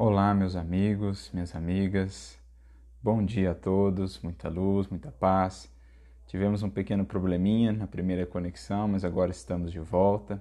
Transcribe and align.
Olá, 0.00 0.32
meus 0.32 0.54
amigos, 0.54 1.28
minhas 1.34 1.56
amigas. 1.56 2.38
Bom 3.02 3.24
dia 3.24 3.50
a 3.50 3.54
todos, 3.54 4.20
muita 4.20 4.48
luz, 4.48 4.86
muita 4.86 5.10
paz. 5.10 5.68
Tivemos 6.28 6.62
um 6.62 6.70
pequeno 6.70 7.04
probleminha 7.04 7.72
na 7.72 7.84
primeira 7.84 8.24
conexão, 8.24 8.86
mas 8.86 9.04
agora 9.04 9.32
estamos 9.32 9.72
de 9.72 9.80
volta. 9.80 10.40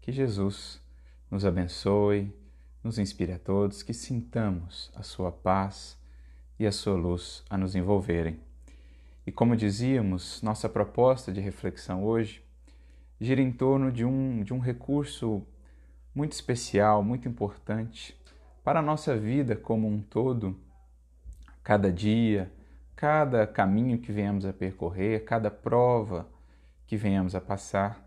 Que 0.00 0.10
Jesus 0.10 0.80
nos 1.30 1.44
abençoe, 1.44 2.34
nos 2.82 2.98
inspire 2.98 3.32
a 3.32 3.38
todos, 3.38 3.82
que 3.82 3.92
sintamos 3.92 4.90
a 4.94 5.02
sua 5.02 5.30
paz 5.30 5.98
e 6.58 6.66
a 6.66 6.72
sua 6.72 6.94
luz 6.94 7.44
a 7.50 7.58
nos 7.58 7.74
envolverem. 7.74 8.40
E 9.26 9.30
como 9.30 9.54
dizíamos, 9.54 10.40
nossa 10.40 10.66
proposta 10.66 11.30
de 11.30 11.42
reflexão 11.42 12.02
hoje 12.06 12.42
gira 13.20 13.42
em 13.42 13.52
torno 13.52 13.92
de 13.92 14.06
um, 14.06 14.42
de 14.42 14.54
um 14.54 14.58
recurso 14.58 15.46
muito 16.14 16.32
especial, 16.32 17.02
muito 17.04 17.28
importante 17.28 18.17
para 18.68 18.80
a 18.80 18.82
nossa 18.82 19.16
vida 19.16 19.56
como 19.56 19.88
um 19.88 19.98
todo, 19.98 20.54
cada 21.64 21.90
dia, 21.90 22.52
cada 22.94 23.46
caminho 23.46 23.96
que 23.96 24.12
venhamos 24.12 24.44
a 24.44 24.52
percorrer, 24.52 25.24
cada 25.24 25.50
prova 25.50 26.28
que 26.86 26.94
venhamos 26.94 27.34
a 27.34 27.40
passar, 27.40 28.06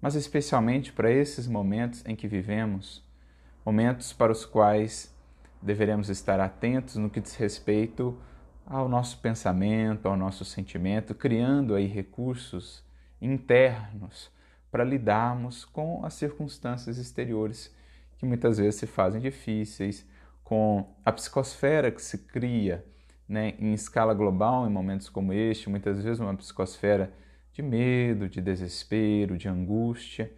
mas 0.00 0.14
especialmente 0.14 0.90
para 0.90 1.10
esses 1.10 1.46
momentos 1.46 2.02
em 2.06 2.16
que 2.16 2.26
vivemos, 2.26 3.04
momentos 3.62 4.10
para 4.10 4.32
os 4.32 4.46
quais 4.46 5.14
deveremos 5.60 6.08
estar 6.08 6.40
atentos 6.40 6.96
no 6.96 7.10
que 7.10 7.20
diz 7.20 7.34
respeito 7.34 8.18
ao 8.64 8.88
nosso 8.88 9.18
pensamento, 9.18 10.08
ao 10.08 10.16
nosso 10.16 10.46
sentimento, 10.46 11.14
criando 11.14 11.74
aí 11.74 11.86
recursos 11.86 12.82
internos 13.20 14.32
para 14.70 14.82
lidarmos 14.82 15.66
com 15.66 16.02
as 16.06 16.14
circunstâncias 16.14 16.96
exteriores 16.96 17.70
que 18.20 18.26
muitas 18.26 18.58
vezes 18.58 18.74
se 18.74 18.86
fazem 18.86 19.18
difíceis, 19.18 20.06
com 20.44 20.94
a 21.02 21.10
psicosfera 21.10 21.90
que 21.90 22.02
se 22.02 22.18
cria 22.18 22.84
né, 23.26 23.54
em 23.58 23.72
escala 23.72 24.12
global 24.12 24.66
em 24.66 24.70
momentos 24.70 25.08
como 25.08 25.32
este, 25.32 25.70
muitas 25.70 26.02
vezes 26.02 26.20
uma 26.20 26.36
psicosfera 26.36 27.10
de 27.54 27.62
medo, 27.62 28.28
de 28.28 28.42
desespero, 28.42 29.38
de 29.38 29.48
angústia. 29.48 30.30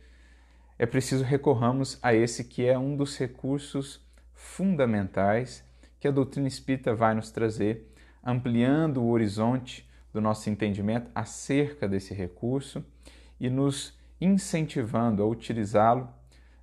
É 0.78 0.86
preciso 0.86 1.24
recorramos 1.24 1.98
a 2.00 2.14
esse 2.14 2.44
que 2.44 2.64
é 2.64 2.78
um 2.78 2.96
dos 2.96 3.18
recursos 3.18 4.00
fundamentais 4.32 5.64
que 5.98 6.06
a 6.06 6.12
doutrina 6.12 6.46
espírita 6.46 6.94
vai 6.94 7.14
nos 7.14 7.32
trazer, 7.32 7.92
ampliando 8.22 9.02
o 9.02 9.10
horizonte 9.10 9.90
do 10.12 10.20
nosso 10.20 10.48
entendimento 10.48 11.10
acerca 11.16 11.88
desse 11.88 12.14
recurso 12.14 12.84
e 13.40 13.50
nos 13.50 13.98
incentivando 14.20 15.20
a 15.20 15.26
utilizá-lo 15.26 16.08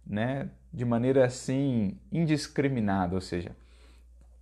né, 0.08 0.50
de 0.72 0.86
maneira 0.86 1.26
assim 1.26 1.98
indiscriminada, 2.12 3.16
ou 3.16 3.22
seja, 3.22 3.56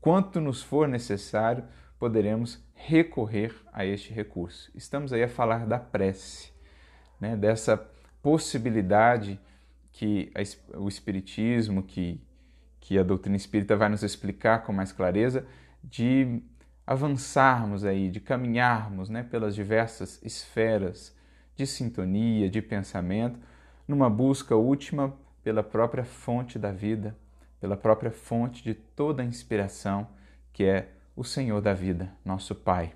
quanto 0.02 0.40
nos 0.40 0.62
for 0.62 0.88
necessário, 0.88 1.64
poderemos 1.98 2.62
recorrer 2.74 3.56
a 3.74 3.86
este 3.86 4.14
recurso. 4.14 4.72
Estamos 4.76 5.12
aí 5.12 5.24
a 5.24 5.30
falar 5.30 5.66
da 5.66 5.80
prece, 5.80 6.52
né, 7.20 7.36
dessa 7.36 7.78
possibilidade 8.22 9.40
que 9.92 10.32
o 10.76 10.88
Espiritismo, 10.88 11.82
que, 11.82 12.22
que 12.80 13.00
a 13.00 13.04
doutrina 13.04 13.36
espírita 13.36 13.76
vai 13.76 13.90
nos 13.90 14.04
explicar 14.04 14.64
com 14.64 14.72
mais 14.72 14.92
clareza, 14.92 15.46
de 15.84 16.44
avançarmos 16.86 17.84
aí, 17.84 18.10
de 18.10 18.20
caminharmos 18.20 19.10
né, 19.10 19.24
pelas 19.24 19.56
diversas 19.56 20.22
esferas 20.24 21.16
de 21.56 21.66
sintonia, 21.66 22.50
de 22.50 22.62
pensamento, 22.62 23.40
numa 23.88 24.10
busca 24.10 24.56
última 24.56 25.14
pela 25.48 25.64
própria 25.64 26.04
fonte 26.04 26.60
da 26.60 26.74
vida, 26.74 27.16
pela 27.58 27.78
própria 27.78 28.12
fonte 28.12 28.62
de 28.62 28.74
toda 28.74 29.24
a 29.24 29.26
inspiração, 29.26 30.06
que 30.52 30.66
é 30.66 30.90
o 31.16 31.24
Senhor 31.24 31.62
da 31.62 31.74
vida, 31.74 32.12
nosso 32.26 32.54
Pai. 32.54 32.94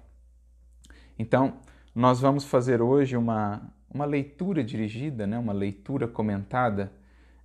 Então, 1.18 1.54
nós 1.96 2.20
vamos 2.20 2.44
fazer 2.44 2.82
hoje 2.82 3.16
uma, 3.16 3.74
uma 3.90 4.04
leitura 4.04 4.66
dirigida, 4.66 5.26
né, 5.26 5.40
uma 5.40 5.54
leitura 5.54 6.10
comentada 6.10 6.92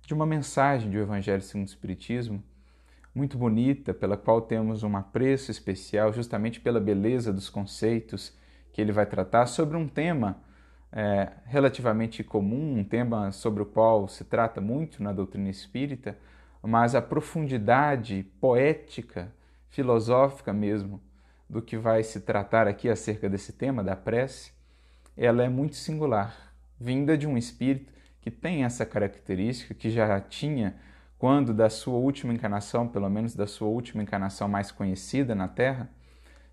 de 0.05 0.13
uma 0.13 0.25
mensagem 0.25 0.91
do 0.91 0.97
Evangelho 0.97 1.41
segundo 1.41 1.67
o 1.67 1.69
Espiritismo, 1.69 2.43
muito 3.15 3.37
bonita, 3.37 3.93
pela 3.93 4.17
qual 4.17 4.41
temos 4.41 4.83
um 4.83 4.97
apreço 4.97 5.51
especial, 5.51 6.11
justamente 6.11 6.59
pela 6.59 6.81
beleza 6.81 7.31
dos 7.31 7.49
conceitos 7.49 8.37
que 8.73 8.81
ele 8.81 8.91
vai 8.91 9.05
tratar 9.05 9.45
sobre 9.45 9.77
um 9.77 9.87
tema 9.87 10.37
é, 10.97 11.31
relativamente 11.45 12.23
comum, 12.23 12.79
um 12.79 12.83
tema 12.83 13.31
sobre 13.31 13.61
o 13.61 13.65
qual 13.67 14.07
se 14.07 14.23
trata 14.23 14.59
muito 14.59 15.03
na 15.03 15.13
doutrina 15.13 15.47
espírita, 15.47 16.17
mas 16.59 16.95
a 16.95 17.01
profundidade 17.03 18.23
poética, 18.41 19.31
filosófica 19.69 20.51
mesmo, 20.51 20.99
do 21.47 21.61
que 21.61 21.77
vai 21.77 22.01
se 22.01 22.21
tratar 22.21 22.67
aqui 22.67 22.89
acerca 22.89 23.29
desse 23.29 23.53
tema 23.53 23.83
da 23.83 23.95
prece, 23.95 24.51
ela 25.15 25.43
é 25.43 25.49
muito 25.49 25.75
singular, 25.75 26.35
vinda 26.79 27.15
de 27.15 27.27
um 27.27 27.37
espírito 27.37 27.93
que 28.19 28.31
tem 28.31 28.63
essa 28.63 28.83
característica, 28.83 29.75
que 29.75 29.91
já 29.91 30.19
tinha 30.19 30.77
quando 31.19 31.53
da 31.53 31.69
sua 31.69 31.97
última 31.99 32.33
encarnação, 32.33 32.87
pelo 32.87 33.07
menos 33.07 33.35
da 33.35 33.45
sua 33.45 33.67
última 33.67 34.01
encarnação 34.01 34.47
mais 34.47 34.71
conhecida 34.71 35.35
na 35.35 35.47
Terra, 35.47 35.91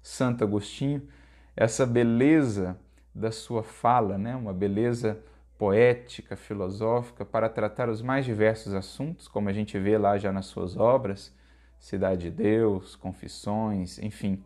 Santo 0.03 0.45
Agostinho, 0.45 1.09
essa 1.57 1.87
beleza 1.87 2.79
da 3.15 3.31
sua 3.31 3.63
fala, 3.63 4.19
né? 4.19 4.35
uma 4.35 4.53
beleza 4.53 5.23
poética, 5.57 6.37
filosófica, 6.37 7.25
para 7.25 7.49
tratar 7.49 7.89
os 7.89 8.03
mais 8.03 8.25
diversos 8.25 8.75
assuntos, 8.75 9.29
como 9.29 9.49
a 9.49 9.53
gente 9.53 9.79
vê 9.79 9.97
lá 9.97 10.19
já 10.19 10.33
nas 10.33 10.47
suas 10.47 10.77
obras, 10.77 11.33
Cidade 11.79 12.23
de 12.23 12.31
Deus, 12.31 12.97
Confissões, 12.97 13.99
enfim. 13.99 14.43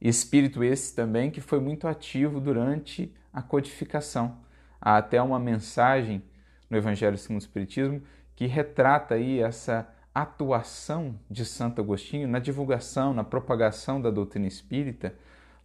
Espírito 0.00 0.62
esse 0.62 0.94
também 0.94 1.30
que 1.30 1.40
foi 1.40 1.60
muito 1.60 1.88
ativo 1.88 2.40
durante 2.40 3.12
a 3.32 3.40
codificação. 3.40 4.38
Há 4.80 4.96
até 4.96 5.20
uma 5.22 5.38
mensagem 5.38 6.22
no 6.68 6.76
Evangelho 6.76 7.16
segundo 7.16 7.40
o 7.40 7.42
Espiritismo 7.42 8.02
que 8.36 8.46
retrata 8.46 9.14
aí 9.14 9.40
essa 9.40 9.88
atuação 10.14 11.18
de 11.30 11.44
Santo 11.44 11.80
Agostinho 11.80 12.28
na 12.28 12.38
divulgação, 12.38 13.14
na 13.14 13.24
propagação 13.24 14.00
da 14.00 14.10
doutrina 14.10 14.46
espírita, 14.46 15.14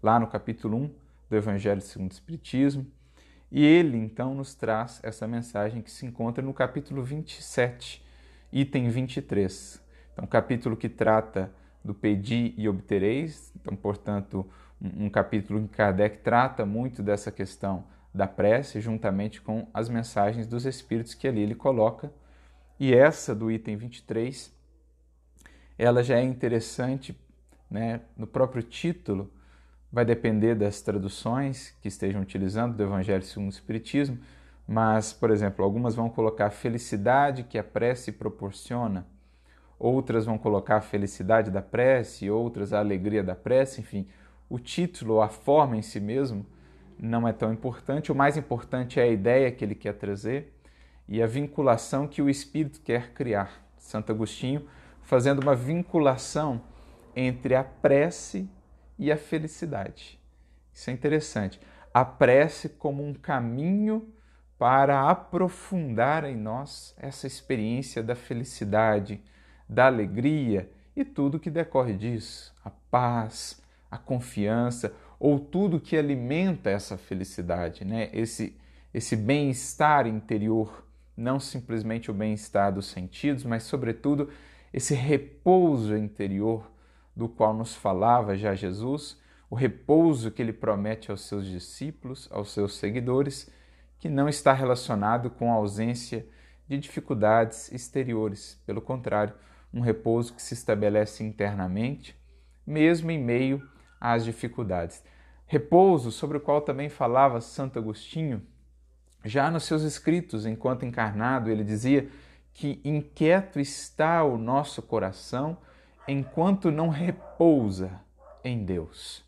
lá 0.01 0.19
no 0.19 0.27
capítulo 0.27 0.77
1, 0.77 0.91
do 1.33 1.37
Evangelho 1.37 1.81
segundo 1.81 2.11
o 2.11 2.13
Espiritismo. 2.13 2.85
E 3.51 3.65
ele 3.65 3.97
então 3.97 4.35
nos 4.35 4.53
traz 4.53 4.99
essa 5.03 5.27
mensagem 5.27 5.81
que 5.81 5.89
se 5.89 6.05
encontra 6.05 6.43
no 6.43 6.53
capítulo 6.53 7.03
27, 7.03 8.03
item 8.51 8.89
23. 8.89 9.81
Então, 10.13 10.27
capítulo 10.27 10.77
que 10.77 10.87
trata 10.87 11.51
do 11.83 11.93
pedir 11.93 12.53
e 12.55 12.69
obtereis, 12.69 13.51
então, 13.55 13.75
portanto, 13.75 14.47
um, 14.79 15.09
capítulo 15.09 15.59
em 15.59 15.67
que 15.67 15.75
Kardec 15.75 16.19
trata 16.19 16.65
muito 16.65 17.01
dessa 17.01 17.31
questão 17.31 17.85
da 18.13 18.27
prece, 18.27 18.79
juntamente 18.79 19.41
com 19.41 19.67
as 19.73 19.89
mensagens 19.89 20.45
dos 20.45 20.65
Espíritos 20.65 21.15
que 21.15 21.27
ali 21.27 21.41
ele 21.41 21.55
coloca. 21.55 22.13
E 22.79 22.93
essa 22.93 23.33
do 23.33 23.51
item 23.51 23.75
23, 23.75 24.53
ela 25.79 26.03
já 26.03 26.19
é 26.19 26.23
interessante 26.23 27.19
né, 27.69 28.01
no 28.15 28.27
próprio 28.27 28.61
título, 28.61 29.31
vai 29.93 30.03
depender 30.03 30.55
das 30.55 30.81
traduções 30.81 31.77
que 31.79 31.87
estejam 31.87 32.19
utilizando 32.19 32.75
do 32.75 32.81
Evangelho 32.81 33.21
segundo 33.21 33.51
o 33.51 33.53
Espiritismo, 33.53 34.17
mas, 34.67 35.13
por 35.13 35.29
exemplo, 35.29 35.63
algumas 35.63 35.93
vão 35.93 36.09
colocar 36.09 36.47
a 36.47 36.49
felicidade 36.49 37.43
que 37.43 37.59
a 37.59 37.63
prece 37.63 38.11
proporciona, 38.11 39.05
outras 39.77 40.25
vão 40.25 40.35
colocar 40.35 40.77
a 40.77 40.81
felicidade 40.81 41.51
da 41.51 41.61
prece, 41.61 42.27
outras 42.27 42.73
a 42.73 42.79
alegria 42.79 43.23
da 43.23 43.35
prece, 43.35 43.81
enfim, 43.81 44.07
o 44.49 44.57
título, 44.57 45.21
a 45.21 45.29
forma 45.29 45.77
em 45.77 45.83
si 45.83 45.99
mesmo 45.99 46.43
não 46.97 47.27
é 47.27 47.33
tão 47.33 47.53
importante, 47.53 48.11
o 48.11 48.15
mais 48.15 48.35
importante 48.35 48.99
é 48.99 49.03
a 49.03 49.07
ideia 49.07 49.51
que 49.51 49.63
ele 49.63 49.75
quer 49.75 49.93
trazer 49.93 50.53
e 51.07 51.21
a 51.21 51.27
vinculação 51.27 52.07
que 52.07 52.21
o 52.21 52.29
Espírito 52.29 52.81
quer 52.81 53.13
criar. 53.13 53.63
Santo 53.77 54.11
Agostinho 54.11 54.67
fazendo 55.03 55.43
uma 55.43 55.55
vinculação 55.55 56.61
entre 57.15 57.53
a 57.53 57.63
prece 57.63 58.49
e 59.03 59.11
a 59.11 59.17
felicidade. 59.17 60.17
Isso 60.73 60.89
é 60.89 60.93
interessante. 60.93 61.59
A 61.93 62.05
prece 62.05 62.69
como 62.69 63.05
um 63.05 63.13
caminho 63.13 64.07
para 64.57 65.09
aprofundar 65.09 66.23
em 66.23 66.37
nós 66.37 66.95
essa 66.97 67.27
experiência 67.27 68.01
da 68.01 68.15
felicidade, 68.15 69.21
da 69.67 69.87
alegria 69.87 70.71
e 70.95 71.03
tudo 71.03 71.37
que 71.37 71.49
decorre 71.49 71.93
disso, 71.93 72.55
a 72.63 72.69
paz, 72.69 73.61
a 73.91 73.97
confiança 73.97 74.95
ou 75.19 75.37
tudo 75.37 75.81
que 75.81 75.97
alimenta 75.97 76.69
essa 76.69 76.97
felicidade, 76.97 77.83
né? 77.83 78.09
Esse 78.13 78.55
esse 78.93 79.15
bem-estar 79.15 80.05
interior, 80.05 80.85
não 81.17 81.39
simplesmente 81.39 82.11
o 82.11 82.13
bem-estar 82.13 82.71
dos 82.71 82.85
sentidos, 82.85 83.43
mas 83.43 83.63
sobretudo 83.63 84.29
esse 84.71 84.93
repouso 84.93 85.97
interior 85.97 86.71
do 87.15 87.29
qual 87.29 87.53
nos 87.53 87.75
falava 87.75 88.35
já 88.37 88.55
Jesus, 88.55 89.19
o 89.49 89.55
repouso 89.55 90.31
que 90.31 90.41
ele 90.41 90.53
promete 90.53 91.11
aos 91.11 91.21
seus 91.21 91.45
discípulos, 91.45 92.27
aos 92.31 92.51
seus 92.51 92.75
seguidores, 92.75 93.51
que 93.99 94.09
não 94.09 94.27
está 94.27 94.51
relacionado 94.51 95.29
com 95.29 95.51
a 95.51 95.55
ausência 95.55 96.27
de 96.67 96.77
dificuldades 96.77 97.71
exteriores. 97.71 98.61
Pelo 98.65 98.81
contrário, 98.81 99.33
um 99.73 99.79
repouso 99.79 100.33
que 100.33 100.41
se 100.41 100.53
estabelece 100.53 101.23
internamente, 101.23 102.15
mesmo 102.65 103.11
em 103.11 103.21
meio 103.21 103.61
às 103.99 104.25
dificuldades. 104.25 105.03
Repouso 105.45 106.11
sobre 106.11 106.37
o 106.37 106.41
qual 106.41 106.61
também 106.61 106.89
falava 106.89 107.39
Santo 107.39 107.77
Agostinho, 107.77 108.41
já 109.23 109.49
nos 109.49 109.63
seus 109.63 109.83
escritos, 109.83 110.45
enquanto 110.45 110.85
encarnado, 110.85 111.49
ele 111.49 111.63
dizia 111.63 112.09
que 112.53 112.81
inquieto 112.83 113.59
está 113.59 114.23
o 114.23 114.37
nosso 114.37 114.81
coração 114.81 115.57
enquanto 116.07 116.71
não 116.71 116.89
repousa 116.89 118.01
em 118.43 118.63
Deus. 118.63 119.23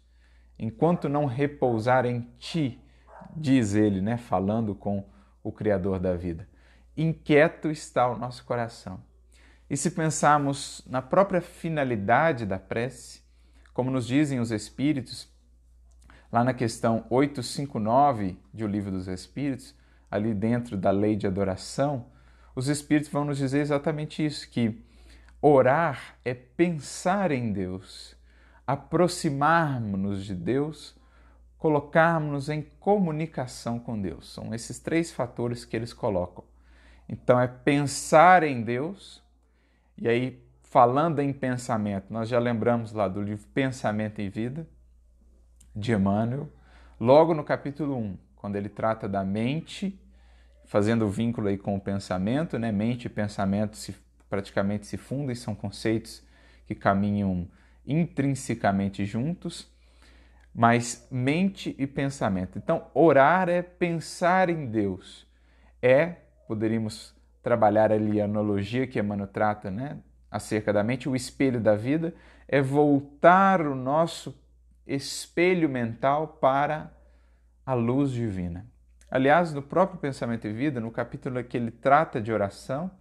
Enquanto 0.57 1.09
não 1.09 1.25
repousar 1.25 2.05
em 2.05 2.21
ti, 2.37 2.79
diz 3.35 3.75
ele, 3.75 4.01
né, 4.01 4.17
falando 4.17 4.73
com 4.73 5.05
o 5.43 5.51
Criador 5.51 5.99
da 5.99 6.15
vida. 6.15 6.47
Inquieto 6.95 7.69
está 7.69 8.07
o 8.07 8.17
nosso 8.17 8.43
coração. 8.45 9.03
E 9.69 9.75
se 9.75 9.91
pensarmos 9.91 10.83
na 10.87 11.01
própria 11.01 11.41
finalidade 11.41 12.45
da 12.45 12.59
prece, 12.59 13.21
como 13.73 13.91
nos 13.91 14.07
dizem 14.07 14.39
os 14.39 14.51
Espíritos, 14.51 15.29
lá 16.31 16.43
na 16.43 16.53
questão 16.53 17.05
859 17.09 18.37
de 18.53 18.63
O 18.63 18.67
Livro 18.67 18.91
dos 18.91 19.07
Espíritos, 19.07 19.75
ali 20.09 20.33
dentro 20.33 20.77
da 20.77 20.91
lei 20.91 21.15
de 21.15 21.27
adoração, 21.27 22.05
os 22.55 22.69
Espíritos 22.69 23.11
vão 23.11 23.25
nos 23.25 23.37
dizer 23.37 23.59
exatamente 23.59 24.25
isso: 24.25 24.49
que 24.49 24.84
orar 25.47 26.17
é 26.25 26.33
pensar 26.33 27.31
em 27.31 27.53
Deus, 27.53 28.15
aproximarmos-nos 28.65 30.25
de 30.25 30.33
Deus, 30.33 30.95
colocarmos-nos 31.59 32.49
em 32.49 32.63
comunicação 32.79 33.77
com 33.77 34.01
Deus. 34.01 34.33
São 34.33 34.55
esses 34.55 34.79
três 34.79 35.11
fatores 35.11 35.63
que 35.63 35.75
eles 35.75 35.93
colocam. 35.93 36.43
Então, 37.07 37.39
é 37.39 37.47
pensar 37.47 38.41
em 38.41 38.63
Deus, 38.63 39.23
e 39.95 40.07
aí, 40.07 40.43
falando 40.63 41.19
em 41.19 41.31
pensamento, 41.31 42.11
nós 42.11 42.27
já 42.27 42.39
lembramos 42.39 42.91
lá 42.91 43.07
do 43.07 43.21
livro 43.21 43.47
Pensamento 43.53 44.19
e 44.21 44.29
Vida, 44.29 44.67
de 45.75 45.93
Emmanuel, 45.93 46.49
logo 46.99 47.35
no 47.35 47.43
capítulo 47.43 47.95
1, 47.95 48.17
quando 48.35 48.55
ele 48.55 48.69
trata 48.69 49.07
da 49.07 49.23
mente, 49.23 49.99
fazendo 50.63 51.05
o 51.05 51.09
vínculo 51.09 51.49
aí 51.49 51.57
com 51.57 51.75
o 51.75 51.79
pensamento, 51.79 52.57
né? 52.57 52.71
Mente 52.71 53.05
e 53.05 53.09
pensamento 53.09 53.77
se, 53.77 53.95
praticamente 54.35 54.85
se 54.85 54.97
fundem, 54.97 55.33
são 55.33 55.55
conceitos 55.55 56.21
que 56.67 56.75
caminham 56.75 57.47
intrinsecamente 57.87 59.05
juntos, 59.05 59.71
mas 60.53 61.07
mente 61.09 61.73
e 61.79 61.87
pensamento. 61.87 62.57
Então, 62.57 62.87
orar 62.93 63.47
é 63.47 63.61
pensar 63.61 64.49
em 64.49 64.65
Deus, 64.65 65.25
é, 65.81 66.17
poderíamos 66.49 67.15
trabalhar 67.41 67.93
ali 67.93 68.19
a 68.19 68.25
analogia 68.25 68.85
que 68.85 68.99
Emmanuel 68.99 69.29
trata, 69.29 69.71
né? 69.71 69.99
Acerca 70.29 70.73
da 70.73 70.83
mente, 70.83 71.07
o 71.07 71.15
espelho 71.15 71.61
da 71.61 71.75
vida, 71.75 72.13
é 72.45 72.61
voltar 72.61 73.61
o 73.61 73.73
nosso 73.73 74.37
espelho 74.85 75.69
mental 75.69 76.27
para 76.41 76.91
a 77.65 77.73
luz 77.73 78.11
divina. 78.11 78.65
Aliás, 79.09 79.53
no 79.53 79.61
próprio 79.61 79.97
Pensamento 79.97 80.45
e 80.45 80.51
Vida, 80.51 80.81
no 80.81 80.91
capítulo 80.91 81.41
que 81.41 81.55
ele 81.55 81.71
trata 81.71 82.19
de 82.19 82.33
oração, 82.33 82.91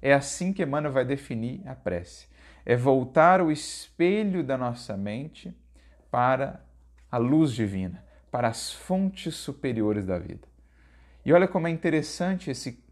é 0.00 0.12
assim 0.12 0.52
que 0.52 0.62
Emmanuel 0.62 0.92
vai 0.92 1.04
definir 1.04 1.62
a 1.66 1.74
prece. 1.74 2.26
É 2.64 2.76
voltar 2.76 3.40
o 3.40 3.50
espelho 3.50 4.42
da 4.42 4.56
nossa 4.56 4.96
mente 4.96 5.56
para 6.10 6.60
a 7.10 7.16
luz 7.16 7.52
divina, 7.52 8.04
para 8.30 8.48
as 8.48 8.72
fontes 8.72 9.34
superiores 9.34 10.04
da 10.04 10.18
vida. 10.18 10.46
E 11.24 11.32
olha 11.32 11.48
como 11.48 11.66
é 11.66 11.70
interessante 11.70 12.50
esse, 12.50 12.82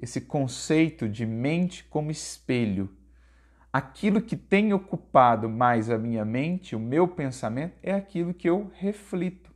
esse 0.00 0.20
conceito 0.20 1.08
de 1.08 1.24
mente 1.24 1.84
como 1.84 2.10
espelho 2.10 2.96
aquilo 3.76 4.22
que 4.22 4.36
tem 4.38 4.72
ocupado 4.72 5.50
mais 5.50 5.90
a 5.90 5.98
minha 5.98 6.24
mente, 6.24 6.74
o 6.74 6.80
meu 6.80 7.06
pensamento, 7.06 7.74
é 7.82 7.92
aquilo 7.92 8.32
que 8.32 8.48
eu 8.48 8.72
reflito, 8.74 9.50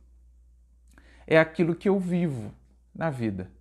é 1.25 1.39
aquilo 1.39 1.73
que 1.73 1.89
eu 1.89 1.99
vivo 1.99 2.53
na 2.93 3.09
vida. 3.09 3.51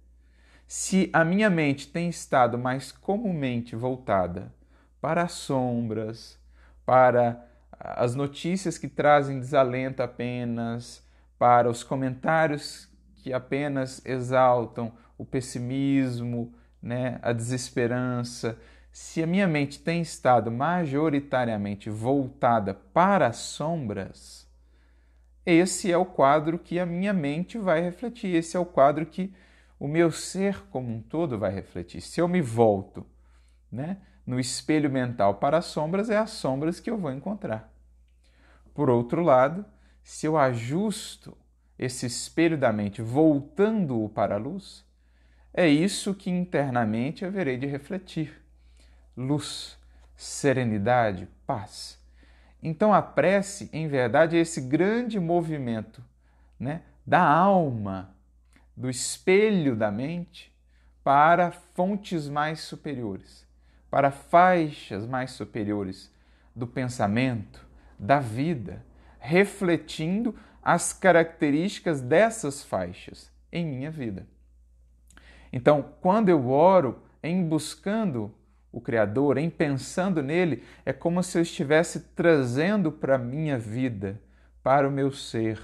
Se 0.73 1.11
a 1.13 1.25
minha 1.25 1.51
mente 1.51 1.89
tem 1.89 2.09
estado 2.09 2.57
mais 2.57 2.93
comumente 2.93 3.75
voltada 3.75 4.55
para 5.01 5.25
as 5.25 5.33
sombras, 5.33 6.39
para 6.87 7.45
as 7.77 8.15
notícias 8.15 8.79
que 8.79 8.87
trazem 8.87 9.41
desalento 9.41 10.01
apenas, 10.01 11.05
para 11.37 11.69
os 11.69 11.83
comentários 11.83 12.89
que 13.17 13.33
apenas 13.33 14.01
exaltam 14.07 14.93
o 15.19 15.25
pessimismo, 15.25 16.55
né, 16.81 17.19
a 17.21 17.33
desesperança, 17.33 18.57
se 18.93 19.25
a 19.25 19.27
minha 19.27 19.49
mente 19.49 19.81
tem 19.81 20.01
estado 20.01 20.53
majoritariamente 20.53 21.91
voltada 21.91 22.75
para 22.75 23.27
as 23.27 23.39
sombras, 23.39 24.49
esse 25.45 25.91
é 25.91 25.97
o 25.97 26.07
quadro 26.07 26.61
que 26.61 26.79
a 26.79 26.87
minha 26.87 27.13
mente 27.13 27.59
vai 27.59 27.81
refletir, 27.81 28.37
esse 28.37 28.57
é 28.57 28.61
o 28.61 28.65
quadro 28.65 29.05
que 29.05 29.35
o 29.81 29.89
meu 29.89 30.13
ser 30.13 30.67
como 30.67 30.93
um 30.93 31.01
todo 31.01 31.39
vai 31.39 31.51
refletir. 31.51 32.03
Se 32.03 32.21
eu 32.21 32.29
me 32.29 32.43
volto 32.43 33.07
né, 33.73 33.97
no 34.27 34.39
espelho 34.39 34.91
mental 34.91 35.37
para 35.37 35.57
as 35.57 35.65
sombras, 35.65 36.11
é 36.11 36.19
as 36.19 36.31
sombras 36.31 36.79
que 36.79 36.91
eu 36.91 36.99
vou 36.99 37.11
encontrar. 37.11 37.73
Por 38.75 38.91
outro 38.91 39.23
lado, 39.23 39.65
se 40.05 40.27
eu 40.27 40.37
ajusto 40.37 41.35
esse 41.79 42.05
espelho 42.05 42.59
da 42.59 42.71
mente 42.71 43.01
voltando-o 43.01 44.11
para 44.11 44.35
a 44.35 44.39
luz, 44.39 44.85
é 45.53 45.67
isso 45.67 46.15
que 46.15 46.31
internamente 46.31 47.25
haverei 47.25 47.57
de 47.57 47.67
refletir 47.67 48.39
luz, 49.17 49.79
serenidade, 50.15 51.27
paz. 51.47 51.99
Então 52.63 52.93
a 52.93 53.01
prece, 53.01 53.71
em 53.73 53.89
verdade, 53.89 54.37
é 54.37 54.41
esse 54.41 54.61
grande 54.61 55.19
movimento 55.19 56.05
né, 56.59 56.83
da 57.07 57.27
alma, 57.27 58.15
do 58.81 58.89
espelho 58.89 59.77
da 59.77 59.91
mente, 59.91 60.51
para 61.05 61.51
fontes 61.51 62.31
mais 62.31 62.61
superiores, 62.61 63.47
para 63.91 64.11
faixas 64.11 65.07
mais 65.07 65.33
superiores 65.33 66.11
do 66.57 66.67
pensamento, 66.67 67.69
da 67.99 68.21
vida, 68.21 68.83
refletindo 69.19 70.35
as 70.63 70.95
características 70.95 72.01
dessas 72.01 72.65
faixas 72.65 73.31
em 73.53 73.67
minha 73.67 73.91
vida. 73.91 74.27
Então, 75.53 75.93
quando 76.01 76.31
eu 76.31 76.49
oro 76.49 77.03
em 77.23 77.47
buscando 77.47 78.35
o 78.73 78.81
Criador, 78.81 79.37
em 79.37 79.51
pensando 79.51 80.23
nele, 80.23 80.65
é 80.87 80.93
como 80.93 81.23
se 81.23 81.37
eu 81.37 81.43
estivesse 81.43 82.01
trazendo 82.15 82.91
para 82.91 83.17
a 83.17 83.19
minha 83.19 83.59
vida, 83.59 84.19
para 84.63 84.89
o 84.89 84.91
meu 84.91 85.13
ser, 85.13 85.61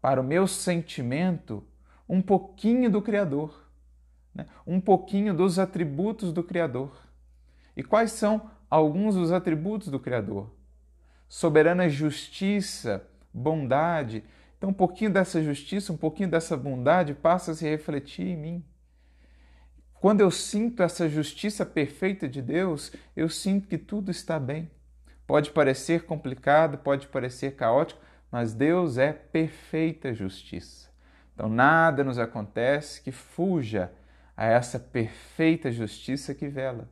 para 0.00 0.20
o 0.20 0.24
meu 0.24 0.48
sentimento, 0.48 1.62
um 2.08 2.22
pouquinho 2.22 2.90
do 2.90 3.02
Criador, 3.02 3.68
né? 4.34 4.46
um 4.66 4.80
pouquinho 4.80 5.34
dos 5.34 5.58
atributos 5.58 6.32
do 6.32 6.42
Criador. 6.42 7.06
E 7.76 7.82
quais 7.82 8.12
são 8.12 8.50
alguns 8.70 9.14
dos 9.14 9.32
atributos 9.32 9.88
do 9.88 10.00
Criador? 10.00 10.50
Soberana 11.28 11.88
justiça, 11.88 13.06
bondade. 13.32 14.24
Então, 14.56 14.70
um 14.70 14.74
pouquinho 14.74 15.12
dessa 15.12 15.42
justiça, 15.42 15.92
um 15.92 15.96
pouquinho 15.96 16.30
dessa 16.30 16.56
bondade 16.56 17.12
passa 17.14 17.52
a 17.52 17.54
se 17.54 17.68
refletir 17.68 18.26
em 18.26 18.36
mim. 18.36 18.64
Quando 20.00 20.20
eu 20.20 20.30
sinto 20.30 20.82
essa 20.82 21.08
justiça 21.08 21.66
perfeita 21.66 22.28
de 22.28 22.40
Deus, 22.40 22.92
eu 23.16 23.28
sinto 23.28 23.66
que 23.66 23.76
tudo 23.76 24.10
está 24.10 24.38
bem. 24.38 24.70
Pode 25.26 25.50
parecer 25.50 26.04
complicado, 26.04 26.78
pode 26.78 27.08
parecer 27.08 27.56
caótico, 27.56 28.00
mas 28.30 28.54
Deus 28.54 28.98
é 28.98 29.12
perfeita 29.12 30.14
justiça. 30.14 30.85
Então 31.36 31.50
nada 31.50 32.02
nos 32.02 32.18
acontece 32.18 33.02
que 33.02 33.12
fuja 33.12 33.92
a 34.34 34.46
essa 34.46 34.78
perfeita 34.78 35.70
justiça 35.70 36.34
que 36.34 36.48
vela. 36.48 36.88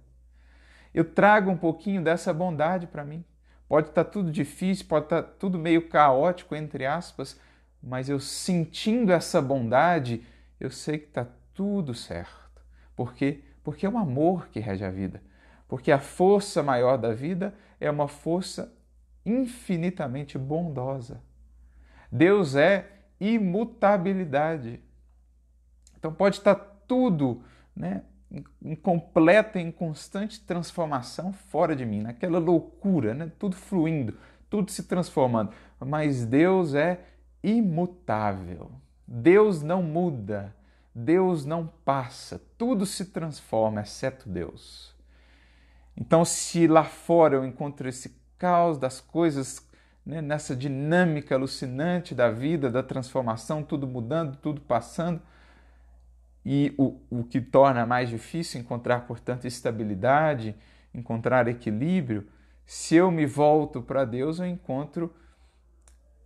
Eu 0.92 1.02
trago 1.02 1.50
um 1.50 1.56
pouquinho 1.56 2.04
dessa 2.04 2.30
bondade 2.30 2.86
para 2.86 3.06
mim. 3.06 3.24
Pode 3.66 3.88
estar 3.88 4.04
tá 4.04 4.10
tudo 4.10 4.30
difícil, 4.30 4.84
pode 4.86 5.06
estar 5.06 5.22
tá 5.22 5.28
tudo 5.38 5.58
meio 5.58 5.88
caótico, 5.88 6.54
entre 6.54 6.84
aspas, 6.84 7.40
mas 7.82 8.10
eu 8.10 8.20
sentindo 8.20 9.10
essa 9.12 9.40
bondade, 9.40 10.22
eu 10.60 10.70
sei 10.70 10.98
que 10.98 11.06
está 11.06 11.26
tudo 11.54 11.94
certo. 11.94 12.62
Por 12.94 13.14
quê? 13.14 13.42
Porque 13.62 13.86
é 13.86 13.88
o 13.88 13.96
amor 13.96 14.48
que 14.48 14.60
rege 14.60 14.84
a 14.84 14.90
vida. 14.90 15.22
Porque 15.66 15.90
a 15.90 15.98
força 15.98 16.62
maior 16.62 16.98
da 16.98 17.14
vida 17.14 17.54
é 17.80 17.90
uma 17.90 18.08
força 18.08 18.70
infinitamente 19.24 20.36
bondosa. 20.36 21.22
Deus 22.12 22.54
é 22.54 22.93
imutabilidade. 23.30 24.80
Então 25.98 26.12
pode 26.12 26.36
estar 26.36 26.54
tudo 26.54 27.42
né, 27.74 28.02
em 28.62 28.74
completa, 28.74 29.58
em 29.58 29.70
constante 29.70 30.40
transformação 30.40 31.32
fora 31.32 31.74
de 31.74 31.86
mim, 31.86 32.00
naquela 32.02 32.38
loucura, 32.38 33.14
né, 33.14 33.30
tudo 33.38 33.56
fluindo, 33.56 34.16
tudo 34.50 34.70
se 34.70 34.84
transformando. 34.84 35.52
Mas 35.80 36.24
Deus 36.24 36.74
é 36.74 37.00
imutável. 37.42 38.70
Deus 39.06 39.62
não 39.62 39.82
muda. 39.82 40.54
Deus 40.94 41.44
não 41.44 41.66
passa, 41.84 42.40
tudo 42.56 42.86
se 42.86 43.06
transforma, 43.06 43.80
exceto 43.80 44.28
Deus. 44.28 44.94
Então, 45.96 46.24
se 46.24 46.68
lá 46.68 46.84
fora 46.84 47.34
eu 47.34 47.44
encontro 47.44 47.88
esse 47.88 48.16
caos 48.38 48.78
das 48.78 49.00
coisas, 49.00 49.66
né, 50.04 50.20
nessa 50.20 50.54
dinâmica 50.54 51.34
alucinante 51.34 52.14
da 52.14 52.30
vida, 52.30 52.70
da 52.70 52.82
transformação, 52.82 53.62
tudo 53.62 53.86
mudando, 53.86 54.36
tudo 54.36 54.60
passando, 54.60 55.20
e 56.44 56.74
o, 56.76 57.00
o 57.10 57.24
que 57.24 57.40
torna 57.40 57.86
mais 57.86 58.10
difícil 58.10 58.60
encontrar, 58.60 59.06
portanto, 59.06 59.46
estabilidade, 59.46 60.54
encontrar 60.92 61.48
equilíbrio, 61.48 62.28
se 62.66 62.96
eu 62.96 63.10
me 63.10 63.24
volto 63.24 63.82
para 63.82 64.04
Deus, 64.04 64.38
eu 64.38 64.46
encontro 64.46 65.14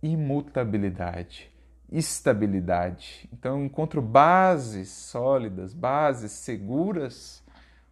imutabilidade, 0.03 1.49
estabilidade. 1.91 3.29
Então, 3.31 3.59
eu 3.59 3.65
encontro 3.65 4.01
bases 4.01 4.89
sólidas, 4.89 5.73
bases 5.73 6.31
seguras 6.31 7.43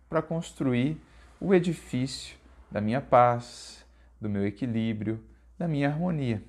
para 0.10 0.22
construir 0.22 1.01
o 1.39 1.53
edifício 1.53 2.38
da 2.72 2.82
minha 2.82 3.01
paz, 3.01 3.86
do 4.20 4.29
meu 4.29 4.46
equilíbrio, 4.46 5.24
da 5.57 5.67
minha 5.67 5.89
harmonia. 5.89 6.43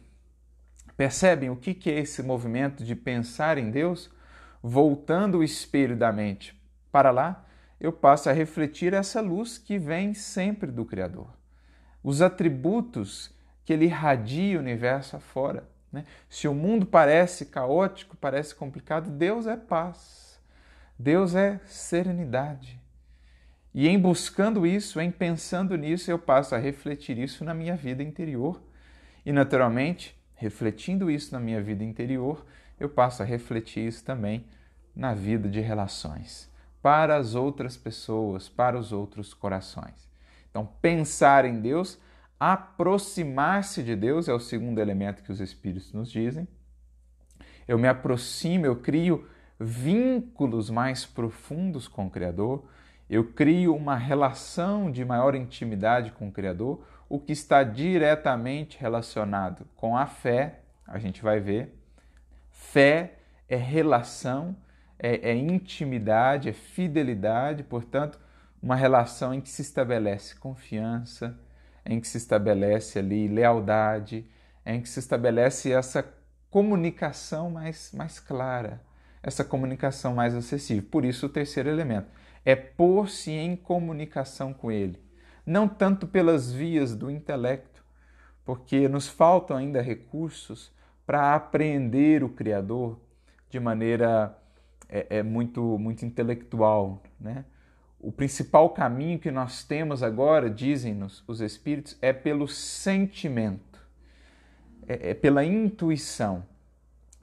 Percebem 0.96 1.48
o 1.50 1.56
que 1.56 1.90
é 1.90 2.00
esse 2.00 2.22
movimento 2.22 2.84
de 2.84 2.94
pensar 2.96 3.58
em 3.58 3.70
Deus? 3.70 4.10
Voltando 4.62 5.38
o 5.38 5.44
espelho 5.44 5.96
da 5.96 6.12
mente 6.12 6.60
para 6.90 7.10
lá, 7.10 7.46
eu 7.80 7.92
passo 7.92 8.28
a 8.28 8.32
refletir 8.32 8.92
essa 8.92 9.20
luz 9.20 9.56
que 9.56 9.78
vem 9.78 10.12
sempre 10.12 10.72
do 10.72 10.84
Criador. 10.84 11.32
Os 12.02 12.20
atributos 12.20 13.32
que 13.64 13.72
ele 13.72 13.84
irradia 13.84 14.56
o 14.56 14.60
universo 14.60 15.16
afora. 15.16 15.68
Né? 15.92 16.04
Se 16.28 16.48
o 16.48 16.54
mundo 16.54 16.86
parece 16.86 17.46
caótico, 17.46 18.16
parece 18.16 18.54
complicado, 18.54 19.10
Deus 19.10 19.46
é 19.46 19.56
paz. 19.56 20.40
Deus 20.98 21.34
é 21.34 21.60
serenidade. 21.66 22.80
E 23.72 23.86
em 23.86 23.98
buscando 23.98 24.66
isso, 24.66 25.00
em 25.00 25.10
pensando 25.10 25.76
nisso, 25.76 26.10
eu 26.10 26.18
passo 26.18 26.54
a 26.54 26.58
refletir 26.58 27.18
isso 27.18 27.44
na 27.44 27.54
minha 27.54 27.76
vida 27.76 28.02
interior. 28.02 28.60
E, 29.25 29.32
naturalmente, 29.32 30.16
refletindo 30.34 31.10
isso 31.10 31.32
na 31.32 31.40
minha 31.40 31.60
vida 31.62 31.84
interior, 31.84 32.44
eu 32.78 32.88
passo 32.88 33.22
a 33.22 33.26
refletir 33.26 33.87
isso 33.87 34.04
também 34.04 34.44
na 34.94 35.14
vida 35.14 35.48
de 35.48 35.60
relações, 35.60 36.50
para 36.82 37.16
as 37.16 37.34
outras 37.34 37.76
pessoas, 37.76 38.48
para 38.48 38.78
os 38.78 38.92
outros 38.92 39.34
corações. 39.34 40.08
Então, 40.50 40.68
pensar 40.80 41.44
em 41.44 41.60
Deus, 41.60 41.98
aproximar-se 42.38 43.82
de 43.82 43.94
Deus 43.94 44.28
é 44.28 44.32
o 44.32 44.40
segundo 44.40 44.80
elemento 44.80 45.22
que 45.22 45.32
os 45.32 45.40
Espíritos 45.40 45.92
nos 45.92 46.10
dizem. 46.10 46.46
Eu 47.66 47.78
me 47.78 47.88
aproximo, 47.88 48.66
eu 48.66 48.76
crio 48.76 49.28
vínculos 49.60 50.70
mais 50.70 51.04
profundos 51.04 51.87
com 51.87 52.06
o 52.06 52.10
Criador 52.10 52.64
eu 53.08 53.25
crio 53.25 53.75
uma 53.75 53.96
relação 53.96 54.90
de 54.90 55.02
maior 55.04 55.34
intimidade 55.34 56.12
com 56.12 56.28
o 56.28 56.32
Criador, 56.32 56.84
o 57.08 57.18
que 57.18 57.32
está 57.32 57.62
diretamente 57.62 58.78
relacionado 58.78 59.66
com 59.74 59.96
a 59.96 60.06
fé, 60.06 60.60
a 60.86 60.98
gente 60.98 61.22
vai 61.22 61.40
ver. 61.40 61.74
Fé 62.50 63.14
é 63.48 63.56
relação, 63.56 64.56
é, 64.98 65.30
é 65.30 65.34
intimidade, 65.34 66.48
é 66.48 66.52
fidelidade, 66.52 67.62
portanto, 67.62 68.20
uma 68.62 68.76
relação 68.76 69.32
em 69.32 69.40
que 69.40 69.48
se 69.48 69.62
estabelece 69.62 70.34
confiança, 70.34 71.38
em 71.86 72.00
que 72.00 72.08
se 72.08 72.18
estabelece 72.18 72.98
ali 72.98 73.28
lealdade, 73.28 74.28
em 74.66 74.80
que 74.82 74.88
se 74.88 74.98
estabelece 74.98 75.72
essa 75.72 76.04
comunicação 76.50 77.50
mais, 77.50 77.92
mais 77.92 78.20
clara, 78.20 78.82
essa 79.22 79.44
comunicação 79.44 80.14
mais 80.14 80.34
acessível. 80.34 80.86
Por 80.90 81.04
isso, 81.04 81.26
o 81.26 81.30
terceiro 81.30 81.70
elemento 81.70 82.08
é 82.44 82.54
pôr-se 82.54 83.30
em 83.30 83.56
comunicação 83.56 84.52
com 84.52 84.70
Ele, 84.70 85.02
não 85.49 85.69
tanto 85.69 86.07
pelas 86.07 86.52
vias 86.52 86.95
do 86.95 87.11
intelecto, 87.11 87.85
porque 88.45 88.88
nos 88.88 89.09
faltam 89.09 89.57
ainda 89.57 89.81
recursos 89.81 90.73
para 91.07 91.35
apreender 91.35 92.23
o 92.23 92.28
Criador 92.28 92.99
de 93.50 93.59
maneira 93.59 94.37
é, 94.88 95.19
é 95.19 95.23
muito, 95.23 95.78
muito 95.78 96.05
intelectual. 96.05 97.02
Né? 97.19 97.45
O 97.99 98.12
principal 98.12 98.71
caminho 98.71 99.19
que 99.19 99.31
nós 99.31 99.64
temos 99.64 100.02
agora, 100.02 100.50
dizem-nos 100.50 101.25
os 101.26 101.40
Espíritos, 101.40 101.97
é 102.00 102.12
pelo 102.12 102.47
sentimento, 102.47 103.81
é, 104.87 105.11
é 105.11 105.14
pela 105.14 105.45
intuição. 105.45 106.45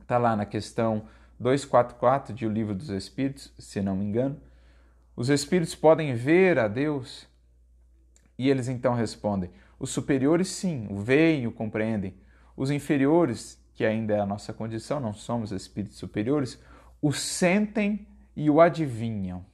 Está 0.01 0.17
lá 0.17 0.35
na 0.35 0.45
questão 0.45 1.07
244 1.39 2.33
de 2.33 2.45
O 2.45 2.49
Livro 2.49 2.73
dos 2.73 2.89
Espíritos, 2.89 3.53
se 3.57 3.81
não 3.81 3.95
me 3.95 4.05
engano 4.05 4.39
os 5.15 5.29
espíritos 5.29 5.73
podem 5.73 6.13
ver 6.13 6.59
a 6.59 6.67
Deus? 6.67 7.25
E 8.37 8.49
eles 8.49 8.67
então 8.67 8.93
respondem: 8.93 9.49
os 9.79 9.89
superiores 9.89 10.47
sim, 10.47 10.87
o 10.89 10.97
veem 10.97 11.47
o 11.47 11.51
compreendem. 11.51 12.13
Os 12.55 12.71
inferiores, 12.71 13.61
que 13.73 13.85
ainda 13.85 14.15
é 14.15 14.19
a 14.19 14.25
nossa 14.25 14.53
condição, 14.53 14.99
não 14.99 15.13
somos 15.13 15.51
espíritos 15.51 15.97
superiores, 15.97 16.61
o 17.01 17.11
sentem 17.11 18.07
e 18.35 18.49
o 18.49 18.61
adivinham. 18.61 19.45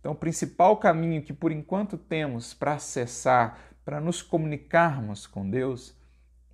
Então, 0.00 0.12
o 0.12 0.16
principal 0.16 0.76
caminho 0.76 1.22
que 1.22 1.32
por 1.32 1.52
enquanto 1.52 1.96
temos 1.96 2.52
para 2.52 2.74
acessar, 2.74 3.58
para 3.84 4.00
nos 4.00 4.20
comunicarmos 4.20 5.26
com 5.26 5.48
Deus, 5.48 5.94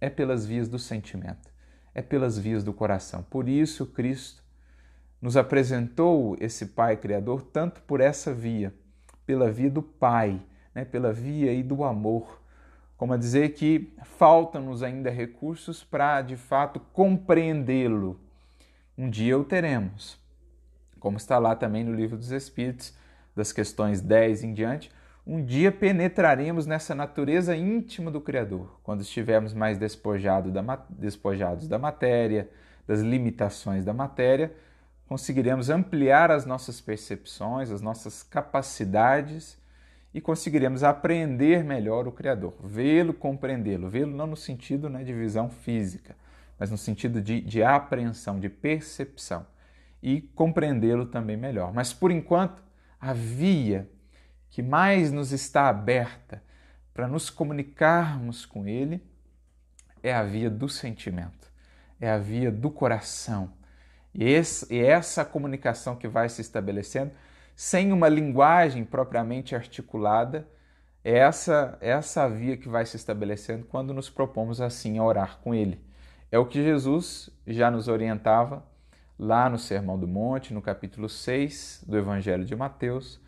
é 0.00 0.10
pelas 0.10 0.44
vias 0.46 0.68
do 0.68 0.78
sentimento, 0.78 1.50
é 1.94 2.02
pelas 2.02 2.38
vias 2.38 2.62
do 2.62 2.72
coração. 2.72 3.22
Por 3.22 3.48
isso, 3.48 3.87
Cristo 3.87 4.42
nos 5.20 5.37
apresentou 5.37 6.37
esse 6.38 6.66
Pai 6.66 6.96
Criador 6.96 7.42
tanto 7.42 7.80
por 7.82 8.00
essa 8.00 8.32
via, 8.32 8.72
pela 9.26 9.50
via 9.50 9.70
do 9.70 9.82
Pai, 9.82 10.40
né, 10.78 10.85
pela 10.85 11.12
via 11.12 11.61
do 11.62 11.82
amor, 11.82 12.40
como 12.97 13.12
a 13.12 13.16
dizer 13.16 13.50
que 13.50 13.92
faltam-nos 14.16 14.82
ainda 14.82 15.11
recursos 15.11 15.82
para 15.82 16.23
de 16.23 16.37
fato 16.37 16.80
compreendê-lo. 16.92 18.18
Um 18.97 19.11
dia 19.11 19.37
o 19.37 19.44
teremos, 19.44 20.18
como 21.00 21.16
está 21.16 21.38
lá 21.38 21.56
também 21.56 21.82
no 21.82 21.94
Livro 21.94 22.16
dos 22.16 22.30
Espíritos, 22.30 22.97
das 23.35 23.52
questões 23.52 24.00
10 24.00 24.44
em 24.44 24.54
diante. 24.54 24.90
Um 25.26 25.44
dia 25.44 25.70
penetraremos 25.70 26.64
nessa 26.64 26.94
natureza 26.94 27.56
íntima 27.56 28.11
do 28.11 28.20
Criador, 28.20 28.78
quando 28.82 29.00
estivermos 29.00 29.52
mais 29.52 29.78
despojados 29.78 30.52
da, 30.52 30.62
despojados 30.90 31.68
da 31.68 31.78
matéria, 31.78 32.49
das 32.87 33.00
limitações 33.00 33.85
da 33.85 33.92
matéria 33.92 34.52
conseguiremos 35.08 35.70
ampliar 35.70 36.30
as 36.30 36.44
nossas 36.44 36.82
percepções, 36.82 37.70
as 37.70 37.80
nossas 37.80 38.23
capacidades 38.23 39.58
e 40.12 40.21
conseguiremos 40.21 40.83
apreender 40.83 41.62
melhor 41.62 42.09
o 42.09 42.12
Criador, 42.12 42.55
vê-lo, 42.65 43.12
compreendê-lo, 43.12 43.88
vê-lo 43.88 44.17
não 44.17 44.27
no 44.27 44.37
sentido 44.37 44.88
né, 44.88 45.05
de 45.05 45.12
visão 45.12 45.50
física, 45.50 46.17
mas 46.59 46.71
no 46.71 46.79
sentido 46.79 47.21
de, 47.21 47.41
de 47.41 47.62
apreensão, 47.62 48.41
de 48.41 48.49
percepção. 48.49 49.47
E 50.03 50.21
compreendê-lo 50.21 51.07
também 51.07 51.37
melhor. 51.37 51.73
Mas 51.73 51.93
por 51.93 52.11
enquanto, 52.11 52.62
a 53.00 53.12
via 53.12 53.88
que 54.50 54.62
mais 54.62 55.12
nos 55.12 55.33
está 55.33 55.69
aberta 55.69 56.43
para 56.95 57.07
nos 57.07 57.31
comunicarmos 57.31 58.47
com 58.47 58.67
Ele 58.67 59.03
é 60.03 60.12
a 60.12 60.23
via 60.23 60.50
do 60.50 60.69
sentimento, 60.69 61.50
é 62.00 62.11
a 62.11 62.19
via 62.19 62.50
do 62.50 62.71
coração. 62.71 63.53
E 64.15 64.25
essa 64.71 65.25
comunicação 65.25 65.95
que 65.95 66.09
vai 66.09 66.29
se 66.29 66.41
estabelecendo, 66.41 67.12
sem 67.61 67.91
uma 67.93 68.09
linguagem 68.09 68.85
propriamente 68.85 69.53
articulada, 69.53 70.49
é 71.03 71.19
essa, 71.19 71.77
essa 71.81 72.29
via 72.29 72.57
que 72.57 72.69
vai 72.69 72.87
se 72.87 72.95
estabelecendo 72.95 73.65
quando 73.65 73.93
nos 73.93 74.09
propomos 74.09 74.61
assim 74.61 74.97
a 74.97 75.03
orar 75.03 75.41
com 75.43 75.53
Ele. 75.53 75.85
É 76.31 76.38
o 76.38 76.47
que 76.47 76.62
Jesus 76.62 77.29
já 77.45 77.69
nos 77.69 77.88
orientava 77.88 78.65
lá 79.19 79.50
no 79.50 79.59
Sermão 79.59 79.99
do 79.99 80.07
Monte, 80.07 80.55
no 80.55 80.62
capítulo 80.62 81.09
6 81.09 81.83
do 81.85 81.99
Evangelho 81.99 82.45
de 82.45 82.55
Mateus, 82.55 83.21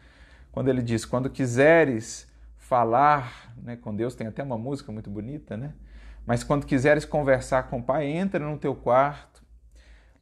quando 0.53 0.69
ele 0.69 0.81
diz: 0.81 1.05
Quando 1.05 1.29
quiseres 1.29 2.31
falar 2.57 3.53
né, 3.57 3.75
com 3.75 3.93
Deus, 3.93 4.15
tem 4.15 4.29
até 4.29 4.45
uma 4.45 4.57
música 4.57 4.93
muito 4.93 5.11
bonita, 5.11 5.57
né? 5.57 5.73
Mas 6.25 6.45
quando 6.45 6.67
quiseres 6.67 7.05
conversar 7.05 7.65
com 7.65 7.81
o 7.81 7.83
Pai, 7.83 8.07
entra 8.07 8.49
no 8.49 8.57
teu 8.57 8.77
quarto 8.77 9.30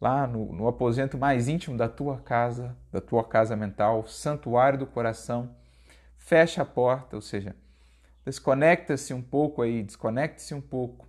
lá 0.01 0.27
no, 0.27 0.53
no 0.53 0.69
aposento 0.69 1.19
mais 1.19 1.49
íntimo 1.49 1.77
da 1.77 1.89
tua 1.89 2.19
casa, 2.19 2.77
da 2.93 3.01
tua 3.01 3.25
casa 3.25 3.57
mental, 3.57 4.07
santuário 4.07 4.79
do 4.79 4.87
coração, 4.87 5.55
fecha 6.17 6.63
a 6.63 6.65
porta, 6.65 7.17
ou 7.17 7.23
seja, 7.23 7.57
desconecta-se 8.25 9.13
um 9.13 9.23
pouco 9.23 9.63
aí, 9.63 9.83
desconecte-se 9.83 10.55
um 10.55 10.61
pouco 10.61 11.07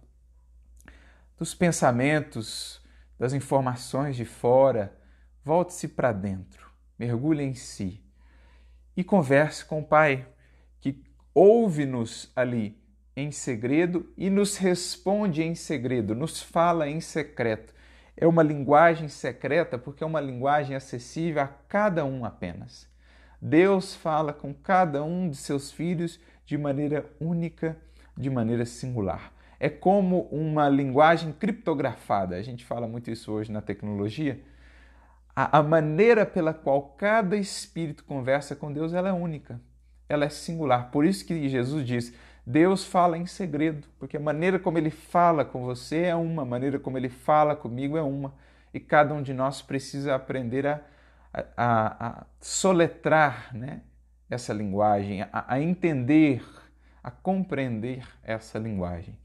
dos 1.37 1.53
pensamentos, 1.53 2.81
das 3.17 3.33
informações 3.33 4.15
de 4.15 4.25
fora, 4.25 4.97
volte-se 5.43 5.87
para 5.87 6.11
dentro, 6.11 6.69
mergulhe 6.97 7.43
em 7.43 7.53
si 7.53 8.03
e 8.95 9.03
converse 9.03 9.63
com 9.63 9.79
o 9.79 9.85
Pai, 9.85 10.27
que 10.81 11.03
ouve-nos 11.33 12.31
ali 12.35 12.81
em 13.15 13.31
segredo 13.31 14.11
e 14.17 14.29
nos 14.29 14.57
responde 14.57 15.43
em 15.43 15.53
segredo, 15.53 16.15
nos 16.15 16.41
fala 16.41 16.89
em 16.89 16.99
secreto 16.99 17.73
é 18.21 18.27
uma 18.27 18.43
linguagem 18.43 19.07
secreta 19.07 19.77
porque 19.77 20.03
é 20.03 20.07
uma 20.07 20.19
linguagem 20.19 20.75
acessível 20.75 21.41
a 21.41 21.47
cada 21.47 22.03
um 22.03 22.25
apenas. 22.25 22.85
Deus 23.41 23.95
fala 23.95 24.33
com 24.33 24.53
cada 24.53 25.01
um 25.01 25.29
de 25.29 25.37
seus 25.37 25.71
filhos 25.71 26.19
de 26.45 26.57
maneira 26.57 27.05
única, 27.17 27.77
de 28.17 28.29
maneira 28.29 28.65
singular. 28.65 29.31
É 29.57 29.69
como 29.69 30.23
uma 30.31 30.67
linguagem 30.67 31.31
criptografada. 31.31 32.35
A 32.35 32.41
gente 32.41 32.65
fala 32.65 32.85
muito 32.87 33.09
isso 33.09 33.31
hoje 33.31 33.53
na 33.53 33.61
tecnologia. 33.61 34.41
A, 35.33 35.59
a 35.59 35.63
maneira 35.63 36.25
pela 36.25 36.53
qual 36.53 36.81
cada 36.97 37.37
espírito 37.37 38.03
conversa 38.03 38.53
com 38.53 38.73
Deus 38.73 38.93
ela 38.93 39.07
é 39.07 39.13
única, 39.13 39.61
ela 40.09 40.25
é 40.25 40.29
singular. 40.29 40.91
Por 40.91 41.05
isso 41.05 41.25
que 41.25 41.47
Jesus 41.47 41.87
diz: 41.87 42.13
Deus 42.49 42.83
fala 42.83 43.15
em 43.15 43.27
segredo, 43.27 43.87
porque 43.99 44.17
a 44.17 44.19
maneira 44.19 44.57
como 44.57 44.79
ele 44.79 44.89
fala 44.89 45.45
com 45.45 45.63
você 45.63 46.05
é 46.05 46.15
uma, 46.15 46.41
a 46.41 46.45
maneira 46.45 46.79
como 46.79 46.97
ele 46.97 47.07
fala 47.07 47.55
comigo 47.55 47.95
é 47.95 48.01
uma, 48.01 48.33
e 48.73 48.79
cada 48.79 49.13
um 49.13 49.21
de 49.21 49.35
nós 49.35 49.61
precisa 49.61 50.15
aprender 50.15 50.65
a, 50.65 50.81
a, 51.55 52.07
a 52.07 52.25
soletrar 52.39 53.55
né, 53.55 53.81
essa 54.27 54.51
linguagem, 54.51 55.21
a, 55.21 55.45
a 55.47 55.61
entender, 55.61 56.43
a 57.03 57.11
compreender 57.11 58.03
essa 58.23 58.57
linguagem. 58.57 59.15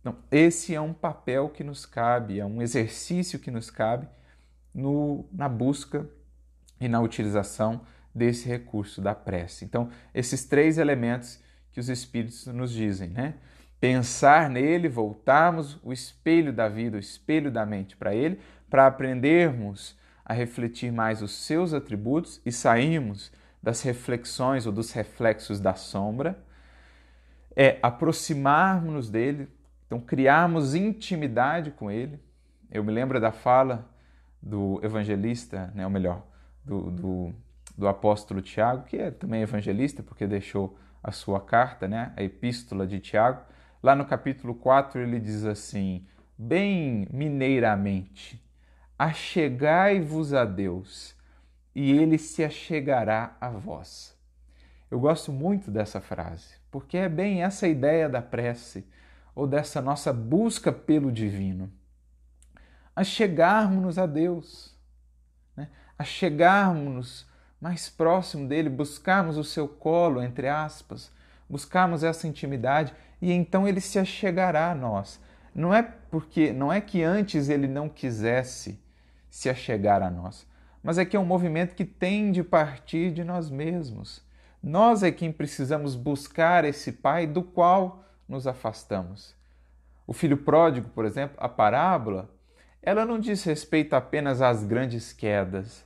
Então, 0.00 0.16
esse 0.30 0.76
é 0.76 0.80
um 0.80 0.92
papel 0.92 1.48
que 1.48 1.64
nos 1.64 1.84
cabe, 1.84 2.38
é 2.38 2.46
um 2.46 2.62
exercício 2.62 3.40
que 3.40 3.50
nos 3.50 3.68
cabe 3.68 4.06
no, 4.72 5.28
na 5.32 5.48
busca 5.48 6.08
e 6.80 6.86
na 6.86 7.00
utilização 7.00 7.80
desse 8.14 8.48
recurso 8.48 9.02
da 9.02 9.12
prece. 9.12 9.64
Então, 9.64 9.90
esses 10.14 10.44
três 10.44 10.78
elementos 10.78 11.42
que 11.74 11.80
os 11.80 11.88
Espíritos 11.88 12.46
nos 12.46 12.70
dizem, 12.72 13.10
né? 13.10 13.34
Pensar 13.80 14.48
nele, 14.48 14.88
voltarmos 14.88 15.78
o 15.82 15.92
espelho 15.92 16.52
da 16.52 16.68
vida, 16.68 16.96
o 16.96 17.00
espelho 17.00 17.50
da 17.50 17.66
mente 17.66 17.96
para 17.96 18.14
ele, 18.14 18.38
para 18.70 18.86
aprendermos 18.86 19.98
a 20.24 20.32
refletir 20.32 20.92
mais 20.92 21.20
os 21.20 21.32
seus 21.32 21.74
atributos 21.74 22.40
e 22.46 22.52
sairmos 22.52 23.30
das 23.60 23.82
reflexões 23.82 24.66
ou 24.66 24.72
dos 24.72 24.92
reflexos 24.92 25.58
da 25.58 25.74
sombra, 25.74 26.38
é 27.56 27.78
aproximarmos 27.82 29.10
dele, 29.10 29.48
então 29.86 30.00
criarmos 30.00 30.74
intimidade 30.74 31.72
com 31.72 31.90
ele. 31.90 32.20
Eu 32.70 32.84
me 32.84 32.92
lembro 32.92 33.20
da 33.20 33.32
fala 33.32 33.90
do 34.40 34.80
evangelista, 34.82 35.72
né, 35.74 35.84
ou 35.84 35.90
melhor, 35.90 36.24
do, 36.64 36.90
do, 36.90 37.34
do 37.76 37.88
apóstolo 37.88 38.40
Tiago, 38.40 38.84
que 38.84 38.96
é 38.96 39.10
também 39.10 39.42
evangelista, 39.42 40.02
porque 40.02 40.26
deixou 40.26 40.78
a 41.04 41.12
sua 41.12 41.38
carta, 41.38 41.86
né, 41.86 42.14
a 42.16 42.22
epístola 42.22 42.86
de 42.86 42.98
Tiago. 42.98 43.42
Lá 43.82 43.94
no 43.94 44.06
capítulo 44.06 44.54
4 44.54 45.02
ele 45.02 45.20
diz 45.20 45.44
assim, 45.44 46.06
bem 46.36 47.06
mineiramente: 47.12 48.42
Achegai-vos 48.98 50.32
a 50.32 50.46
Deus, 50.46 51.14
e 51.74 51.92
ele 51.92 52.16
se 52.16 52.42
achegará 52.42 53.36
a 53.38 53.50
vós. 53.50 54.18
Eu 54.90 54.98
gosto 54.98 55.30
muito 55.30 55.70
dessa 55.70 56.00
frase, 56.00 56.54
porque 56.70 56.96
é 56.96 57.08
bem 57.08 57.42
essa 57.42 57.68
ideia 57.68 58.08
da 58.08 58.22
prece, 58.22 58.88
ou 59.34 59.46
dessa 59.46 59.82
nossa 59.82 60.12
busca 60.12 60.72
pelo 60.72 61.12
divino. 61.12 61.70
Achegarmos-nos 62.96 63.98
a 63.98 64.06
Deus, 64.06 64.74
né? 65.56 65.68
achegarmos-nos 65.98 67.26
mais 67.64 67.88
próximo 67.88 68.46
dele, 68.46 68.68
buscarmos 68.68 69.38
o 69.38 69.42
seu 69.42 69.66
colo, 69.66 70.22
entre 70.22 70.48
aspas, 70.48 71.10
buscarmos 71.48 72.04
essa 72.04 72.28
intimidade 72.28 72.92
e 73.22 73.32
então 73.32 73.66
ele 73.66 73.80
se 73.80 73.98
achegará 73.98 74.70
a 74.70 74.74
nós. 74.74 75.18
Não 75.54 75.72
é 75.72 75.82
porque 75.82 76.52
não 76.52 76.70
é 76.70 76.78
que 76.78 77.02
antes 77.02 77.48
ele 77.48 77.66
não 77.66 77.88
quisesse 77.88 78.78
se 79.30 79.48
achegar 79.48 80.02
a 80.02 80.10
nós, 80.10 80.46
mas 80.82 80.98
é 80.98 81.06
que 81.06 81.16
é 81.16 81.18
um 81.18 81.24
movimento 81.24 81.74
que 81.74 81.86
tem 81.86 82.30
de 82.30 82.42
partir 82.42 83.10
de 83.10 83.24
nós 83.24 83.48
mesmos. 83.48 84.22
Nós 84.62 85.02
é 85.02 85.10
quem 85.10 85.32
precisamos 85.32 85.96
buscar 85.96 86.66
esse 86.66 86.92
Pai 86.92 87.26
do 87.26 87.42
qual 87.42 88.04
nos 88.28 88.46
afastamos. 88.46 89.34
O 90.06 90.12
filho 90.12 90.36
pródigo, 90.36 90.90
por 90.90 91.06
exemplo, 91.06 91.38
a 91.40 91.48
parábola, 91.48 92.28
ela 92.82 93.06
não 93.06 93.18
diz 93.18 93.42
respeito 93.42 93.94
apenas 93.94 94.42
às 94.42 94.62
grandes 94.62 95.14
quedas, 95.14 95.82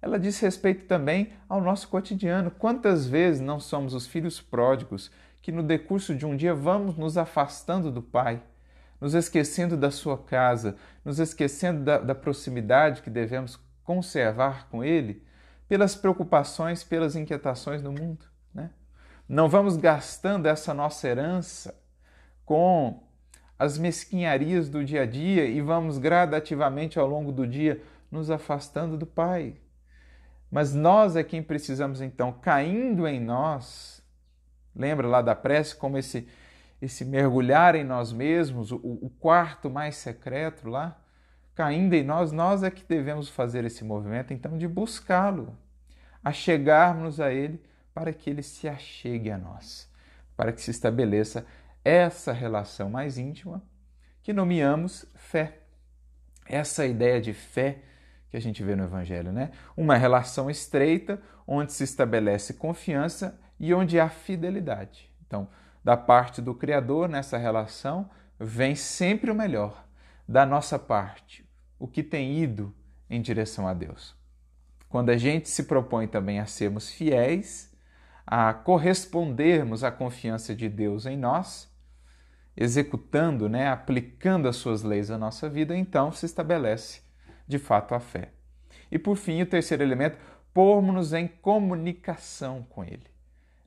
ela 0.00 0.18
diz 0.18 0.38
respeito 0.40 0.86
também 0.86 1.32
ao 1.48 1.60
nosso 1.60 1.88
cotidiano. 1.88 2.50
Quantas 2.50 3.06
vezes 3.06 3.40
não 3.40 3.58
somos 3.58 3.94
os 3.94 4.06
filhos 4.06 4.40
pródigos 4.40 5.10
que, 5.42 5.50
no 5.50 5.62
decurso 5.62 6.14
de 6.14 6.26
um 6.26 6.36
dia, 6.36 6.54
vamos 6.54 6.96
nos 6.96 7.16
afastando 7.16 7.90
do 7.90 8.02
Pai, 8.02 8.42
nos 9.00 9.14
esquecendo 9.14 9.76
da 9.76 9.90
Sua 9.90 10.18
casa, 10.18 10.76
nos 11.04 11.18
esquecendo 11.18 11.82
da, 11.82 11.98
da 11.98 12.14
proximidade 12.14 13.02
que 13.02 13.10
devemos 13.10 13.58
conservar 13.82 14.68
com 14.68 14.84
Ele, 14.84 15.22
pelas 15.68 15.94
preocupações, 15.94 16.84
pelas 16.84 17.16
inquietações 17.16 17.82
do 17.82 17.90
mundo. 17.90 18.26
Né? 18.54 18.70
Não 19.28 19.48
vamos 19.48 19.76
gastando 19.76 20.46
essa 20.46 20.72
nossa 20.72 21.08
herança 21.08 21.74
com 22.44 23.02
as 23.58 23.78
mesquinharias 23.78 24.68
do 24.68 24.84
dia 24.84 25.02
a 25.02 25.06
dia 25.06 25.46
e 25.46 25.60
vamos 25.60 25.98
gradativamente 25.98 26.98
ao 26.98 27.06
longo 27.06 27.32
do 27.32 27.46
dia 27.46 27.82
nos 28.10 28.30
afastando 28.30 28.96
do 28.96 29.06
Pai. 29.06 29.56
Mas 30.50 30.74
nós 30.74 31.16
é 31.16 31.24
quem 31.24 31.42
precisamos 31.42 32.00
então, 32.00 32.32
caindo 32.32 33.06
em 33.06 33.20
nós, 33.20 34.02
lembra 34.74 35.06
lá 35.06 35.20
da 35.22 35.34
prece 35.34 35.74
como 35.74 35.98
esse 35.98 36.28
esse 36.80 37.04
mergulhar 37.04 37.74
em 37.74 37.84
nós 37.84 38.12
mesmos, 38.12 38.70
o, 38.70 38.76
o 38.76 39.10
quarto 39.18 39.70
mais 39.70 39.96
secreto 39.96 40.68
lá, 40.68 41.00
caindo 41.54 41.94
em 41.94 42.04
nós, 42.04 42.32
nós 42.32 42.62
é 42.62 42.70
que 42.70 42.84
devemos 42.84 43.28
fazer 43.28 43.64
esse 43.64 43.82
movimento 43.82 44.32
então 44.32 44.58
de 44.58 44.68
buscá-lo, 44.68 45.56
achegarmos 46.22 47.18
a 47.18 47.32
ele 47.32 47.62
para 47.94 48.12
que 48.12 48.28
ele 48.28 48.42
se 48.42 48.68
achegue 48.68 49.30
a 49.30 49.38
nós, 49.38 49.90
para 50.36 50.52
que 50.52 50.60
se 50.60 50.70
estabeleça 50.70 51.46
essa 51.82 52.32
relação 52.32 52.90
mais 52.90 53.16
íntima 53.16 53.62
que 54.22 54.32
nomeamos 54.32 55.06
fé. 55.14 55.60
Essa 56.48 56.84
ideia 56.84 57.20
de 57.20 57.32
fé 57.32 57.78
que 58.30 58.36
a 58.36 58.40
gente 58.40 58.62
vê 58.62 58.74
no 58.74 58.84
Evangelho, 58.84 59.32
né? 59.32 59.50
Uma 59.76 59.96
relação 59.96 60.50
estreita, 60.50 61.20
onde 61.46 61.72
se 61.72 61.84
estabelece 61.84 62.54
confiança 62.54 63.38
e 63.58 63.72
onde 63.72 63.98
há 63.98 64.08
fidelidade. 64.08 65.10
Então, 65.26 65.48
da 65.82 65.96
parte 65.96 66.42
do 66.42 66.54
Criador, 66.54 67.08
nessa 67.08 67.38
relação, 67.38 68.10
vem 68.38 68.74
sempre 68.74 69.30
o 69.30 69.34
melhor. 69.34 69.86
Da 70.28 70.44
nossa 70.44 70.78
parte, 70.78 71.48
o 71.78 71.86
que 71.86 72.02
tem 72.02 72.38
ido 72.42 72.74
em 73.08 73.20
direção 73.20 73.68
a 73.68 73.72
Deus. 73.72 74.14
Quando 74.88 75.10
a 75.10 75.16
gente 75.16 75.48
se 75.48 75.64
propõe 75.64 76.08
também 76.08 76.40
a 76.40 76.46
sermos 76.46 76.90
fiéis, 76.90 77.72
a 78.26 78.52
correspondermos 78.52 79.84
à 79.84 79.90
confiança 79.90 80.54
de 80.54 80.68
Deus 80.68 81.06
em 81.06 81.16
nós, 81.16 81.72
executando, 82.56 83.48
né, 83.48 83.68
aplicando 83.68 84.48
as 84.48 84.56
suas 84.56 84.82
leis 84.82 85.10
à 85.10 85.18
nossa 85.18 85.48
vida, 85.48 85.76
então 85.76 86.10
se 86.10 86.26
estabelece 86.26 87.05
de 87.46 87.58
fato 87.58 87.94
a 87.94 88.00
fé. 88.00 88.30
E 88.90 88.98
por 88.98 89.16
fim, 89.16 89.42
o 89.42 89.46
terceiro 89.46 89.82
elemento, 89.82 90.18
pormos-nos 90.52 91.12
em 91.12 91.26
comunicação 91.26 92.64
com 92.70 92.84
Ele. 92.84 93.06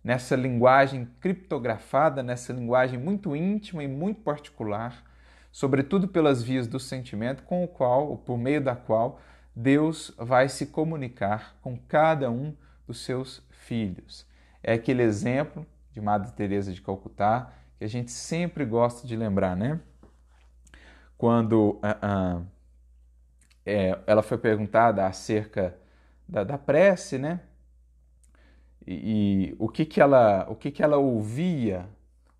Nessa 0.04 0.36
linguagem 0.36 1.08
criptografada, 1.20 2.24
nessa 2.24 2.54
linguagem 2.54 2.98
muito 2.98 3.36
íntima 3.36 3.84
e 3.84 3.88
muito 3.88 4.22
particular, 4.22 5.04
sobretudo 5.52 6.08
pelas 6.08 6.42
vias 6.42 6.68
do 6.68 6.80
sentimento, 6.80 7.44
com 7.44 7.64
o 7.64 7.68
qual, 7.68 8.18
por 8.18 8.38
meio 8.38 8.62
da 8.62 8.76
qual, 8.76 9.20
Deus 9.56 10.14
vai 10.18 10.48
se 10.48 10.68
comunicar 10.68 11.58
com 11.62 11.78
cada 11.78 12.32
um 12.32 12.56
dos 12.88 13.04
seus 13.04 13.44
filhos. 13.50 14.26
É 14.64 14.74
aquele 14.74 15.04
exemplo 15.04 15.66
de 15.92 16.00
Madre 16.00 16.32
Teresa 16.32 16.72
de 16.72 16.82
Calcutá 16.82 17.54
que 17.78 17.84
a 17.84 17.88
gente 17.88 18.12
sempre 18.12 18.66
gosta 18.66 19.08
de 19.08 19.16
lembrar, 19.16 19.56
né? 19.56 19.80
Quando 21.18 21.72
uh, 21.72 22.40
uh, 22.40 22.46
é, 23.70 24.00
ela 24.08 24.22
foi 24.22 24.38
perguntada 24.38 25.06
acerca 25.06 25.78
da, 26.28 26.44
da 26.44 26.58
prece, 26.58 27.18
né? 27.18 27.42
E, 28.86 29.52
e, 29.52 29.56
o 29.60 29.70
que 29.70 29.86
que 29.86 30.02
ela, 30.02 30.48
o 30.50 30.56
que 30.56 30.72
que 30.72 30.82
ela 30.82 30.98
ouvia, 30.98 31.88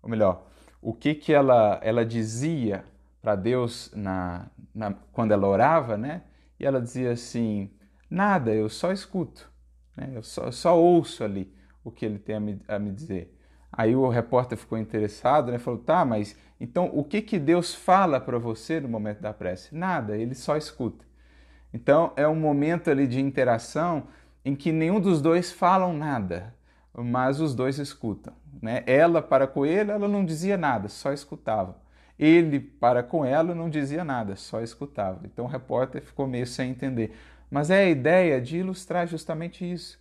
ou 0.02 0.08
melhor, 0.10 0.46
o 0.82 0.92
que 0.92 1.14
que 1.14 1.32
ela, 1.32 1.78
ela 1.82 2.04
dizia 2.04 2.84
para 3.22 3.36
Deus 3.36 3.92
na, 3.94 4.46
na, 4.74 4.94
quando 5.12 5.32
ela 5.32 5.46
orava, 5.46 5.96
né? 5.96 6.22
E 6.58 6.66
ela 6.66 6.80
dizia 6.80 7.12
assim: 7.12 7.70
nada, 8.08 8.52
eu 8.52 8.68
só 8.68 8.92
escuto, 8.92 9.50
né? 9.96 10.10
eu, 10.14 10.22
só, 10.22 10.44
eu 10.44 10.52
só 10.52 10.78
ouço 10.78 11.22
ali 11.22 11.54
o 11.84 11.90
que 11.90 12.04
ele 12.04 12.18
tem 12.18 12.36
a 12.36 12.40
me, 12.40 12.60
a 12.66 12.78
me 12.78 12.90
dizer. 12.90 13.36
Aí 13.72 13.94
o 13.94 14.08
repórter 14.08 14.58
ficou 14.58 14.78
interessado, 14.78 15.52
né? 15.52 15.58
Falou: 15.58 15.80
tá, 15.80 16.04
mas 16.04 16.36
então 16.58 16.90
o 16.92 17.04
que 17.04 17.22
que 17.22 17.38
Deus 17.38 17.74
fala 17.74 18.20
para 18.20 18.38
você 18.38 18.80
no 18.80 18.88
momento 18.88 19.20
da 19.20 19.32
prece? 19.32 19.74
Nada, 19.74 20.16
ele 20.16 20.34
só 20.34 20.56
escuta. 20.56 21.09
Então 21.72 22.12
é 22.16 22.26
um 22.26 22.34
momento 22.34 22.90
ali 22.90 23.06
de 23.06 23.20
interação 23.20 24.04
em 24.44 24.54
que 24.54 24.72
nenhum 24.72 25.00
dos 25.00 25.20
dois 25.20 25.52
falam 25.52 25.92
nada, 25.92 26.54
mas 26.94 27.40
os 27.40 27.54
dois 27.54 27.78
escutam. 27.78 28.32
Né? 28.60 28.82
Ela 28.86 29.22
para 29.22 29.46
com 29.46 29.64
ele, 29.64 29.90
ela 29.90 30.08
não 30.08 30.24
dizia 30.24 30.56
nada, 30.56 30.88
só 30.88 31.12
escutava. 31.12 31.76
Ele 32.18 32.60
para 32.60 33.02
com 33.02 33.24
ela 33.24 33.54
não 33.54 33.70
dizia 33.70 34.04
nada, 34.04 34.36
só 34.36 34.60
escutava. 34.60 35.20
Então 35.24 35.44
o 35.44 35.48
repórter 35.48 36.02
ficou 36.02 36.26
meio 36.26 36.46
sem 36.46 36.70
entender. 36.70 37.16
Mas 37.50 37.70
é 37.70 37.84
a 37.84 37.88
ideia 37.88 38.40
de 38.40 38.58
ilustrar 38.58 39.06
justamente 39.06 39.70
isso, 39.70 39.98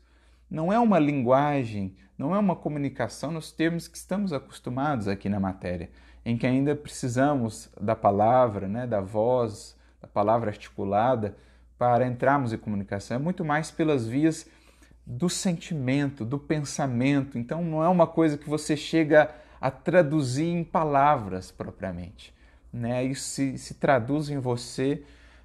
não 0.49 0.71
é 0.73 0.79
uma 0.79 0.99
linguagem, 0.99 1.95
não 2.17 2.35
é 2.35 2.39
uma 2.39 2.55
comunicação 2.55 3.31
nos 3.31 3.51
termos 3.51 3.87
que 3.87 3.97
estamos 3.97 4.33
acostumados 4.33 5.07
aqui 5.07 5.29
na 5.29 5.39
matéria, 5.39 5.89
em 6.25 6.37
que 6.37 6.45
ainda 6.45 6.75
precisamos 6.75 7.69
da 7.79 7.95
palavra, 7.95 8.67
né, 8.67 8.85
da 8.85 8.99
voz, 8.99 9.77
da 10.01 10.07
palavra 10.07 10.49
articulada 10.49 11.35
para 11.79 12.05
entrarmos 12.05 12.51
em 12.51 12.57
comunicação. 12.57 13.15
É 13.15 13.19
muito 13.19 13.45
mais 13.45 13.71
pelas 13.71 14.05
vias 14.05 14.45
do 15.05 15.29
sentimento, 15.29 16.25
do 16.25 16.37
pensamento. 16.37 17.39
Então 17.39 17.63
não 17.63 17.81
é 17.81 17.87
uma 17.87 18.05
coisa 18.05 18.37
que 18.37 18.49
você 18.49 18.75
chega 18.75 19.33
a 19.61 19.71
traduzir 19.71 20.45
em 20.45 20.63
palavras 20.63 21.51
propriamente. 21.51 22.35
Né? 22.71 23.05
Isso 23.05 23.23
se, 23.29 23.57
se 23.57 23.73
traduz 23.75 24.29
em 24.29 24.37
você 24.37 25.03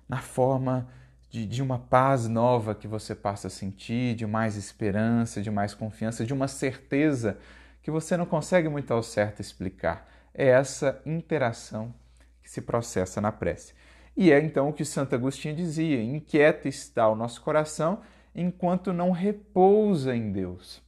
na 0.09 0.19
forma 0.19 0.89
de, 1.31 1.47
de 1.47 1.63
uma 1.63 1.79
paz 1.79 2.29
nova 2.29 2.75
que 2.75 2.89
você 2.89 3.15
passa 3.15 3.47
a 3.47 3.51
sentir, 3.51 4.15
de 4.15 4.27
mais 4.27 4.57
esperança, 4.57 5.41
de 5.41 5.51
mais 5.51 5.73
confiança, 5.73 6.27
de 6.27 6.33
uma 6.35 6.49
certeza 6.49 7.39
que 7.81 7.91
você 7.91 8.17
não 8.17 8.27
consegue 8.27 8.69
muito 8.69 8.93
ao 8.93 9.03
certo 9.03 9.41
explicar. 9.41 10.11
É 10.35 10.49
essa 10.49 11.01
interação 11.07 11.95
que 12.43 12.51
se 12.51 12.61
processa 12.61 13.21
na 13.21 13.31
prece. 13.31 13.73
E 14.17 14.31
é 14.31 14.41
então 14.41 14.69
o 14.69 14.73
que 14.73 14.85
Santo 14.85 15.15
Agostinho 15.15 15.57
dizia: 15.57 16.03
inquieto 16.03 16.69
está 16.69 17.09
o 17.09 17.17
nosso 17.17 17.41
coração 17.43 18.01
enquanto 18.35 18.93
não 18.93 19.11
repousa 19.11 20.15
em 20.15 20.33
Deus. 20.33 20.83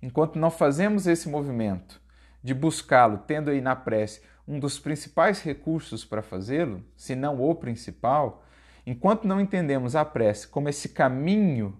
Enquanto 0.00 0.38
não 0.38 0.50
fazemos 0.50 1.06
esse 1.06 1.28
movimento 1.28 2.00
de 2.42 2.54
buscá-lo, 2.54 3.18
tendo 3.26 3.50
aí 3.50 3.60
na 3.60 3.74
prece 3.74 4.22
um 4.46 4.58
dos 4.58 4.78
principais 4.78 5.42
recursos 5.42 6.04
para 6.04 6.22
fazê-lo, 6.22 6.84
se 6.96 7.14
não 7.14 7.40
o 7.40 7.54
principal, 7.54 8.44
Enquanto 8.88 9.28
não 9.28 9.38
entendemos 9.38 9.94
a 9.94 10.02
prece 10.02 10.48
como 10.48 10.66
esse 10.66 10.88
caminho, 10.88 11.78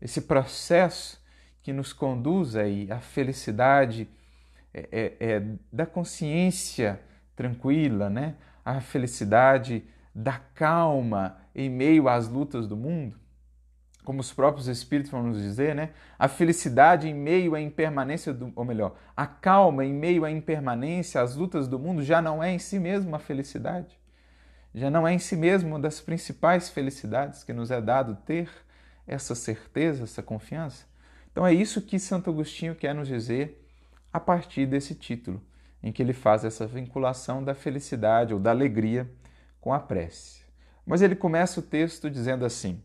esse 0.00 0.22
processo 0.22 1.22
que 1.62 1.70
nos 1.70 1.92
conduz 1.92 2.56
aí 2.56 2.90
à 2.90 2.98
felicidade 2.98 4.08
é, 4.72 4.88
é, 4.90 5.16
é, 5.20 5.42
da 5.70 5.84
consciência 5.84 6.98
tranquila, 7.36 8.08
né? 8.08 8.36
A 8.64 8.80
felicidade 8.80 9.84
da 10.14 10.38
calma 10.54 11.38
em 11.54 11.68
meio 11.68 12.08
às 12.08 12.28
lutas 12.28 12.66
do 12.66 12.76
mundo, 12.76 13.18
como 14.04 14.20
os 14.20 14.32
próprios 14.32 14.66
Espíritos 14.66 15.10
vão 15.10 15.22
nos 15.22 15.40
dizer, 15.40 15.74
né? 15.74 15.90
a 16.18 16.26
felicidade 16.26 17.08
em 17.08 17.14
meio 17.14 17.54
à 17.54 17.60
impermanência, 17.60 18.32
do, 18.32 18.52
ou 18.56 18.64
melhor, 18.64 18.96
a 19.16 19.26
calma 19.26 19.84
em 19.84 19.92
meio 19.92 20.24
à 20.24 20.30
impermanência, 20.30 21.20
às 21.20 21.36
lutas 21.36 21.68
do 21.68 21.78
mundo, 21.78 22.02
já 22.02 22.20
não 22.20 22.42
é 22.42 22.52
em 22.52 22.58
si 22.58 22.78
mesmo 22.78 23.14
a 23.14 23.18
felicidade 23.18 24.00
já 24.74 24.90
não 24.90 25.06
é 25.06 25.12
em 25.12 25.18
si 25.18 25.36
mesmo 25.36 25.70
uma 25.70 25.80
das 25.80 26.00
principais 26.00 26.68
felicidades 26.68 27.42
que 27.42 27.52
nos 27.52 27.70
é 27.70 27.80
dado 27.80 28.16
ter 28.24 28.48
essa 29.06 29.34
certeza, 29.34 30.04
essa 30.04 30.22
confiança? 30.22 30.86
Então 31.32 31.46
é 31.46 31.52
isso 31.52 31.82
que 31.82 31.98
Santo 31.98 32.30
Agostinho 32.30 32.74
quer 32.74 32.94
nos 32.94 33.08
dizer 33.08 33.66
a 34.12 34.20
partir 34.20 34.66
desse 34.66 34.94
título, 34.94 35.42
em 35.82 35.92
que 35.92 36.02
ele 36.02 36.12
faz 36.12 36.44
essa 36.44 36.66
vinculação 36.66 37.42
da 37.42 37.54
felicidade 37.54 38.34
ou 38.34 38.40
da 38.40 38.50
alegria 38.50 39.10
com 39.60 39.72
a 39.72 39.80
prece. 39.80 40.42
Mas 40.84 41.02
ele 41.02 41.14
começa 41.14 41.60
o 41.60 41.62
texto 41.62 42.10
dizendo 42.10 42.44
assim: 42.44 42.82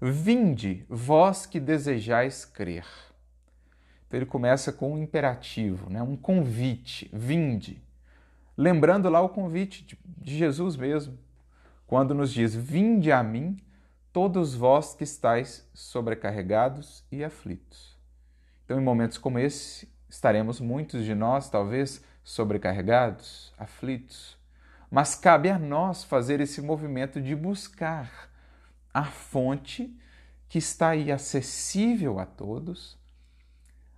Vinde, 0.00 0.84
vós 0.88 1.46
que 1.46 1.60
desejais 1.60 2.44
crer. 2.44 2.86
Então 4.06 4.18
ele 4.18 4.26
começa 4.26 4.72
com 4.72 4.94
um 4.94 4.98
imperativo, 4.98 5.88
né? 5.90 6.02
um 6.02 6.16
convite, 6.16 7.08
vinde 7.12 7.82
lembrando 8.60 9.08
lá 9.08 9.22
o 9.22 9.28
convite 9.30 9.98
de 10.04 10.36
Jesus 10.36 10.76
mesmo, 10.76 11.18
quando 11.86 12.14
nos 12.14 12.30
diz: 12.30 12.54
Vinde 12.54 13.10
a 13.10 13.22
mim, 13.22 13.56
todos 14.12 14.54
vós 14.54 14.92
que 14.92 15.02
estáis 15.02 15.66
sobrecarregados 15.72 17.02
e 17.10 17.24
aflitos. 17.24 17.98
Então, 18.64 18.78
em 18.78 18.84
momentos 18.84 19.16
como 19.16 19.38
esse, 19.38 19.88
estaremos 20.10 20.60
muitos 20.60 21.04
de 21.04 21.14
nós, 21.14 21.48
talvez, 21.48 22.04
sobrecarregados, 22.24 23.54
aflitos, 23.56 24.36
mas 24.90 25.14
cabe 25.14 25.48
a 25.48 25.58
nós 25.58 26.02
fazer 26.02 26.40
esse 26.40 26.60
movimento 26.60 27.20
de 27.22 27.34
buscar 27.34 28.28
a 28.92 29.04
fonte 29.04 29.96
que 30.48 30.58
está 30.58 30.90
aí 30.90 31.12
acessível 31.12 32.18
a 32.18 32.26
todos, 32.26 32.98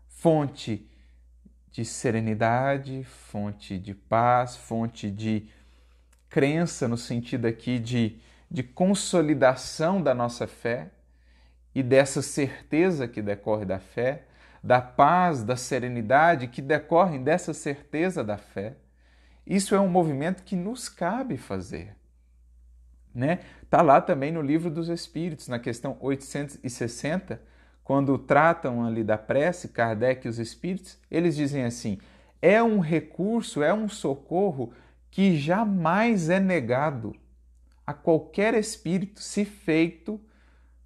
fonte 0.06 0.86
de 1.70 1.82
serenidade, 1.82 3.02
fonte 3.04 3.78
de 3.78 3.94
paz, 3.94 4.54
fonte 4.54 5.10
de 5.10 5.48
crença, 6.28 6.86
no 6.86 6.98
sentido 6.98 7.46
aqui 7.46 7.78
de, 7.78 8.20
de 8.50 8.62
consolidação 8.62 10.02
da 10.02 10.14
nossa 10.14 10.46
fé 10.46 10.90
e 11.74 11.82
dessa 11.82 12.20
certeza 12.20 13.08
que 13.08 13.22
decorre 13.22 13.64
da 13.64 13.78
fé, 13.78 14.26
da 14.62 14.80
paz, 14.80 15.42
da 15.42 15.56
serenidade 15.56 16.46
que 16.46 16.62
decorrem 16.62 17.22
dessa 17.22 17.52
certeza 17.52 18.22
da 18.22 18.38
fé. 18.38 18.76
Isso 19.46 19.74
é 19.74 19.80
um 19.80 19.88
movimento 19.88 20.44
que 20.44 20.54
nos 20.54 20.88
cabe 20.88 21.36
fazer. 21.36 21.96
Né? 23.14 23.40
Tá 23.68 23.82
lá 23.82 24.00
também 24.00 24.30
no 24.30 24.40
livro 24.40 24.70
dos 24.70 24.88
Espíritos, 24.88 25.48
na 25.48 25.58
questão 25.58 25.96
860, 26.00 27.40
quando 27.82 28.16
tratam 28.16 28.84
ali 28.84 29.02
da 29.02 29.18
prece, 29.18 29.68
Kardec 29.68 30.26
e 30.26 30.30
os 30.30 30.38
espíritos, 30.38 30.98
eles 31.10 31.34
dizem 31.34 31.64
assim: 31.64 31.98
é 32.40 32.62
um 32.62 32.78
recurso, 32.78 33.62
é 33.62 33.74
um 33.74 33.88
socorro 33.88 34.72
que 35.10 35.36
jamais 35.36 36.30
é 36.30 36.38
negado 36.38 37.14
a 37.86 37.92
qualquer 37.92 38.54
espírito 38.54 39.20
se 39.20 39.44
feito, 39.44 40.20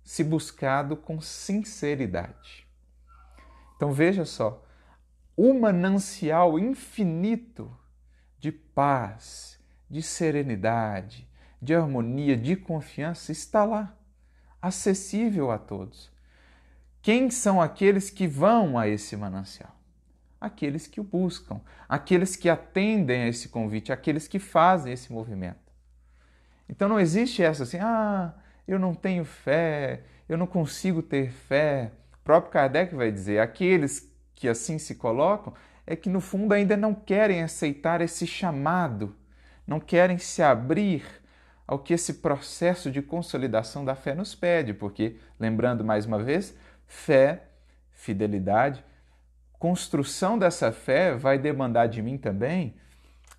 se 0.03 0.25
buscado 0.25 0.97
com 0.97 1.21
sinceridade. 1.21 2.66
Então 3.77 3.93
veja 3.93 4.25
só, 4.25 4.65
o 5.37 5.53
manancial 5.53 6.59
infinito 6.59 7.71
de 8.39 8.51
paz, 8.51 9.61
de 9.89 10.03
serenidade, 10.03 11.29
de 11.61 11.75
harmonia, 11.75 12.37
de 12.37 12.57
confiança 12.57 13.33
está 13.33 13.65
lá, 13.65 13.97
acessível 14.61 15.51
a 15.51 15.59
todos. 15.59 16.11
Quem 17.03 17.31
são 17.31 17.61
aqueles 17.61 18.11
que 18.11 18.27
vão 18.27 18.79
a 18.79 18.89
esse 18.89 19.17
manancial? 19.17 19.75
Aqueles 20.41 20.87
que 20.87 21.01
o 21.01 21.05
buscam, 21.05 21.61
aqueles 21.89 22.35
que 22.35 22.49
atendem 22.49 23.23
a 23.23 23.29
esse 23.29 23.49
convite, 23.49 23.93
aqueles 23.93 24.27
que 24.27 24.39
fazem 24.39 24.93
esse 24.93 25.13
movimento. 25.13 25.73
Então 26.69 26.89
não 26.89 26.99
existe 26.99 27.43
essa 27.43 27.63
assim, 27.63 27.79
ah, 27.79 28.35
eu 28.67 28.79
não 28.79 28.95
tenho 28.95 29.25
fé, 29.25 30.03
eu 30.29 30.37
não 30.37 30.47
consigo 30.47 31.03
ter 31.03 31.31
fé. 31.31 31.93
Próprio 32.27 32.51
Kardec 32.51 32.93
vai 32.93 33.13
dizer, 33.13 33.39
aqueles 33.39 34.13
que 34.35 34.49
assim 34.49 34.81
se 34.81 34.97
colocam 34.97 35.55
é 35.87 35.95
que 35.95 36.11
no 36.11 36.21
fundo 36.21 36.53
ainda 36.53 36.77
não 36.77 36.93
querem 36.93 37.41
aceitar 37.41 38.01
esse 38.01 38.27
chamado, 38.27 39.15
não 39.65 39.79
querem 39.79 40.19
se 40.19 40.43
abrir 40.43 41.05
ao 41.69 41.79
que 41.79 41.95
esse 41.95 42.15
processo 42.15 42.91
de 42.91 43.01
consolidação 43.01 43.85
da 43.85 43.95
fé 43.95 44.13
nos 44.13 44.35
pede, 44.35 44.75
porque, 44.75 45.17
lembrando 45.39 45.85
mais 45.85 46.05
uma 46.05 46.21
vez, 46.21 46.53
fé, 46.89 47.45
fidelidade. 47.93 48.85
Construção 49.57 50.37
dessa 50.37 50.73
fé 50.73 51.15
vai 51.15 51.39
demandar 51.39 51.87
de 51.87 52.03
mim 52.03 52.19
também 52.19 52.75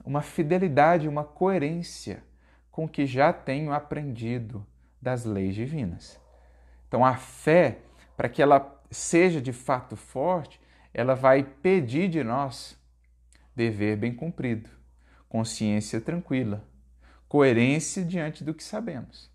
uma 0.05 0.21
fidelidade, 0.21 1.09
uma 1.09 1.25
coerência 1.25 2.23
com 2.71 2.85
o 2.85 2.89
que 2.89 3.05
já 3.05 3.33
tenho 3.33 3.73
aprendido 3.73 4.65
das 5.01 5.25
leis 5.25 5.53
divinas. 5.55 6.17
Então, 6.87 7.03
a 7.03 7.15
fé, 7.15 7.79
para 8.15 8.29
que 8.29 8.41
ela 8.41 8.76
seja 8.89 9.41
de 9.41 9.53
fato 9.53 9.95
forte, 9.95 10.59
ela 10.93 11.15
vai 11.15 11.43
pedir 11.43 12.09
de 12.09 12.23
nós 12.23 12.77
dever 13.55 13.97
bem 13.97 14.13
cumprido, 14.13 14.69
consciência 15.27 15.99
tranquila, 15.99 16.63
coerência 17.27 18.03
diante 18.03 18.43
do 18.43 18.53
que 18.53 18.63
sabemos. 18.63 19.29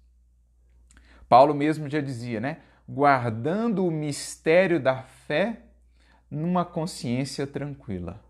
Paulo 1.29 1.55
mesmo 1.55 1.89
já 1.89 2.01
dizia, 2.01 2.41
né? 2.41 2.59
guardando 2.89 3.87
o 3.87 3.91
mistério 3.91 4.81
da 4.81 5.03
fé 5.03 5.61
numa 6.31 6.65
consciência 6.65 7.47
tranquila. 7.47 8.21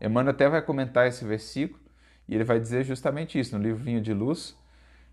Emmanuel 0.00 0.34
até 0.34 0.48
vai 0.48 0.62
comentar 0.62 1.06
esse 1.06 1.24
versículo 1.24 1.82
e 2.28 2.34
ele 2.34 2.44
vai 2.44 2.60
dizer 2.60 2.84
justamente 2.84 3.38
isso 3.38 3.56
no 3.56 3.62
livro 3.62 3.82
Vinho 3.82 4.00
de 4.00 4.12
Luz, 4.12 4.56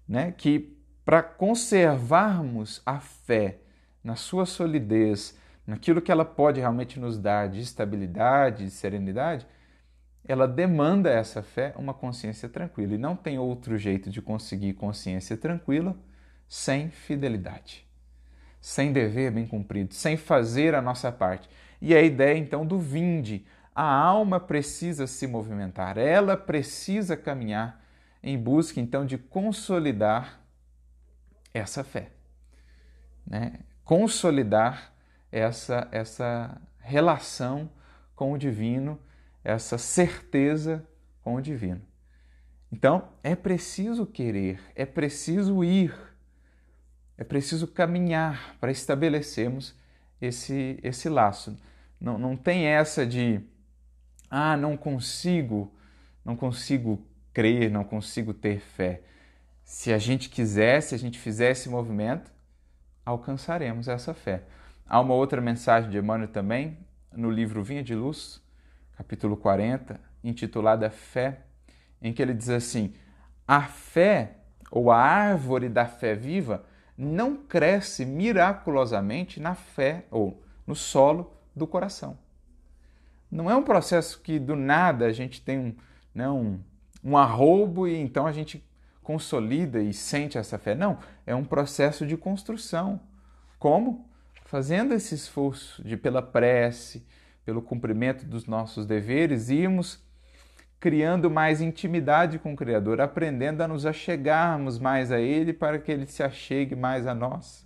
né, 0.08 0.32
que 0.32 0.78
para 1.06 1.24
conservarmos 1.24 2.82
a 2.86 3.00
fé 3.00 3.60
na 4.04 4.15
sua 4.15 4.45
solidez, 4.45 5.38
naquilo 5.72 6.02
que 6.02 6.12
ela 6.12 6.26
pode 6.26 6.60
realmente 6.60 7.00
nos 7.00 7.18
dar 7.18 7.48
de 7.48 7.62
estabilidade, 7.62 8.66
de 8.66 8.72
serenidade, 8.72 9.48
ela 10.28 10.48
demanda 10.48 11.10
essa 11.10 11.42
fé 11.42 11.74
uma 11.78 11.94
consciência 11.94 12.50
tranquila. 12.50 12.94
E 12.94 12.98
não 12.98 13.16
tem 13.16 13.40
outro 13.40 13.78
jeito 13.78 14.10
de 14.10 14.22
conseguir 14.22 14.74
consciência 14.74 15.38
tranquila 15.38 15.96
sem 16.48 16.90
fidelidade 16.90 17.90
sem 18.62 18.94
dever 18.94 19.32
bem 19.32 19.48
cumprido, 19.48 19.96
sem 19.96 20.16
fazer 20.16 20.76
a 20.76 20.82
nossa 20.82 21.12
parte. 21.12 21.50
E 21.82 21.96
a 21.96 22.02
ideia 22.02 22.38
então 22.38 22.64
do 22.64 22.78
vinde. 22.78 23.44
A 23.74 23.84
alma 23.84 24.40
precisa 24.40 25.08
se 25.08 25.26
movimentar, 25.26 25.98
ela 25.98 26.38
precisa 26.38 27.18
caminhar 27.18 27.82
em 28.22 28.38
busca 28.38 28.80
então 28.80 29.04
de 29.04 29.18
consolidar 29.18 30.40
essa 31.54 31.84
fé. 31.84 32.12
Né? 33.26 33.54
consolidar 33.84 34.90
essa, 35.32 35.88
essa 35.91 36.62
relação 36.80 37.70
com 38.15 38.34
o 38.34 38.38
divino, 38.38 39.00
essa 39.44 39.78
certeza 39.78 40.86
com 41.22 41.36
o 41.36 41.41
divino. 41.41 41.82
Então, 42.72 43.10
é 43.24 43.36
preciso 43.36 44.06
querer, 44.06 44.60
é 44.76 44.86
preciso 44.86 45.63
ir, 45.63 45.94
é 47.17 47.24
preciso 47.24 47.67
caminhar 47.67 48.56
para 48.60 48.72
estabelecermos 48.72 49.76
esse, 50.22 50.80
esse 50.82 51.10
laço. 51.10 51.58
Não, 52.00 52.17
não 52.17 52.38
tem 52.38 52.65
essa 52.65 53.06
de, 53.06 53.41
ah, 54.30 54.56
não 54.56 54.78
consigo, 54.78 55.74
não 56.24 56.36
consigo 56.36 57.06
crer, 57.34 57.70
não 57.70 57.84
consigo 57.84 58.34
ter 58.34 58.60
fé. 58.60 59.02
Se 59.63 59.91
a 59.91 59.98
gente 59.98 60.30
quisesse, 60.30 60.89
se 60.89 60.96
a 60.96 60.98
gente 60.98 61.20
fizesse 61.20 61.70
movimento, 61.70 62.32
alcançaremos 63.06 63.88
essa 63.88 64.13
fé. 64.13 64.44
Há 64.93 64.99
uma 64.99 65.13
outra 65.13 65.39
mensagem 65.39 65.89
de 65.89 65.97
Emmanuel 65.97 66.27
também, 66.27 66.77
no 67.13 67.32
livro 67.32 67.63
Vinha 67.63 67.82
de 67.82 67.95
Luz, 67.95 68.41
capítulo 68.97 69.38
40, 69.38 69.97
intitulada 70.21 70.89
Fé, 70.89 71.43
em 72.01 72.12
que 72.12 72.21
ele 72.21 72.34
diz 72.34 72.49
assim: 72.49 72.93
a 73.47 73.62
fé 73.62 74.39
ou 74.69 74.91
a 74.91 74.97
árvore 74.97 75.69
da 75.69 75.86
fé 75.86 76.13
viva 76.13 76.65
não 76.97 77.38
cresce 77.38 78.06
miraculosamente 78.06 79.39
na 79.39 79.56
fé 79.56 80.04
ou 80.12 80.43
no 80.67 80.75
solo 80.75 81.32
do 81.56 81.65
coração. 81.65 82.17
Não 83.32 83.49
é 83.49 83.56
um 83.56 83.63
processo 83.63 84.19
que 84.19 84.38
do 84.38 84.58
nada 84.58 85.06
a 85.06 85.13
gente 85.13 85.41
tem 85.41 85.58
um, 85.58 85.75
né, 86.13 86.30
um, 86.30 86.60
um 87.01 87.15
arrobo 87.15 87.88
e 87.88 87.95
então 87.95 88.27
a 88.27 88.34
gente 88.34 88.62
consolida 89.01 89.82
e 89.82 89.93
sente 89.93 90.38
essa 90.38 90.58
fé. 90.58 90.75
Não, 90.75 90.97
é 91.25 91.34
um 91.34 91.45
processo 91.45 92.06
de 92.06 92.17
construção. 92.17 92.99
Como? 93.58 94.11
Fazendo 94.52 94.94
esse 94.94 95.16
esforço 95.16 95.82
de, 95.82 95.96
pela 95.96 96.22
prece, 96.22 97.08
pelo 97.46 97.62
cumprimento 97.62 98.26
dos 98.26 98.48
nossos 98.48 98.86
deveres, 98.86 99.48
irmos 99.48 100.04
criando 100.78 101.32
mais 101.32 101.62
intimidade 101.62 102.38
com 102.38 102.52
o 102.52 102.56
Criador, 102.58 103.00
aprendendo 103.00 103.62
a 103.62 103.68
nos 103.70 103.86
achegarmos 103.86 104.78
mais 104.78 105.10
a 105.10 105.22
Ele 105.22 105.54
para 105.54 105.80
que 105.80 105.90
Ele 105.90 106.06
se 106.06 106.22
achegue 106.22 106.76
mais 106.76 107.08
a 107.08 107.16
nós. 107.16 107.66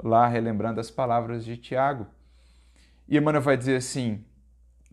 Lá, 0.00 0.28
relembrando 0.28 0.78
as 0.78 0.92
palavras 0.92 1.44
de 1.44 1.56
Tiago. 1.56 2.06
E 3.08 3.16
Emmanuel 3.16 3.42
vai 3.42 3.56
dizer 3.56 3.74
assim: 3.74 4.24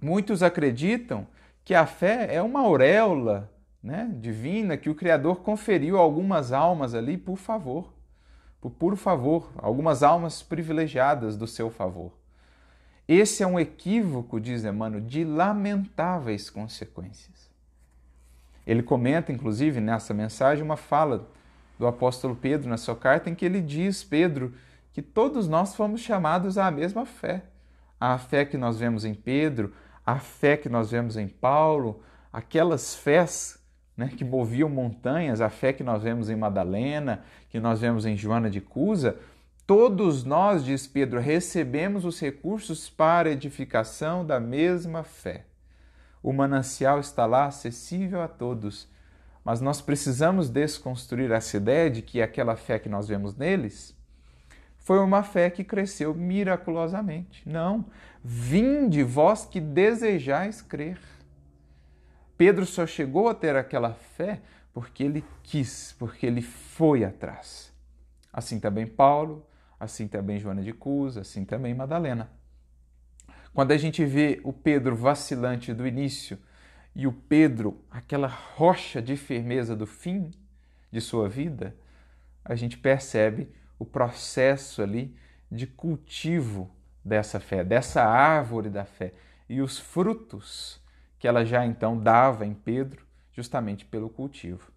muitos 0.02 0.42
acreditam 0.42 1.28
que 1.64 1.76
a 1.76 1.86
fé 1.86 2.34
é 2.34 2.42
uma 2.42 2.62
auréola 2.62 3.54
né, 3.84 4.12
divina 4.20 4.76
que 4.76 4.90
o 4.90 4.96
Criador 4.96 5.44
conferiu 5.44 5.96
a 5.96 6.02
algumas 6.02 6.52
almas 6.52 6.96
ali 6.96 7.20
por 7.20 7.38
favor, 7.38 7.94
por 8.62 8.72
puro 8.72 8.96
favor, 8.96 9.50
algumas 9.58 10.04
almas 10.04 10.44
privilegiadas 10.44 11.38
do 11.38 11.48
seu 11.48 11.70
favor. 11.70 12.12
Esse 13.08 13.42
é 13.42 13.48
um 13.48 13.60
equívoco, 13.60 14.40
diz 14.40 14.64
Emmanuel, 14.64 15.02
de 15.02 15.24
lamentáveis 15.24 16.50
consequências. 16.50 17.50
Ele 18.68 18.84
comenta, 18.84 19.32
inclusive, 19.32 19.80
nessa 19.82 20.14
mensagem, 20.14 20.64
uma 20.64 20.78
fala 20.78 21.28
do 21.80 21.88
apóstolo 21.88 22.36
Pedro 22.36 22.70
na 22.70 22.78
sua 22.78 22.96
carta, 22.96 23.30
em 23.30 23.36
que 23.36 23.46
ele 23.46 23.62
diz, 23.62 24.04
Pedro, 24.04 24.54
que 24.94 25.02
todos 25.02 25.48
nós 25.48 25.76
fomos 25.76 26.02
chamados 26.02 26.58
à 26.58 26.70
mesma 26.70 27.06
fé. 27.06 27.46
A 28.00 28.18
fé 28.18 28.46
que 28.46 28.58
nós 28.58 28.78
vemos 28.78 29.06
em 29.06 29.14
Pedro, 29.14 29.74
a 30.06 30.20
fé 30.20 30.56
que 30.56 30.70
nós 30.70 30.92
vemos 30.92 31.18
em 31.18 31.28
Paulo, 31.28 32.04
aquelas 32.32 32.96
fés 32.96 33.59
né, 34.00 34.10
que 34.16 34.24
moviam 34.24 34.70
montanhas, 34.70 35.42
a 35.42 35.50
fé 35.50 35.74
que 35.74 35.84
nós 35.84 36.02
vemos 36.02 36.30
em 36.30 36.36
Madalena, 36.38 37.22
que 37.50 37.60
nós 37.60 37.82
vemos 37.82 38.06
em 38.06 38.16
Joana 38.16 38.50
de 38.50 38.62
Cusa, 38.62 39.18
todos 39.68 40.24
nós, 40.24 40.64
diz 40.64 40.88
Pedro, 40.88 41.20
recebemos 41.20 42.06
os 42.06 42.18
recursos 42.18 42.90
para 42.90 43.30
edificação 43.30 44.26
da 44.26 44.40
mesma 44.40 45.04
fé. 45.04 45.44
O 46.24 46.32
manancial 46.32 47.02
está 47.02 47.26
lá 47.26 47.48
acessível 47.48 48.22
a 48.22 48.30
todos, 48.30 48.88
mas 49.44 49.60
nós 49.60 49.82
precisamos 49.82 50.50
desconstruir 50.50 51.30
essa 51.32 51.58
ideia 51.58 51.90
de 51.90 52.02
que 52.02 52.22
aquela 52.22 52.56
fé 52.56 52.80
que 52.80 52.88
nós 52.88 53.06
vemos 53.06 53.36
neles 53.36 53.94
foi 54.78 55.00
uma 55.00 55.24
fé 55.24 55.50
que 55.50 55.64
cresceu 55.66 56.16
miraculosamente. 56.16 57.44
Não. 57.46 57.86
Vinde 58.24 59.04
vós 59.04 59.46
que 59.46 59.60
desejais 59.60 60.62
crer. 60.62 60.98
Pedro 62.40 62.66
só 62.66 62.88
chegou 62.88 63.28
a 63.28 63.36
ter 63.36 63.58
aquela 63.58 63.94
fé 63.94 64.42
porque 64.74 65.04
ele 65.04 65.26
quis, 65.44 65.94
porque 66.00 66.26
ele 66.26 66.42
foi 66.42 67.04
atrás. 67.04 67.70
Assim 68.32 68.62
também 68.62 68.88
Paulo, 68.88 69.46
assim 69.78 70.08
também 70.08 70.40
Joana 70.40 70.64
de 70.64 70.72
Cusa, 70.72 71.20
assim 71.20 71.44
também 71.44 71.74
Madalena. 71.74 72.32
Quando 73.54 73.74
a 73.74 73.78
gente 73.78 74.06
vê 74.06 74.40
o 74.46 74.54
Pedro 74.54 74.96
vacilante 74.96 75.74
do 75.74 75.86
início 75.86 76.40
e 76.96 77.06
o 77.06 77.12
Pedro, 77.12 77.84
aquela 77.92 78.28
rocha 78.28 79.02
de 79.02 79.18
firmeza 79.18 79.76
do 79.76 79.86
fim 79.86 80.32
de 80.90 81.02
sua 81.02 81.28
vida, 81.28 81.76
a 82.46 82.56
gente 82.56 82.78
percebe 82.78 83.52
o 83.78 83.84
processo 83.84 84.82
ali 84.82 85.14
de 85.52 85.68
cultivo 85.68 86.74
dessa 87.04 87.38
fé, 87.38 87.66
dessa 87.66 88.02
árvore 88.02 88.70
da 88.70 88.86
fé 88.86 89.14
e 89.50 89.60
os 89.60 89.78
frutos 89.78 90.82
que 91.20 91.28
ela 91.28 91.46
já 91.46 91.66
então 91.66 91.98
dava 91.98 92.46
em 92.46 92.54
Pedro, 92.54 93.06
justamente 93.34 93.86
pelo 93.86 94.10
cultivo. 94.10 94.72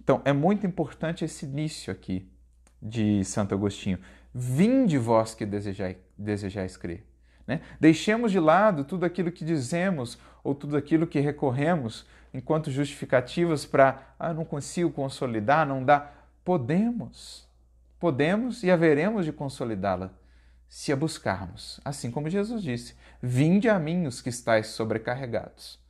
Então, 0.00 0.22
é 0.24 0.32
muito 0.32 0.66
importante 0.66 1.24
esse 1.24 1.44
início 1.44 1.92
aqui 1.92 2.28
de 2.80 3.24
Santo 3.24 3.54
Agostinho. 3.54 3.98
Vinde 4.34 4.96
vós 4.96 5.34
que 5.34 5.44
desejais, 5.44 6.76
crer. 6.76 7.04
Né? 7.46 7.60
Deixemos 7.78 8.32
de 8.32 8.40
lado 8.40 8.84
tudo 8.84 9.04
aquilo 9.04 9.30
que 9.30 9.44
dizemos 9.44 10.18
ou 10.42 10.54
tudo 10.54 10.76
aquilo 10.76 11.06
que 11.06 11.20
recorremos 11.20 12.06
enquanto 12.32 12.70
justificativas 12.70 13.66
para, 13.66 14.14
ah, 14.18 14.32
não 14.32 14.44
consigo 14.44 14.90
consolidar, 14.90 15.66
não 15.66 15.84
dá. 15.84 16.10
Podemos, 16.44 17.46
podemos 18.00 18.62
e 18.62 18.70
haveremos 18.70 19.24
de 19.24 19.32
consolidá-la 19.32 20.10
se 20.68 20.90
a 20.90 20.96
buscarmos. 20.96 21.80
Assim 21.84 22.10
como 22.10 22.30
Jesus 22.30 22.62
disse: 22.62 22.94
Vinde 23.24 23.68
a 23.68 23.78
mim 23.78 24.08
os 24.08 24.20
que 24.20 24.30
estáis 24.30 24.66
sobrecarregados. 24.66 25.80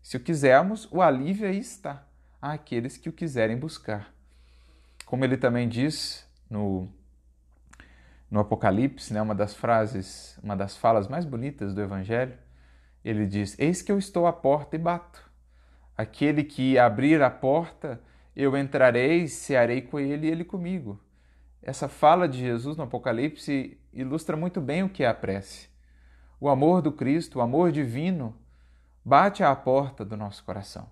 Se 0.00 0.16
o 0.16 0.20
quisermos, 0.20 0.88
o 0.90 1.02
alívio 1.02 1.46
aí 1.46 1.58
está 1.58 2.06
àqueles 2.40 2.96
que 2.96 3.10
o 3.10 3.12
quiserem 3.12 3.58
buscar. 3.58 4.10
Como 5.04 5.22
ele 5.22 5.36
também 5.36 5.68
diz 5.68 6.26
no, 6.48 6.88
no 8.30 8.40
Apocalipse, 8.40 9.12
né, 9.12 9.20
uma 9.20 9.34
das 9.34 9.54
frases, 9.54 10.38
uma 10.42 10.56
das 10.56 10.78
falas 10.78 11.08
mais 11.08 11.26
bonitas 11.26 11.74
do 11.74 11.82
Evangelho, 11.82 12.38
ele 13.04 13.26
diz: 13.26 13.54
Eis 13.58 13.82
que 13.82 13.92
eu 13.92 13.98
estou 13.98 14.26
à 14.26 14.32
porta 14.32 14.74
e 14.74 14.78
bato. 14.78 15.22
Aquele 15.94 16.42
que 16.42 16.78
abrir 16.78 17.20
a 17.20 17.28
porta, 17.28 18.00
eu 18.34 18.56
entrarei, 18.56 19.28
cearei 19.28 19.82
com 19.82 20.00
ele 20.00 20.26
e 20.26 20.30
ele 20.30 20.44
comigo. 20.44 20.98
Essa 21.62 21.86
fala 21.86 22.26
de 22.26 22.38
Jesus 22.38 22.78
no 22.78 22.84
Apocalipse 22.84 23.78
ilustra 23.92 24.38
muito 24.38 24.58
bem 24.58 24.82
o 24.82 24.88
que 24.88 25.04
é 25.04 25.06
a 25.06 25.12
prece. 25.12 25.68
O 26.40 26.48
amor 26.48 26.82
do 26.82 26.92
Cristo, 26.92 27.38
o 27.38 27.42
amor 27.42 27.72
divino, 27.72 28.34
bate 29.04 29.42
à 29.42 29.54
porta 29.56 30.04
do 30.04 30.16
nosso 30.16 30.44
coração. 30.44 30.88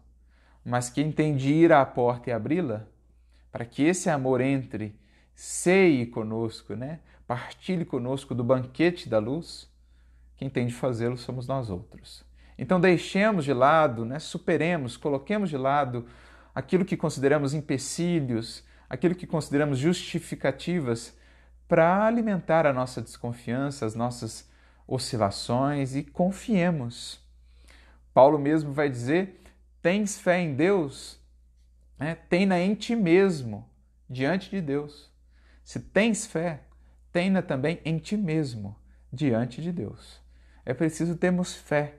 Mas 0.65 0.91
quem 0.91 1.13
tem 1.13 1.37
de 1.37 1.53
ir 1.53 1.73
à 1.73 1.85
porta 1.87 2.31
e 2.31 2.33
abri-la, 2.33 2.87
para 3.53 3.65
que 3.65 3.85
esse 3.85 4.11
amor 4.11 4.41
entre, 4.41 4.99
ceie 5.35 6.07
conosco, 6.07 6.75
né? 6.75 7.01
partilhe 7.27 7.85
conosco 7.85 8.35
do 8.35 8.43
banquete 8.43 9.09
da 9.09 9.19
luz, 9.19 9.71
quem 10.37 10.51
tem 10.51 10.67
de 10.67 10.75
fazê-lo 10.75 11.17
somos 11.17 11.47
nós 11.47 11.71
outros. 11.71 12.25
Então 12.59 12.81
deixemos 12.81 13.45
de 13.45 13.53
lado, 13.53 14.05
né? 14.05 14.19
superemos, 14.19 14.97
coloquemos 14.97 15.49
de 15.49 15.57
lado 15.57 16.07
aquilo 16.55 16.85
que 16.85 16.97
consideramos 16.97 17.55
empecilhos, 17.55 18.65
aquilo 18.89 19.15
que 19.15 19.27
consideramos 19.27 19.79
justificativas 19.79 21.17
para 21.69 22.05
alimentar 22.05 22.67
a 22.67 22.73
nossa 22.73 23.01
desconfiança, 23.01 23.87
as 23.87 23.95
nossas 23.95 24.49
oscilações 24.87 25.97
e 25.97 26.03
confiemos. 26.03 27.21
Paulo 28.15 28.39
mesmo 28.39 28.73
vai 28.73 28.89
dizer: 28.89 29.41
tens 29.83 30.19
fé 30.19 30.41
em 30.41 30.55
Deus, 30.55 31.21
né? 31.99 32.15
tenha 32.29 32.59
em 32.61 32.75
ti 32.75 32.95
mesmo, 32.95 33.69
diante 34.09 34.51
de 34.51 34.61
Deus. 34.61 35.11
Se 35.65 35.81
tens 35.81 36.27
fé, 36.27 36.63
tenha 37.13 37.43
também 37.43 37.81
em 37.85 37.99
ti 37.99 38.17
mesmo, 38.17 38.77
diante 39.13 39.61
de 39.61 39.73
Deus. 39.73 40.21
É 40.65 40.73
preciso 40.73 41.17
termos 41.17 41.55
fé 41.55 41.97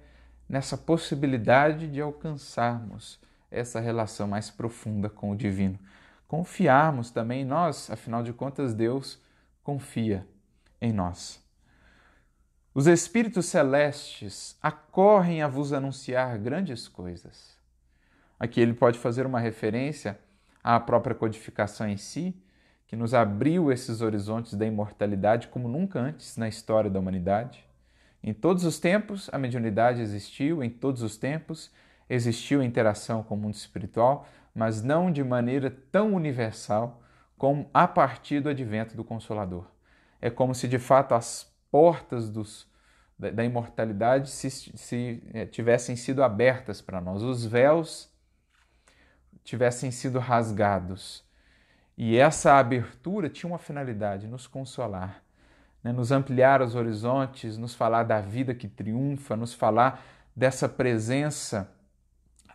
nessa 0.47 0.78
possibilidade 0.78 1.88
de 1.88 2.00
alcançarmos 2.00 3.19
essa 3.50 3.80
relação 3.80 4.28
mais 4.28 4.50
profunda 4.50 5.10
com 5.10 5.32
o 5.32 5.36
divino. 5.36 5.80
Confiarmos 6.28 7.10
também 7.12 7.41
em 7.41 7.45
nós, 7.45 7.89
afinal 7.89 8.21
de 8.21 8.34
contas, 8.34 8.73
Deus 8.73 9.21
confia 9.63 10.28
em 10.82 10.91
nós. 10.91 11.46
Os 12.77 12.85
espíritos 12.85 13.47
celestes 13.47 14.55
acorrem 14.61 15.41
a 15.41 15.47
vos 15.47 15.73
anunciar 15.73 16.37
grandes 16.37 16.87
coisas. 16.87 17.57
Aqui 18.39 18.61
ele 18.61 18.75
pode 18.75 18.99
fazer 18.99 19.25
uma 19.25 19.39
referência 19.39 20.19
à 20.63 20.79
própria 20.79 21.15
codificação 21.15 21.89
em 21.89 21.97
si, 21.97 22.39
que 22.85 22.95
nos 22.95 23.15
abriu 23.15 23.71
esses 23.71 24.01
horizontes 24.01 24.53
da 24.53 24.63
imortalidade 24.63 25.47
como 25.47 25.67
nunca 25.67 25.99
antes 25.99 26.37
na 26.37 26.47
história 26.47 26.87
da 26.87 26.99
humanidade. 26.99 27.65
Em 28.21 28.31
todos 28.31 28.63
os 28.63 28.79
tempos, 28.79 29.27
a 29.33 29.39
mediunidade 29.39 29.99
existiu, 29.99 30.63
em 30.63 30.69
todos 30.69 31.01
os 31.01 31.17
tempos, 31.17 31.71
existiu 32.07 32.61
interação 32.61 33.23
com 33.23 33.33
o 33.33 33.37
mundo 33.39 33.55
espiritual, 33.55 34.27
mas 34.53 34.83
não 34.83 35.11
de 35.11 35.23
maneira 35.23 35.75
tão 35.91 36.13
universal 36.13 37.01
como 37.39 37.71
a 37.73 37.87
partir 37.87 38.39
do 38.39 38.49
advento 38.49 38.95
do 38.95 39.03
Consolador. 39.03 39.65
É 40.21 40.29
como 40.29 40.53
se 40.53 40.67
de 40.67 40.77
fato 40.77 41.15
as 41.15 41.56
portas 41.71 42.30
dos, 42.30 42.67
da, 43.17 43.30
da 43.30 43.43
imortalidade 43.43 44.30
se, 44.30 44.49
se 44.49 45.23
é, 45.34 45.45
tivessem 45.45 45.95
sido 45.95 46.23
abertas 46.23 46.82
para 46.82 47.01
nós, 47.01 47.21
os 47.23 47.45
véus 47.45 48.10
tivessem 49.43 49.91
sido 49.91 50.19
rasgados. 50.19 51.23
E 51.97 52.17
essa 52.17 52.60
abertura 52.60 53.30
tinha 53.30 53.49
uma 53.49 53.58
finalidade: 53.58 54.27
nos 54.27 54.45
consolar, 54.45 55.23
né? 55.84 55.91
nos 55.91 56.12
ampliar 56.12 56.62
os 56.62 56.75
horizontes, 56.75 57.58
nos 57.58 57.73
falar 57.73 58.03
da 58.03 58.21
vida 58.21 58.53
que 58.53 58.67
triunfa, 58.67 59.36
nos 59.36 59.53
falar 59.53 60.03
dessa 60.36 60.69
presença 60.69 61.71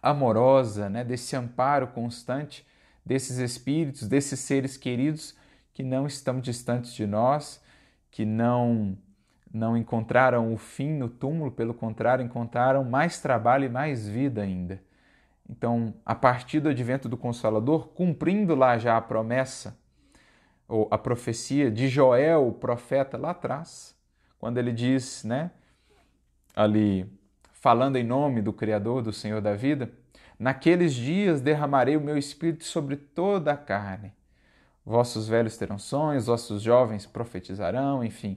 amorosa, 0.02 0.88
né? 0.88 1.02
desse 1.04 1.34
amparo 1.34 1.88
constante 1.88 2.66
desses 3.04 3.38
espíritos, 3.38 4.06
desses 4.06 4.40
seres 4.40 4.76
queridos 4.76 5.34
que 5.74 5.82
não 5.82 6.06
estão 6.06 6.40
distantes 6.40 6.92
de 6.94 7.06
nós, 7.06 7.60
que 8.10 8.24
não 8.24 8.96
não 9.52 9.76
encontraram 9.76 10.52
o 10.52 10.56
fim 10.56 10.90
no 10.90 11.08
túmulo, 11.08 11.50
pelo 11.50 11.74
contrário, 11.74 12.24
encontraram 12.24 12.84
mais 12.84 13.20
trabalho 13.20 13.64
e 13.64 13.68
mais 13.68 14.08
vida 14.08 14.42
ainda. 14.42 14.80
Então, 15.48 15.94
a 16.06 16.14
partir 16.14 16.60
do 16.60 16.68
advento 16.68 17.08
do 17.08 17.16
Consolador, 17.16 17.88
cumprindo 17.88 18.54
lá 18.54 18.78
já 18.78 18.96
a 18.96 19.00
promessa, 19.00 19.78
ou 20.66 20.88
a 20.90 20.96
profecia 20.96 21.70
de 21.70 21.88
Joel, 21.88 22.48
o 22.48 22.52
profeta, 22.52 23.18
lá 23.18 23.30
atrás, 23.30 23.94
quando 24.38 24.58
ele 24.58 24.72
diz, 24.72 25.22
né, 25.24 25.50
ali, 26.56 27.06
falando 27.52 27.96
em 27.96 28.04
nome 28.04 28.40
do 28.40 28.52
Criador, 28.52 29.02
do 29.02 29.12
Senhor 29.12 29.40
da 29.42 29.54
vida, 29.54 29.92
Naqueles 30.42 30.92
dias 30.92 31.40
derramarei 31.40 31.96
o 31.96 32.00
meu 32.00 32.18
espírito 32.18 32.64
sobre 32.64 32.96
toda 32.96 33.52
a 33.52 33.56
carne. 33.56 34.12
Vossos 34.84 35.28
velhos 35.28 35.56
terão 35.56 35.78
sonhos, 35.78 36.26
vossos 36.26 36.60
jovens 36.60 37.06
profetizarão, 37.06 38.02
enfim. 38.02 38.36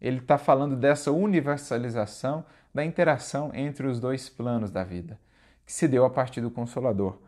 Ele 0.00 0.18
está 0.18 0.38
falando 0.38 0.76
dessa 0.76 1.10
universalização 1.10 2.44
da 2.72 2.84
interação 2.84 3.50
entre 3.54 3.86
os 3.86 3.98
dois 3.98 4.28
planos 4.28 4.70
da 4.70 4.84
vida, 4.84 5.18
que 5.66 5.72
se 5.72 5.88
deu 5.88 6.04
a 6.04 6.10
partir 6.10 6.40
do 6.40 6.50
Consolador, 6.50 7.18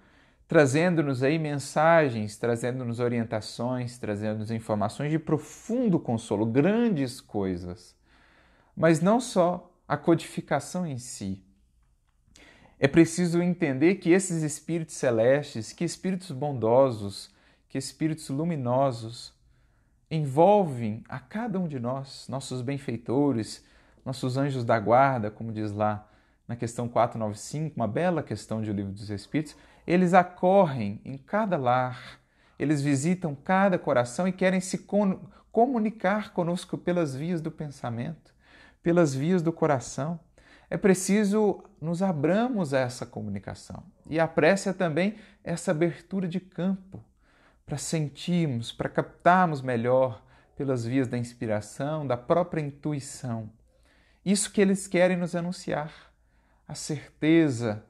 trazendo-nos 0.47 1.23
aí 1.23 1.39
mensagens, 1.39 2.37
trazendo-nos 2.37 3.01
orientações, 3.01 3.99
trazendo-nos 3.99 4.51
informações 4.51 5.11
de 5.11 5.19
profundo 5.19 5.99
consolo, 5.99 6.47
grandes 6.47 7.21
coisas. 7.21 7.97
Mas 8.77 9.01
não 9.01 9.21
só 9.21 9.73
a 9.87 9.97
codificação 9.97 10.87
em 10.87 10.99
si, 10.99 11.45
é 12.79 12.89
preciso 12.89 13.43
entender 13.43 13.97
que 13.97 14.11
esses 14.11 14.43
espíritos 14.43 14.95
celestes, 14.95 15.73
que 15.73 15.85
espíritos 15.85 16.31
bondosos, 16.31 17.31
que 17.69 17.77
espíritos 17.77 18.31
luminosos, 18.31 19.35
envolvem 20.11 21.05
a 21.09 21.19
cada 21.19 21.59
um 21.59 21.69
de 21.69 21.79
nós, 21.79 22.27
nossos 22.29 22.63
benfeitores, 22.63 23.65
nossos 24.05 24.37
anjos 24.37 24.65
da 24.65 24.79
guarda, 24.79 25.31
como 25.31 25.53
diz 25.53 25.73
lá 25.73 26.07
na 26.49 26.57
questão 26.57 26.89
495, 26.89 27.77
uma 27.77 27.87
bela 27.87 28.23
questão 28.23 28.61
de 28.61 28.71
O 28.71 28.75
Livro 28.75 28.93
dos 28.93 29.09
Espíritos, 29.09 29.57
eles 29.87 30.15
acorrem 30.15 31.01
em 31.05 31.17
cada 31.17 31.57
lar, 31.57 32.19
eles 32.59 32.83
visitam 32.83 33.35
cada 33.35 33.79
coração 33.79 34.27
e 34.27 34.33
querem 34.33 34.61
se 34.61 34.87
comunicar 35.53 36.33
conosco 36.33 36.77
pelas 36.77 37.15
vias 37.15 37.41
do 37.41 37.51
pensamento, 37.51 38.35
pelas 38.83 39.15
vias 39.15 39.43
do 39.43 39.53
coração 39.53 40.19
é 40.71 40.77
preciso 40.77 41.65
nos 41.81 42.01
abramos 42.01 42.73
a 42.73 42.79
essa 42.79 43.05
comunicação. 43.05 43.83
E 44.09 44.21
a 44.21 44.29
prece 44.29 44.69
é 44.69 44.73
também 44.73 45.17
essa 45.43 45.73
abertura 45.73 46.29
de 46.29 46.39
campo 46.39 47.05
para 47.71 47.79
sentirmos, 47.79 48.73
para 48.73 48.89
captarmos 48.89 49.63
melhor 49.63 50.25
pelas 50.57 50.85
vias 50.85 51.07
da 51.07 51.17
inspiração, 51.17 52.05
da 52.05 52.17
própria 52.17 52.61
intuição. 52.61 53.49
Isso 54.25 54.51
que 54.51 54.61
eles 54.61 54.89
querem 54.89 55.17
nos 55.17 55.37
anunciar, 55.37 56.13
a 56.67 56.75
certeza 56.75 57.85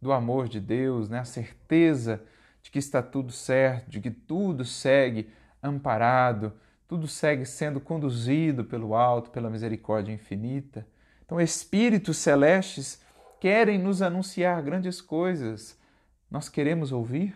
do 0.00 0.12
amor 0.12 0.48
de 0.48 0.60
Deus, 0.60 1.08
né? 1.08 1.18
a 1.18 1.24
certeza 1.24 2.22
de 2.62 2.70
que 2.70 2.78
está 2.78 3.02
tudo 3.02 3.32
certo, 3.32 3.90
de 3.90 4.00
que 4.00 4.12
tudo 4.12 4.64
segue 4.64 5.28
amparado, 5.60 6.52
tudo 6.86 7.08
segue 7.08 7.44
sendo 7.44 7.80
conduzido 7.80 8.64
pelo 8.64 8.94
alto, 8.94 9.30
pela 9.30 9.50
misericórdia 9.50 10.12
infinita. 10.12 10.86
Então, 11.24 11.40
espíritos 11.40 12.18
celestes 12.18 13.02
querem 13.40 13.80
nos 13.80 14.00
anunciar 14.00 14.62
grandes 14.62 15.00
coisas. 15.00 15.76
Nós 16.30 16.48
queremos 16.48 16.92
ouvir? 16.92 17.34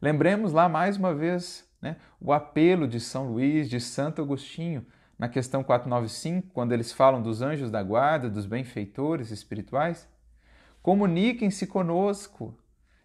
Lembremos 0.00 0.52
lá 0.52 0.68
mais 0.68 0.96
uma 0.96 1.12
vez 1.12 1.68
né, 1.82 1.96
o 2.20 2.32
apelo 2.32 2.86
de 2.86 3.00
São 3.00 3.32
Luís, 3.32 3.68
de 3.68 3.80
Santo 3.80 4.22
Agostinho, 4.22 4.86
na 5.18 5.28
questão 5.28 5.64
495, 5.64 6.52
quando 6.54 6.72
eles 6.72 6.92
falam 6.92 7.20
dos 7.20 7.42
anjos 7.42 7.70
da 7.70 7.82
guarda, 7.82 8.30
dos 8.30 8.46
benfeitores 8.46 9.32
espirituais. 9.32 10.08
Comuniquem-se 10.80 11.66
conosco, 11.66 12.56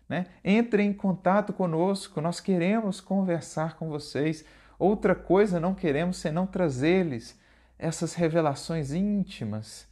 né? 0.07 0.27
entrem 0.45 0.89
em 0.89 0.93
contato 0.93 1.51
conosco, 1.51 2.21
nós 2.21 2.39
queremos 2.39 3.01
conversar 3.01 3.75
com 3.77 3.89
vocês. 3.89 4.45
Outra 4.77 5.15
coisa 5.15 5.59
não 5.59 5.73
queremos 5.73 6.17
senão 6.17 6.45
trazer-lhes 6.45 7.39
essas 7.79 8.13
revelações 8.13 8.93
íntimas, 8.93 9.87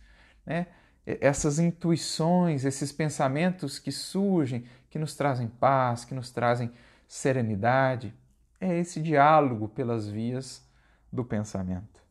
né? 0.46 0.68
essas 1.06 1.58
intuições, 1.58 2.64
esses 2.66 2.92
pensamentos 2.92 3.80
que 3.80 3.92
surgem, 3.92 4.66
que 4.92 5.00
nos 5.00 5.16
trazem 5.16 5.48
paz, 5.48 6.06
que 6.06 6.14
nos 6.14 6.30
trazem 6.30 6.72
serenidade. 7.12 8.14
É 8.58 8.80
esse 8.80 9.02
diálogo 9.02 9.68
pelas 9.68 10.08
vias 10.08 10.66
do 11.12 11.26
pensamento. 11.26 12.02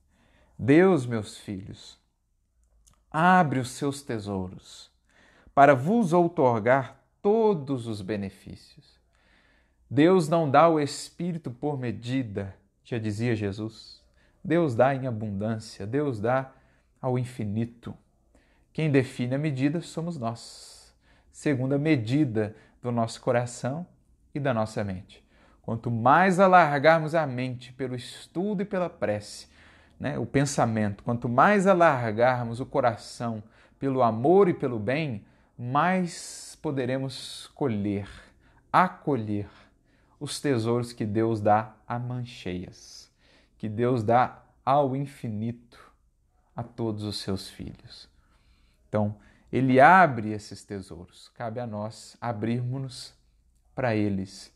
Deus, 0.58 1.06
meus 1.06 1.38
filhos, 1.38 1.98
abre 3.10 3.58
os 3.60 3.70
seus 3.70 4.02
tesouros 4.02 4.90
para 5.54 5.74
vos 5.74 6.12
outorgar 6.12 7.02
todos 7.22 7.86
os 7.86 8.02
benefícios. 8.02 9.00
Deus 9.90 10.28
não 10.28 10.50
dá 10.50 10.68
o 10.68 10.78
Espírito 10.78 11.50
por 11.50 11.78
medida, 11.78 12.54
já 12.84 12.98
dizia 12.98 13.34
Jesus. 13.34 14.04
Deus 14.44 14.74
dá 14.74 14.94
em 14.94 15.06
abundância, 15.06 15.86
Deus 15.86 16.20
dá 16.20 16.52
ao 17.00 17.18
infinito. 17.18 17.96
Quem 18.70 18.90
define 18.90 19.34
a 19.34 19.38
medida 19.38 19.80
somos 19.80 20.18
nós, 20.18 20.94
segundo 21.32 21.72
a 21.72 21.78
medida 21.78 22.54
do 22.82 22.92
nosso 22.92 23.18
coração 23.22 23.86
e 24.34 24.40
da 24.40 24.52
nossa 24.54 24.82
mente. 24.84 25.24
Quanto 25.62 25.90
mais 25.90 26.40
alargarmos 26.40 27.14
a 27.14 27.26
mente 27.26 27.72
pelo 27.72 27.94
estudo 27.94 28.62
e 28.62 28.64
pela 28.64 28.88
prece, 28.88 29.48
né, 29.98 30.18
o 30.18 30.26
pensamento, 30.26 31.04
quanto 31.04 31.28
mais 31.28 31.66
alargarmos 31.66 32.60
o 32.60 32.66
coração 32.66 33.42
pelo 33.78 34.02
amor 34.02 34.48
e 34.48 34.54
pelo 34.54 34.78
bem, 34.78 35.24
mais 35.58 36.58
poderemos 36.62 37.50
colher, 37.54 38.08
acolher 38.72 39.48
os 40.18 40.40
tesouros 40.40 40.92
que 40.92 41.04
Deus 41.04 41.40
dá 41.40 41.74
a 41.86 41.98
mancheias 41.98 43.10
que 43.60 43.68
Deus 43.68 44.02
dá 44.02 44.42
ao 44.64 44.96
infinito 44.96 45.92
a 46.56 46.62
todos 46.62 47.02
os 47.02 47.20
seus 47.20 47.50
filhos. 47.50 48.08
Então, 48.88 49.16
ele 49.52 49.78
abre 49.78 50.30
esses 50.30 50.64
tesouros, 50.64 51.28
cabe 51.34 51.60
a 51.60 51.66
nós 51.66 52.16
abrirmos-nos 52.22 53.14
para 53.80 53.96
eles. 53.96 54.52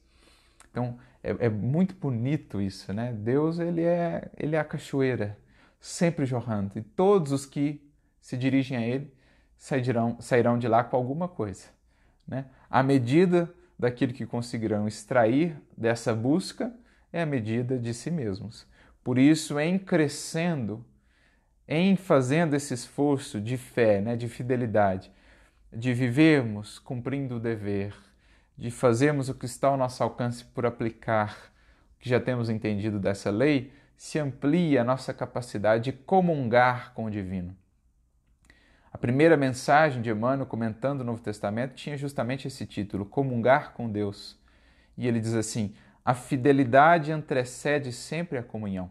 Então, 0.71 0.99
é, 1.23 1.47
é, 1.47 1.49
muito 1.49 1.95
bonito 1.95 2.61
isso, 2.61 2.93
né? 2.93 3.11
Deus, 3.11 3.59
ele 3.59 3.81
é, 3.81 4.31
ele 4.37 4.55
é 4.55 4.59
a 4.59 4.65
cachoeira, 4.65 5.39
sempre 5.81 6.27
jorrando, 6.27 6.79
e 6.79 6.83
todos 6.83 7.33
os 7.33 7.47
que 7.47 7.81
se 8.21 8.37
dirigem 8.37 8.77
a 8.77 8.83
ele 8.83 9.11
sairão, 9.57 10.21
sairão 10.21 10.59
de 10.59 10.69
lá 10.69 10.85
com 10.85 10.95
alguma 10.95 11.27
coisa, 11.27 11.69
né? 12.29 12.45
À 12.69 12.83
medida 12.83 13.51
daquilo 13.79 14.13
que 14.13 14.27
conseguirão 14.27 14.87
extrair 14.87 15.57
dessa 15.75 16.15
busca, 16.15 16.71
é 17.11 17.23
a 17.23 17.27
medida 17.27 17.79
de 17.79 17.95
si 17.95 18.11
mesmos. 18.11 18.67
Por 19.03 19.17
isso, 19.17 19.59
em 19.59 19.79
crescendo, 19.79 20.85
em 21.67 21.97
fazendo 21.97 22.55
esse 22.55 22.75
esforço 22.75 23.41
de 23.41 23.57
fé, 23.57 24.03
né, 24.03 24.17
de 24.17 24.29
fidelidade, 24.29 25.11
de 25.73 25.95
vivermos 25.95 26.79
cumprindo 26.79 27.37
o 27.37 27.41
dever, 27.41 27.95
de 28.57 28.71
fazermos 28.71 29.29
o 29.29 29.35
que 29.35 29.47
está 29.47 29.69
ao 29.69 29.77
nosso 29.77 30.03
alcance 30.03 30.45
por 30.45 30.65
aplicar 30.65 31.53
o 31.97 32.01
que 32.01 32.09
já 32.09 32.21
temos 32.21 32.49
entendido 32.49 32.99
dessa 32.99 33.31
lei, 33.31 33.73
se 33.97 34.19
amplia 34.19 34.81
a 34.81 34.85
nossa 34.85 35.15
capacidade 35.15 35.85
de 35.85 35.93
comungar 35.93 36.93
com 36.95 37.07
o 37.07 37.11
divino. 37.11 37.57
A 38.93 38.99
primeira 38.99 39.37
mensagem 39.37 40.01
de 40.01 40.11
Emmanuel 40.11 40.47
comentando 40.47 41.01
o 41.01 41.05
Novo 41.05 41.21
Testamento 41.21 41.75
tinha 41.75 41.97
justamente 41.97 42.47
esse 42.47 42.65
título, 42.65 43.05
Comungar 43.05 43.73
com 43.73 43.91
Deus. 43.91 44.39
E 44.97 45.09
ele 45.09 45.19
diz 45.19 45.35
assim: 45.35 45.75
A 46.05 46.15
fidelidade 46.15 47.11
antecede 47.11 47.93
sempre 47.93 48.39
a 48.39 48.43
comunhão. 48.43 48.91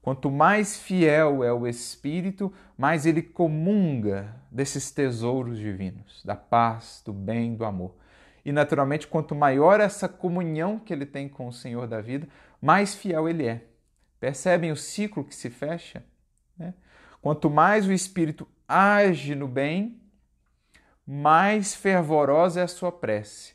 Quanto 0.00 0.30
mais 0.30 0.78
fiel 0.78 1.42
é 1.42 1.52
o 1.52 1.66
Espírito, 1.66 2.52
mais 2.78 3.06
ele 3.06 3.22
comunga 3.22 4.36
desses 4.50 4.90
tesouros 4.90 5.58
divinos, 5.58 6.22
da 6.24 6.36
paz, 6.36 7.02
do 7.04 7.12
bem, 7.12 7.56
do 7.56 7.64
amor. 7.64 7.96
E, 8.44 8.52
naturalmente, 8.52 9.06
quanto 9.06 9.34
maior 9.34 9.80
essa 9.80 10.08
comunhão 10.08 10.78
que 10.78 10.92
ele 10.92 11.06
tem 11.06 11.28
com 11.28 11.48
o 11.48 11.52
Senhor 11.52 11.86
da 11.86 12.00
vida, 12.00 12.28
mais 12.60 12.94
fiel 12.94 13.28
ele 13.28 13.46
é. 13.46 13.64
Percebem 14.20 14.70
o 14.70 14.76
ciclo 14.76 15.24
que 15.24 15.34
se 15.34 15.48
fecha? 15.48 16.04
Né? 16.58 16.74
Quanto 17.22 17.48
mais 17.48 17.86
o 17.86 17.92
Espírito 17.92 18.46
age 18.68 19.34
no 19.34 19.48
bem, 19.48 20.00
mais 21.06 21.74
fervorosa 21.74 22.60
é 22.60 22.64
a 22.64 22.68
sua 22.68 22.92
prece. 22.92 23.54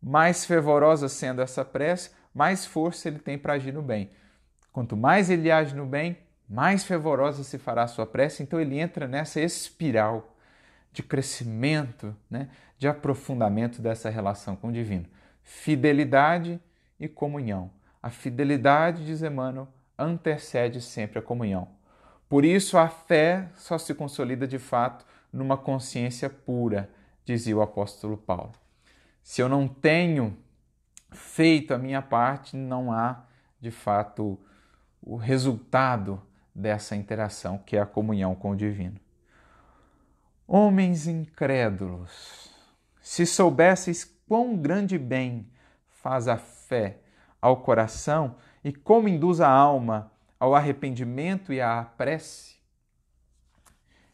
Mais 0.00 0.44
fervorosa 0.44 1.08
sendo 1.08 1.42
essa 1.42 1.64
prece, 1.64 2.10
mais 2.34 2.66
força 2.66 3.08
ele 3.08 3.18
tem 3.18 3.38
para 3.38 3.54
agir 3.54 3.72
no 3.72 3.82
bem. 3.82 4.10
Quanto 4.72 4.96
mais 4.96 5.30
ele 5.30 5.50
age 5.50 5.74
no 5.74 5.86
bem, 5.86 6.18
mais 6.48 6.84
fervorosa 6.84 7.44
se 7.44 7.58
fará 7.58 7.84
a 7.84 7.88
sua 7.88 8.06
prece. 8.06 8.42
Então 8.42 8.60
ele 8.60 8.78
entra 8.78 9.06
nessa 9.06 9.40
espiral 9.40 10.31
de 10.92 11.02
crescimento, 11.02 12.14
né, 12.28 12.48
de 12.78 12.86
aprofundamento 12.86 13.80
dessa 13.80 14.10
relação 14.10 14.54
com 14.54 14.68
o 14.68 14.72
divino. 14.72 15.06
Fidelidade 15.42 16.60
e 17.00 17.08
comunhão. 17.08 17.70
A 18.02 18.10
fidelidade, 18.10 19.04
diz 19.04 19.22
Emmanuel, 19.22 19.68
antecede 19.98 20.80
sempre 20.80 21.18
a 21.18 21.22
comunhão. 21.22 21.68
Por 22.28 22.44
isso, 22.44 22.78
a 22.78 22.88
fé 22.88 23.48
só 23.56 23.78
se 23.78 23.94
consolida 23.94 24.46
de 24.46 24.58
fato 24.58 25.04
numa 25.32 25.56
consciência 25.56 26.28
pura, 26.28 26.90
dizia 27.24 27.56
o 27.56 27.62
apóstolo 27.62 28.16
Paulo. 28.16 28.52
Se 29.22 29.40
eu 29.40 29.48
não 29.48 29.68
tenho 29.68 30.36
feito 31.10 31.72
a 31.72 31.78
minha 31.78 32.02
parte, 32.02 32.56
não 32.56 32.92
há 32.92 33.24
de 33.60 33.70
fato 33.70 34.38
o 35.00 35.16
resultado 35.16 36.20
dessa 36.54 36.96
interação, 36.96 37.58
que 37.58 37.76
é 37.76 37.80
a 37.80 37.86
comunhão 37.86 38.34
com 38.34 38.50
o 38.50 38.56
divino. 38.56 38.98
Homens 40.54 41.06
incrédulos, 41.06 42.50
se 43.00 43.24
soubesseis 43.24 44.04
quão 44.28 44.54
grande 44.54 44.98
bem 44.98 45.48
faz 45.88 46.28
a 46.28 46.36
fé 46.36 46.98
ao 47.40 47.62
coração 47.62 48.36
e 48.62 48.70
como 48.70 49.08
induz 49.08 49.40
a 49.40 49.48
alma 49.48 50.12
ao 50.38 50.54
arrependimento 50.54 51.54
e 51.54 51.60
à 51.62 51.82
prece. 51.96 52.56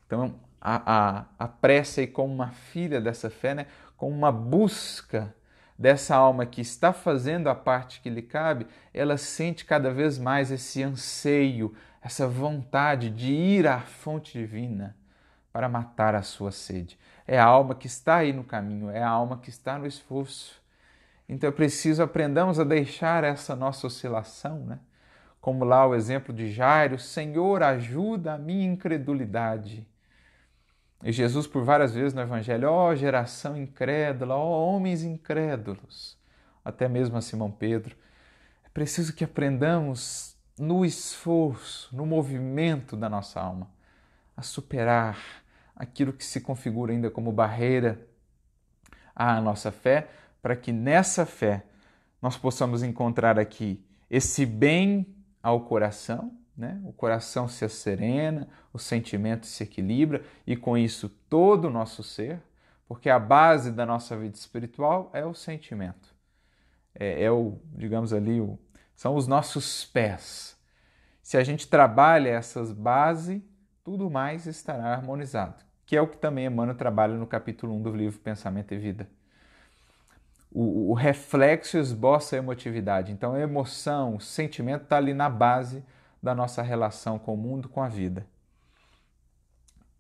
Então, 0.07 0.39
a, 0.61 0.83
a, 0.87 1.25
a 1.41 1.49
prece 1.49 2.03
aí 2.03 2.07
como 2.07 2.33
uma 2.33 2.53
filha 2.53 3.01
dessa 3.01 3.29
fé, 3.29 3.53
né? 3.53 3.67
como 3.97 4.15
uma 4.15 4.31
busca 4.31 5.35
dessa 5.77 6.15
alma 6.15 6.47
que 6.47 6.61
está 6.61 6.93
fazendo 6.93 7.49
a 7.49 7.55
parte 7.57 8.01
que 8.01 8.09
lhe 8.09 8.23
cabe, 8.23 8.69
ela 8.95 9.17
sente 9.17 9.65
cada 9.65 9.91
vez 9.91 10.21
mais 10.21 10.53
esse 10.53 10.85
anseio, 10.85 11.75
essa 12.01 12.29
vontade 12.29 13.11
de 13.11 13.33
ir 13.33 13.67
à 13.67 13.81
fonte 13.81 14.39
divina 14.39 14.97
para 15.53 15.69
matar 15.69 16.15
a 16.15 16.23
sua 16.23 16.51
sede. 16.51 16.99
É 17.27 17.39
a 17.39 17.45
alma 17.45 17.75
que 17.75 17.87
está 17.87 18.17
aí 18.17 18.33
no 18.33 18.45
caminho, 18.45 18.91
é 18.91 19.03
a 19.03 19.09
alma 19.09 19.39
que 19.39 19.51
está 19.51 19.79
no 19.79 19.87
esforço. 19.87 20.61
Então 21.29 21.49
é 21.49 21.53
preciso 21.53 22.03
aprendamos 22.03 22.59
a 22.59 22.65
deixar 22.65 23.23
essa 23.25 23.55
nossa 23.55 23.87
oscilação, 23.87 24.61
né? 24.61 24.79
Como 25.41 25.65
lá 25.65 25.87
o 25.87 25.95
exemplo 25.95 26.35
de 26.35 26.51
Jairo, 26.51 26.99
Senhor, 26.99 27.63
ajuda 27.63 28.35
a 28.35 28.39
minha 28.39 28.67
incredulidade. 28.67 29.87
E 31.03 31.13
Jesus, 31.13 31.47
por 31.47 31.63
várias 31.63 31.95
vezes 31.95 32.13
no 32.13 32.21
Evangelho, 32.21 32.71
ó 32.71 32.89
oh, 32.89 32.95
geração 32.97 33.57
incrédula, 33.57 34.35
ó 34.35 34.45
oh, 34.45 34.75
homens 34.75 35.05
incrédulos, 35.05 36.19
até 36.65 36.89
mesmo 36.89 37.17
a 37.17 37.21
Simão 37.21 37.51
Pedro. 37.51 37.97
É 38.65 38.69
preciso 38.69 39.15
que 39.15 39.23
aprendamos 39.23 40.37
no 40.59 40.85
esforço, 40.85 41.95
no 41.95 42.05
movimento 42.05 42.97
da 42.97 43.09
nossa 43.09 43.41
alma, 43.41 43.71
a 44.39 44.43
superar 44.43 45.43
aquilo 45.75 46.13
que 46.13 46.25
se 46.25 46.41
configura 46.41 46.93
ainda 46.93 47.11
como 47.11 47.33
barreira 47.33 48.07
à 49.13 49.41
nossa 49.41 49.73
fé, 49.73 50.09
para 50.41 50.55
que 50.55 50.71
nessa 50.71 51.27
fé 51.27 51.65
nós 52.23 52.37
possamos 52.37 52.85
encontrar 52.85 53.37
aqui 53.37 53.85
esse 54.09 54.47
bem 54.47 55.13
ao 55.43 55.63
coração, 55.63 56.39
né? 56.57 56.81
o 56.85 56.93
coração 56.93 57.49
se 57.49 57.69
serena, 57.69 58.49
o 58.73 58.79
sentimento 58.79 59.45
se 59.45 59.65
equilibra 59.65 60.23
e 60.47 60.57
com 60.57 60.79
isso 60.79 61.09
todo 61.29 61.65
o 61.65 61.71
nosso 61.71 62.05
ser, 62.05 62.41
porque 62.87 63.11
a 63.11 63.19
base 63.19 63.73
da 63.73 63.85
nossa 63.85 64.17
vida 64.17 64.37
espiritual 64.37 65.11
é 65.13 65.27
o 65.27 65.35
sentimento. 65.35 66.15
É, 66.95 67.25
é 67.25 67.31
o, 67.31 67.59
digamos 67.75 68.13
ali, 68.13 68.41
o, 68.41 68.57
são 68.95 69.17
os 69.17 69.27
nossos 69.27 69.85
pés. 69.85 70.57
Se 71.25 71.37
a 71.37 71.43
gente 71.43 71.67
trabalha 71.67 72.29
essas 72.29 72.73
bases, 72.73 73.43
tudo 73.89 74.11
mais 74.11 74.45
estará 74.45 74.93
harmonizado, 74.93 75.65
que 75.87 75.97
é 75.97 76.03
o 76.03 76.07
que 76.07 76.19
também 76.19 76.45
Emmanuel 76.45 76.77
trabalha 76.77 77.15
no 77.15 77.27
capítulo 77.27 77.75
1 77.77 77.83
do 77.85 77.91
livro 77.91 78.21
Pensamento 78.21 78.75
e 78.75 78.77
Vida. 78.77 79.09
O, 80.53 80.91
o 80.91 80.93
reflexo 80.93 81.79
esboça 81.79 82.37
a 82.37 82.39
emotividade. 82.39 83.11
Então, 83.13 83.33
a 83.33 83.41
emoção, 83.41 84.17
o 84.17 84.21
sentimento 84.21 84.83
está 84.83 84.99
ali 84.99 85.15
na 85.15 85.31
base 85.31 85.83
da 86.23 86.35
nossa 86.35 86.61
relação 86.61 87.19
com 87.19 87.33
o 87.33 87.37
mundo, 87.39 87.67
com 87.67 87.83
a 87.83 87.89
vida. 87.89 88.27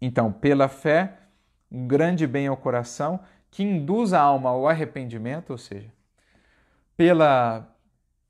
Então, 0.02 0.30
pela 0.30 0.68
fé, 0.68 1.20
um 1.72 1.88
grande 1.88 2.26
bem 2.26 2.46
ao 2.46 2.58
coração 2.58 3.18
que 3.50 3.62
induz 3.62 4.12
a 4.12 4.20
alma 4.20 4.50
ao 4.50 4.68
arrependimento, 4.68 5.48
ou 5.48 5.56
seja, 5.56 5.90
pela 6.94 7.66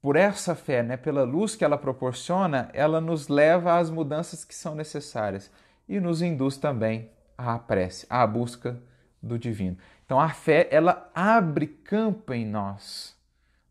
por 0.00 0.16
essa 0.16 0.54
fé, 0.54 0.82
né, 0.82 0.96
pela 0.96 1.24
luz 1.24 1.56
que 1.56 1.64
ela 1.64 1.76
proporciona, 1.76 2.70
ela 2.72 3.00
nos 3.00 3.28
leva 3.28 3.78
às 3.78 3.90
mudanças 3.90 4.44
que 4.44 4.54
são 4.54 4.74
necessárias 4.74 5.50
e 5.88 5.98
nos 5.98 6.22
induz 6.22 6.56
também 6.56 7.10
à 7.36 7.58
prece, 7.58 8.06
à 8.08 8.26
busca 8.26 8.80
do 9.22 9.38
divino. 9.38 9.76
Então 10.04 10.20
a 10.20 10.28
fé 10.28 10.68
ela 10.70 11.10
abre 11.14 11.66
campo 11.66 12.32
em 12.32 12.46
nós, 12.46 13.16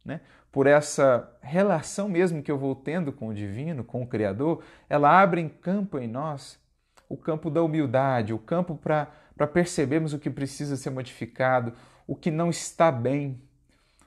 né? 0.03 0.21
por 0.51 0.67
essa 0.67 1.31
relação 1.41 2.09
mesmo 2.09 2.41
que 2.41 2.51
eu 2.51 2.57
vou 2.57 2.75
tendo 2.75 3.11
com 3.13 3.29
o 3.29 3.33
divino, 3.33 3.83
com 3.83 4.01
o 4.01 4.07
Criador, 4.07 4.63
ela 4.89 5.21
abre 5.21 5.39
em 5.39 5.47
campo 5.47 5.99
em 5.99 6.07
nós 6.07 6.59
o 7.07 7.15
campo 7.15 7.49
da 7.49 7.61
humildade, 7.61 8.33
o 8.33 8.39
campo 8.39 8.75
para 8.75 9.47
percebermos 9.47 10.13
o 10.13 10.19
que 10.19 10.29
precisa 10.29 10.75
ser 10.75 10.89
modificado, 10.89 11.73
o 12.05 12.15
que 12.15 12.31
não 12.31 12.49
está 12.49 12.91
bem, 12.91 13.41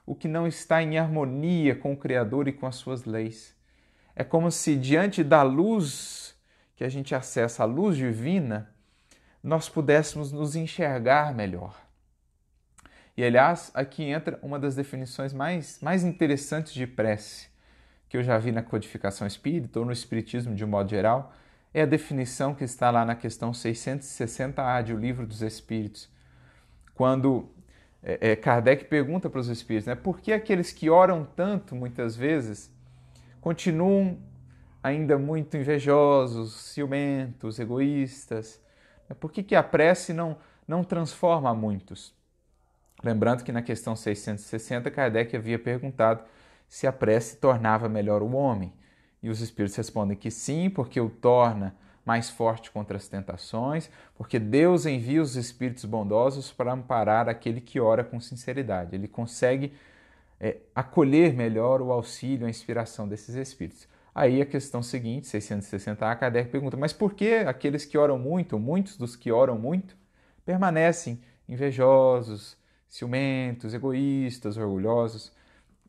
o 0.05 0.15
que 0.15 0.27
não 0.27 0.47
está 0.47 0.81
em 0.81 0.97
harmonia 0.97 1.75
com 1.75 1.93
o 1.93 1.97
Criador 1.97 2.47
e 2.47 2.53
com 2.53 2.65
as 2.65 2.75
suas 2.75 3.05
leis. 3.05 3.55
É 4.15 4.23
como 4.23 4.51
se 4.51 4.75
diante 4.75 5.23
da 5.23 5.41
luz 5.43 6.35
que 6.75 6.83
a 6.83 6.89
gente 6.89 7.13
acessa, 7.13 7.63
a 7.63 7.65
luz 7.65 7.95
divina, 7.95 8.73
nós 9.43 9.69
pudéssemos 9.69 10.31
nos 10.31 10.55
enxergar 10.55 11.33
melhor. 11.33 11.79
E 13.15 13.23
aliás, 13.23 13.71
aqui 13.73 14.03
entra 14.03 14.39
uma 14.41 14.59
das 14.59 14.75
definições 14.75 15.33
mais, 15.33 15.79
mais 15.81 16.03
interessantes 16.03 16.73
de 16.73 16.87
prece 16.87 17.51
que 18.11 18.17
eu 18.17 18.23
já 18.23 18.37
vi 18.37 18.51
na 18.51 18.61
codificação 18.61 19.25
espírita 19.25 19.79
ou 19.79 19.85
no 19.85 19.93
espiritismo 19.93 20.53
de 20.53 20.65
um 20.65 20.67
modo 20.67 20.89
geral, 20.89 21.33
é 21.73 21.83
a 21.83 21.85
definição 21.85 22.53
que 22.53 22.65
está 22.65 22.91
lá 22.91 23.05
na 23.05 23.15
questão 23.15 23.51
660A 23.51 24.83
de 24.83 24.93
O 24.93 24.97
Livro 24.97 25.25
dos 25.25 25.41
Espíritos, 25.41 26.09
quando 26.93 27.49
é, 28.03 28.31
é, 28.31 28.35
Kardec 28.35 28.85
pergunta 28.85 29.29
para 29.29 29.39
os 29.39 29.47
espíritos 29.47 29.87
né, 29.87 29.95
por 29.95 30.19
que 30.19 30.33
aqueles 30.33 30.71
que 30.71 30.89
oram 30.89 31.25
tanto, 31.35 31.75
muitas 31.75 32.15
vezes, 32.15 32.71
continuam 33.39 34.17
ainda 34.83 35.17
muito 35.17 35.55
invejosos, 35.55 36.53
ciumentos, 36.53 37.59
egoístas? 37.59 38.59
Por 39.19 39.31
que, 39.31 39.43
que 39.43 39.55
a 39.55 39.61
prece 39.61 40.13
não, 40.13 40.37
não 40.67 40.83
transforma 40.83 41.53
muitos? 41.53 42.13
Lembrando 43.03 43.43
que 43.43 43.51
na 43.51 43.61
questão 43.61 43.95
660, 43.95 44.89
Kardec 44.89 45.35
havia 45.35 45.59
perguntado 45.59 46.23
se 46.67 46.87
a 46.87 46.91
prece 46.93 47.37
tornava 47.37 47.89
melhor 47.89 48.21
o 48.21 48.31
homem. 48.31 48.73
E 49.21 49.29
os 49.29 49.41
espíritos 49.41 49.75
respondem 49.75 50.17
que 50.17 50.31
sim, 50.31 50.69
porque 50.69 50.99
o 50.99 51.09
torna 51.09 51.75
mais 52.05 52.29
forte 52.29 52.71
contra 52.71 52.97
as 52.97 53.07
tentações, 53.07 53.89
porque 54.15 54.39
Deus 54.39 54.85
envia 54.85 55.21
os 55.21 55.35
espíritos 55.35 55.85
bondosos 55.85 56.51
para 56.51 56.73
amparar 56.73 57.29
aquele 57.29 57.61
que 57.61 57.79
ora 57.79 58.03
com 58.03 58.19
sinceridade. 58.19 58.95
Ele 58.95 59.07
consegue 59.07 59.73
é, 60.39 60.57
acolher 60.73 61.33
melhor 61.33 61.81
o 61.81 61.91
auxílio, 61.91 62.47
a 62.47 62.49
inspiração 62.49 63.07
desses 63.07 63.35
espíritos. 63.35 63.87
Aí 64.13 64.41
a 64.41 64.45
questão 64.45 64.83
seguinte, 64.83 65.27
660a, 65.27 66.17
Kardec 66.17 66.49
pergunta: 66.49 66.75
mas 66.75 66.91
por 66.91 67.13
que 67.13 67.35
aqueles 67.35 67.85
que 67.85 67.97
oram 67.97 68.17
muito, 68.17 68.59
muitos 68.59 68.97
dos 68.97 69.15
que 69.15 69.31
oram 69.31 69.57
muito, 69.57 69.95
permanecem 70.43 71.21
invejosos, 71.47 72.57
ciumentos, 72.87 73.73
egoístas, 73.73 74.57
orgulhosos. 74.57 75.31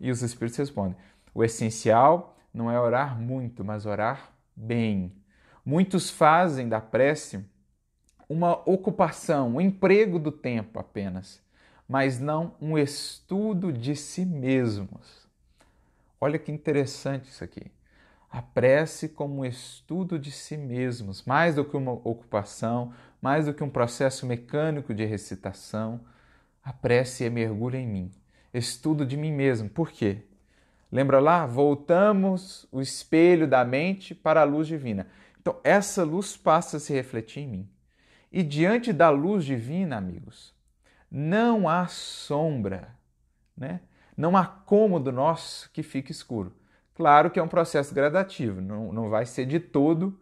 E 0.01 0.11
os 0.11 0.23
Espíritos 0.23 0.59
respondem: 0.59 0.97
o 1.35 1.43
essencial 1.43 2.37
não 2.55 2.71
é 2.71 2.79
orar 2.79 3.19
muito, 3.21 3.65
mas 3.65 3.87
orar 3.87 4.33
bem. 4.55 5.13
Muitos 5.65 6.11
fazem 6.11 6.69
da 6.69 6.81
prece 6.81 7.45
uma 8.29 8.53
ocupação, 8.69 9.57
um 9.57 9.61
emprego 9.61 10.19
do 10.19 10.33
tempo 10.33 10.79
apenas, 10.79 11.41
mas 11.89 12.19
não 12.19 12.55
um 12.61 12.79
estudo 12.79 13.73
de 13.73 13.95
si 13.95 14.25
mesmos. 14.25 15.29
Olha 16.21 16.39
que 16.39 16.51
interessante 16.51 17.29
isso 17.29 17.45
aqui. 17.45 17.71
A 18.31 18.41
prece 18.41 19.11
como 19.11 19.41
um 19.41 19.45
estudo 19.45 20.19
de 20.19 20.31
si 20.31 20.57
mesmos, 20.57 21.25
mais 21.25 21.55
do 21.57 21.65
que 21.65 21.77
uma 21.77 21.93
ocupação, 21.93 22.95
mais 23.21 23.45
do 23.45 23.53
que 23.53 23.63
um 23.63 23.69
processo 23.69 24.25
mecânico 24.25 24.95
de 24.95 25.05
recitação. 25.05 26.01
A 26.65 26.73
prece 26.73 27.25
é 27.25 27.31
mergulho 27.31 27.77
em 27.77 27.87
mim, 27.87 28.11
estudo 28.55 29.05
de 29.05 29.17
mim 29.17 29.33
mesmo. 29.33 29.69
Por 29.69 29.91
quê? 29.91 30.23
Lembra 30.91 31.21
lá? 31.21 31.45
Voltamos 31.45 32.67
o 32.73 32.81
espelho 32.81 33.47
da 33.47 33.65
mente 33.65 34.15
para 34.15 34.41
a 34.41 34.45
luz 34.45 34.67
divina. 34.67 35.07
Então, 35.43 35.61
essa 35.63 36.03
luz 36.05 36.37
passa 36.37 36.79
a 36.79 36.81
se 36.81 36.95
refletir 36.95 37.41
em 37.41 37.49
mim. 37.49 37.69
E 38.31 38.43
diante 38.43 38.93
da 38.93 39.11
luz 39.11 39.45
divina, 39.45 39.99
amigos, 39.99 40.55
não 41.11 41.69
há 41.69 41.87
sombra, 41.87 42.97
né? 43.55 43.81
não 44.17 44.37
há 44.37 44.47
cômodo 44.47 45.13
nosso 45.13 45.71
que 45.71 45.83
fique 45.83 46.13
escuro. 46.13 46.55
Claro 46.95 47.31
que 47.31 47.39
é 47.39 47.43
um 47.43 47.49
processo 47.49 47.95
gradativo, 47.95 48.61
não, 48.63 48.93
não 48.93 49.11
vai 49.11 49.27
ser 49.27 49.45
de 49.45 49.61
todo 49.61 50.19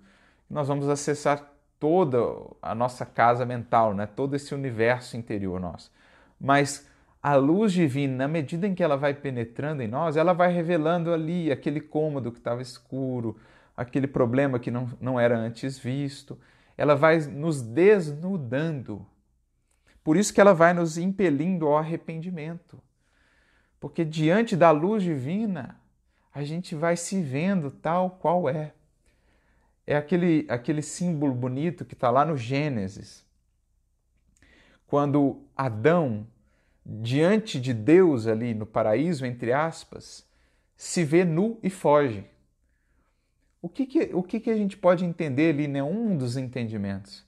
nós 0.51 0.66
vamos 0.66 0.89
acessar 0.89 1.49
toda 1.79 2.18
a 2.61 2.75
nossa 2.75 3.07
casa 3.07 3.47
mental, 3.47 3.95
né? 3.95 4.05
todo 4.05 4.35
esse 4.35 4.53
universo 4.53 5.16
interior 5.16 5.61
nosso. 5.61 5.93
Mas 6.39 6.89
a 7.23 7.37
luz 7.37 7.73
divina, 7.73 8.16
na 8.16 8.29
medida 8.29 8.66
em 8.66 8.75
que 8.75 8.83
ela 8.83 8.97
vai 8.97 9.14
penetrando 9.14 9.83
em 9.83 9.89
nós, 9.89 10.16
ela 10.16 10.33
vai 10.33 10.53
revelando 10.53 11.12
ali 11.12 11.53
aquele 11.53 11.81
cômodo 11.81 12.33
que 12.33 12.39
estava 12.39 12.61
escuro, 12.61 13.39
aquele 13.81 14.07
problema 14.07 14.59
que 14.59 14.70
não, 14.70 14.91
não 15.01 15.18
era 15.18 15.39
antes 15.39 15.78
visto. 15.78 16.39
Ela 16.76 16.95
vai 16.95 17.18
nos 17.18 17.62
desnudando. 17.62 19.07
Por 20.05 20.18
isso 20.18 20.35
que 20.35 20.41
ela 20.41 20.53
vai 20.53 20.74
nos 20.74 20.99
impelindo 20.99 21.66
ao 21.66 21.78
arrependimento. 21.78 22.78
Porque 23.81 24.05
diante 24.05 24.55
da 24.55 24.70
luz 24.70 25.03
divina, 25.03 25.81
a 26.33 26.45
gente 26.45 26.74
vai 26.74 26.95
se 26.95 27.22
vendo 27.22 27.70
tal 27.70 28.11
qual 28.11 28.51
é. 28.51 28.74
É 29.87 29.97
aquele, 29.97 30.45
aquele 30.51 30.83
símbolo 30.83 31.35
bonito 31.35 31.87
que 31.87 31.95
está 31.95 32.11
lá 32.11 32.22
no 32.22 32.37
Gênesis. 32.37 33.24
Quando 34.87 35.43
Adão, 35.57 36.26
diante 36.85 37.59
de 37.59 37.72
Deus 37.72 38.26
ali 38.26 38.53
no 38.53 38.66
paraíso, 38.66 39.24
entre 39.24 39.55
aspas, 39.55 40.28
se 40.76 41.03
vê 41.03 41.24
nu 41.24 41.59
e 41.62 41.70
foge. 41.70 42.30
O 43.62 43.68
que, 43.68 43.86
que, 43.86 44.11
o 44.14 44.22
que, 44.22 44.40
que 44.40 44.50
a 44.50 44.56
gente 44.56 44.76
pode 44.76 45.04
entender 45.04 45.54
ali, 45.54 45.68
né? 45.68 45.82
um 45.82 46.16
dos 46.16 46.36
entendimentos? 46.36 47.26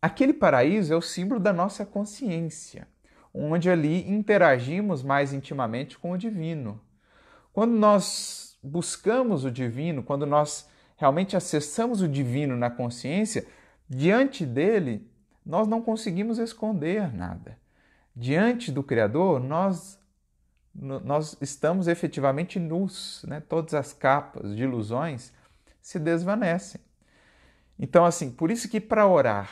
Aquele 0.00 0.32
paraíso 0.32 0.92
é 0.92 0.96
o 0.96 1.02
símbolo 1.02 1.40
da 1.40 1.52
nossa 1.52 1.84
consciência 1.84 2.86
onde 3.32 3.70
ali 3.70 4.08
interagimos 4.10 5.02
mais 5.02 5.32
intimamente 5.32 5.98
com 5.98 6.12
o 6.12 6.18
divino. 6.18 6.80
Quando 7.52 7.72
nós 7.72 8.58
buscamos 8.62 9.44
o 9.44 9.50
divino, 9.50 10.02
quando 10.02 10.26
nós 10.26 10.68
realmente 10.96 11.36
acessamos 11.36 12.02
o 12.02 12.08
divino 12.08 12.56
na 12.56 12.70
consciência, 12.70 13.46
diante 13.88 14.44
dele 14.44 15.08
nós 15.44 15.66
não 15.66 15.80
conseguimos 15.80 16.38
esconder 16.38 17.14
nada. 17.14 17.58
Diante 18.14 18.72
do 18.72 18.82
Criador, 18.82 19.40
nós, 19.40 19.98
nós 20.80 21.36
estamos 21.40 21.88
efetivamente 21.88 22.58
nus, 22.58 23.24
né? 23.26 23.40
todas 23.40 23.74
as 23.74 23.92
capas 23.92 24.54
de 24.54 24.62
ilusões 24.62 25.32
se 25.80 25.98
desvanecem. 25.98 26.80
Então, 27.78 28.04
assim, 28.04 28.30
por 28.30 28.50
isso 28.50 28.68
que 28.68 28.80
para 28.80 29.06
orar 29.06 29.50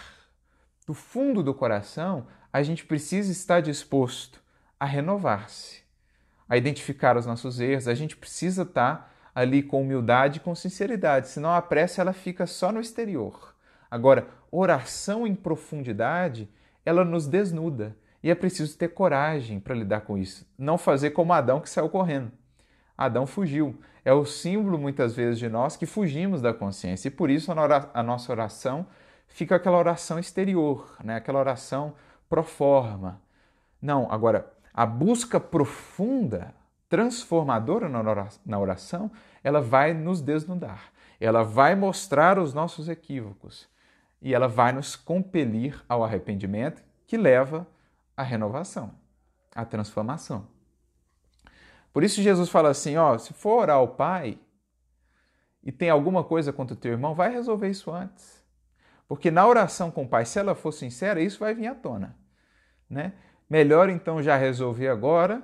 do 0.87 0.95
fundo 0.95 1.43
do 1.43 1.53
coração, 1.53 2.27
a 2.53 2.63
gente 2.63 2.85
precisa 2.85 3.33
estar 3.33 3.61
disposto 3.61 4.41
a 4.79 4.87
renovar-se, 4.87 5.83
a 6.49 6.57
identificar 6.57 7.17
os 7.17 7.27
nossos 7.27 7.59
erros, 7.59 7.89
a 7.89 7.95
gente 7.95 8.17
precisa 8.17 8.63
estar 8.63 9.13
ali 9.35 9.63
com 9.63 9.83
humildade 9.83 10.39
e 10.39 10.41
com 10.41 10.55
sinceridade, 10.55 11.29
senão 11.29 11.53
a 11.53 11.61
prece 11.61 12.01
ela 12.01 12.13
fica 12.13 12.47
só 12.47 12.71
no 12.71 12.81
exterior. 12.81 13.55
Agora, 13.91 14.29
oração 14.51 15.27
em 15.27 15.35
profundidade, 15.35 16.49
ela 16.85 17.05
nos 17.05 17.27
desnuda 17.27 17.97
e 18.27 18.31
é 18.31 18.35
preciso 18.35 18.77
ter 18.77 18.89
coragem 18.89 19.61
para 19.61 19.73
lidar 19.73 20.01
com 20.01 20.19
isso. 20.19 20.45
Não 20.59 20.77
fazer 20.77 21.11
como 21.11 21.33
Adão 21.33 21.61
que 21.61 21.71
saiu 21.71 21.89
correndo. 21.89 22.33
Adão 22.99 23.25
fugiu. 23.25 23.79
É 24.05 24.13
o 24.13 24.25
símbolo 24.25 24.77
muitas 24.77 25.15
vezes 25.15 25.39
de 25.39 25.49
nós 25.49 25.77
que 25.77 25.87
fugimos 25.87 26.43
da 26.43 26.53
consciência 26.53 27.07
e 27.07 27.11
por 27.13 27.31
isso 27.31 27.53
a 27.53 28.03
nossa 28.03 28.33
oração 28.33 28.85
fica 29.29 29.55
aquela 29.55 29.79
oração 29.79 30.19
exterior, 30.19 30.97
né? 31.05 31.15
aquela 31.15 31.39
oração 31.39 31.95
pro 32.29 32.43
forma. 32.43 33.23
Não, 33.81 34.11
agora, 34.11 34.53
a 34.75 34.85
busca 34.85 35.39
profunda, 35.39 36.53
transformadora 36.89 37.89
na 37.89 38.59
oração, 38.59 39.09
ela 39.45 39.61
vai 39.61 39.95
nos 39.95 40.21
desnudar. 40.21 40.91
Ela 41.21 41.45
vai 41.45 41.77
mostrar 41.77 42.41
os 42.41 42.53
nossos 42.53 42.89
equívocos 42.89 43.69
e 44.21 44.35
ela 44.35 44.49
vai 44.49 44.73
nos 44.73 44.97
compelir 44.97 45.81
ao 45.89 46.03
arrependimento 46.03 46.83
que 47.07 47.17
leva 47.17 47.65
à 48.17 48.23
renovação, 48.23 48.93
à 49.55 49.65
transformação. 49.65 50.47
Por 51.93 52.05
isso 52.05 52.23
Jesus 52.23 52.49
fala 52.49 52.71
assim, 52.71 52.97
ó, 52.97 53.17
se 53.19 53.33
for 53.33 53.63
orar 53.63 53.77
ao 53.77 53.89
Pai 53.89 54.39
e 55.63 55.73
tem 55.73 55.91
alguma 55.91 56.23
coisa 56.23 56.53
contra 56.53 56.75
o 56.75 56.79
teu 56.79 56.93
irmão, 56.93 57.15
vai 57.15 57.33
resolver 57.33 57.69
isso 57.69 57.91
antes. 57.91 58.45
Porque 59.09 59.31
na 59.31 59.47
oração 59.47 59.91
com 59.91 60.05
o 60.05 60.09
Pai, 60.09 60.25
se 60.25 60.39
ela 60.39 60.55
for 60.55 60.73
sincera, 60.73 61.21
isso 61.21 61.41
vai 61.41 61.55
vir 61.55 61.69
à 61.69 61.75
tona. 61.75 62.17
Né? 62.89 63.13
Melhor 63.49 63.89
então 63.89 64.23
já 64.23 64.37
resolver 64.37 64.89
agora, 64.89 65.43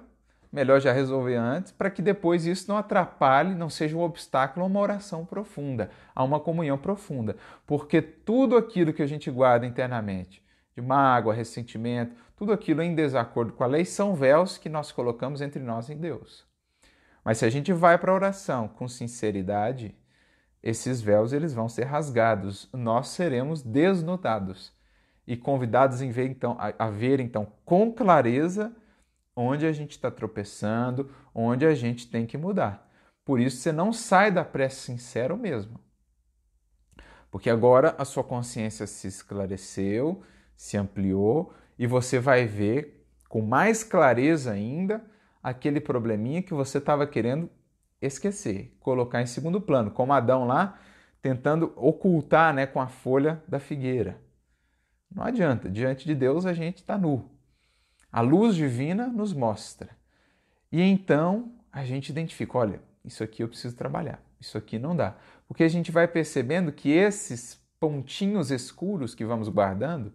melhor 0.52 0.80
já 0.80 0.92
resolver 0.92 1.36
antes, 1.36 1.72
para 1.72 1.90
que 1.90 2.02
depois 2.02 2.44
isso 2.44 2.68
não 2.68 2.76
atrapalhe, 2.76 3.54
não 3.54 3.70
seja 3.70 3.96
um 3.96 4.02
obstáculo 4.02 4.64
a 4.64 4.68
uma 4.68 4.80
oração 4.80 5.24
profunda, 5.24 5.90
a 6.14 6.22
uma 6.22 6.38
comunhão 6.38 6.76
profunda. 6.76 7.36
Porque 7.66 8.02
tudo 8.02 8.56
aquilo 8.56 8.92
que 8.92 9.02
a 9.02 9.06
gente 9.06 9.30
guarda 9.30 9.64
internamente, 9.64 10.42
de 10.74 10.82
mágoa, 10.82 11.32
ressentimento, 11.32 12.14
tudo 12.42 12.52
aquilo 12.52 12.82
em 12.82 12.92
desacordo 12.92 13.52
com 13.52 13.62
a 13.62 13.68
lei, 13.68 13.84
são 13.84 14.16
véus 14.16 14.58
que 14.58 14.68
nós 14.68 14.90
colocamos 14.90 15.40
entre 15.40 15.62
nós 15.62 15.88
e 15.88 15.94
Deus. 15.94 16.44
Mas 17.24 17.38
se 17.38 17.44
a 17.44 17.48
gente 17.48 17.72
vai 17.72 17.96
para 17.96 18.10
a 18.10 18.14
oração 18.16 18.66
com 18.66 18.88
sinceridade, 18.88 19.96
esses 20.60 21.00
véus 21.00 21.32
eles 21.32 21.54
vão 21.54 21.68
ser 21.68 21.84
rasgados, 21.84 22.68
nós 22.72 23.10
seremos 23.10 23.62
desnudados 23.62 24.72
e 25.24 25.36
convidados 25.36 26.00
ver, 26.00 26.30
então, 26.30 26.56
a, 26.58 26.86
a 26.86 26.90
ver 26.90 27.20
então 27.20 27.46
com 27.64 27.92
clareza 27.92 28.74
onde 29.36 29.64
a 29.64 29.72
gente 29.72 29.92
está 29.92 30.10
tropeçando, 30.10 31.08
onde 31.32 31.64
a 31.64 31.76
gente 31.76 32.10
tem 32.10 32.26
que 32.26 32.36
mudar. 32.36 32.90
Por 33.24 33.38
isso 33.38 33.58
você 33.58 33.70
não 33.70 33.92
sai 33.92 34.32
da 34.32 34.44
prece 34.44 34.80
sincero 34.80 35.36
mesmo. 35.36 35.78
Porque 37.30 37.48
agora 37.48 37.94
a 37.96 38.04
sua 38.04 38.24
consciência 38.24 38.84
se 38.88 39.06
esclareceu, 39.06 40.24
se 40.56 40.76
ampliou 40.76 41.54
e 41.82 41.86
você 41.88 42.20
vai 42.20 42.46
ver 42.46 43.04
com 43.28 43.42
mais 43.42 43.82
clareza 43.82 44.52
ainda 44.52 45.04
aquele 45.42 45.80
probleminha 45.80 46.40
que 46.40 46.54
você 46.54 46.78
estava 46.78 47.08
querendo 47.08 47.50
esquecer, 48.00 48.76
colocar 48.78 49.20
em 49.20 49.26
segundo 49.26 49.60
plano, 49.60 49.90
como 49.90 50.12
Adão 50.12 50.46
lá 50.46 50.78
tentando 51.20 51.72
ocultar 51.74 52.54
né, 52.54 52.66
com 52.66 52.80
a 52.80 52.86
folha 52.86 53.42
da 53.48 53.58
figueira. 53.58 54.16
Não 55.12 55.24
adianta, 55.24 55.68
diante 55.68 56.06
de 56.06 56.14
Deus 56.14 56.46
a 56.46 56.52
gente 56.52 56.76
está 56.76 56.96
nu. 56.96 57.28
A 58.12 58.20
luz 58.20 58.54
divina 58.54 59.08
nos 59.08 59.32
mostra. 59.32 59.88
E 60.70 60.80
então 60.80 61.52
a 61.72 61.84
gente 61.84 62.10
identifica: 62.10 62.58
olha, 62.58 62.80
isso 63.04 63.24
aqui 63.24 63.42
eu 63.42 63.48
preciso 63.48 63.74
trabalhar, 63.74 64.22
isso 64.40 64.56
aqui 64.56 64.78
não 64.78 64.94
dá. 64.94 65.16
Porque 65.48 65.64
a 65.64 65.68
gente 65.68 65.90
vai 65.90 66.06
percebendo 66.06 66.70
que 66.70 66.90
esses 66.90 67.60
pontinhos 67.80 68.52
escuros 68.52 69.16
que 69.16 69.24
vamos 69.24 69.48
guardando, 69.48 70.12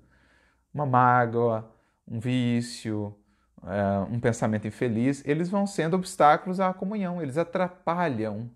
uma 0.78 0.86
mágoa, 0.86 1.67
um 2.07 2.19
vício, 2.19 3.15
uh, 3.63 4.13
um 4.13 4.19
pensamento 4.19 4.67
infeliz, 4.67 5.23
eles 5.25 5.49
vão 5.49 5.65
sendo 5.65 5.95
obstáculos 5.95 6.59
à 6.59 6.71
comunhão, 6.71 7.19
eles 7.19 7.38
atrapalham 7.38 8.49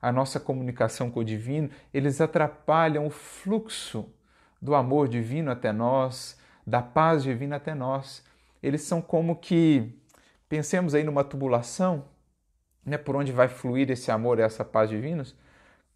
a 0.00 0.10
nossa 0.10 0.40
comunicação 0.40 1.10
com 1.10 1.20
o 1.20 1.24
divino, 1.24 1.68
eles 1.92 2.20
atrapalham 2.20 3.06
o 3.06 3.10
fluxo 3.10 4.08
do 4.62 4.74
amor 4.74 5.08
divino 5.08 5.50
até 5.50 5.70
nós, 5.70 6.38
da 6.66 6.80
paz 6.80 7.22
divina 7.22 7.56
até 7.56 7.74
nós. 7.74 8.24
Eles 8.62 8.82
são 8.82 9.02
como 9.02 9.36
que, 9.36 9.94
pensemos 10.48 10.94
aí 10.94 11.04
numa 11.04 11.22
tubulação, 11.22 12.04
né, 12.84 12.96
por 12.96 13.14
onde 13.14 13.30
vai 13.30 13.48
fluir 13.48 13.90
esse 13.90 14.10
amor 14.10 14.38
essa 14.38 14.64
paz 14.64 14.88
divinos. 14.88 15.36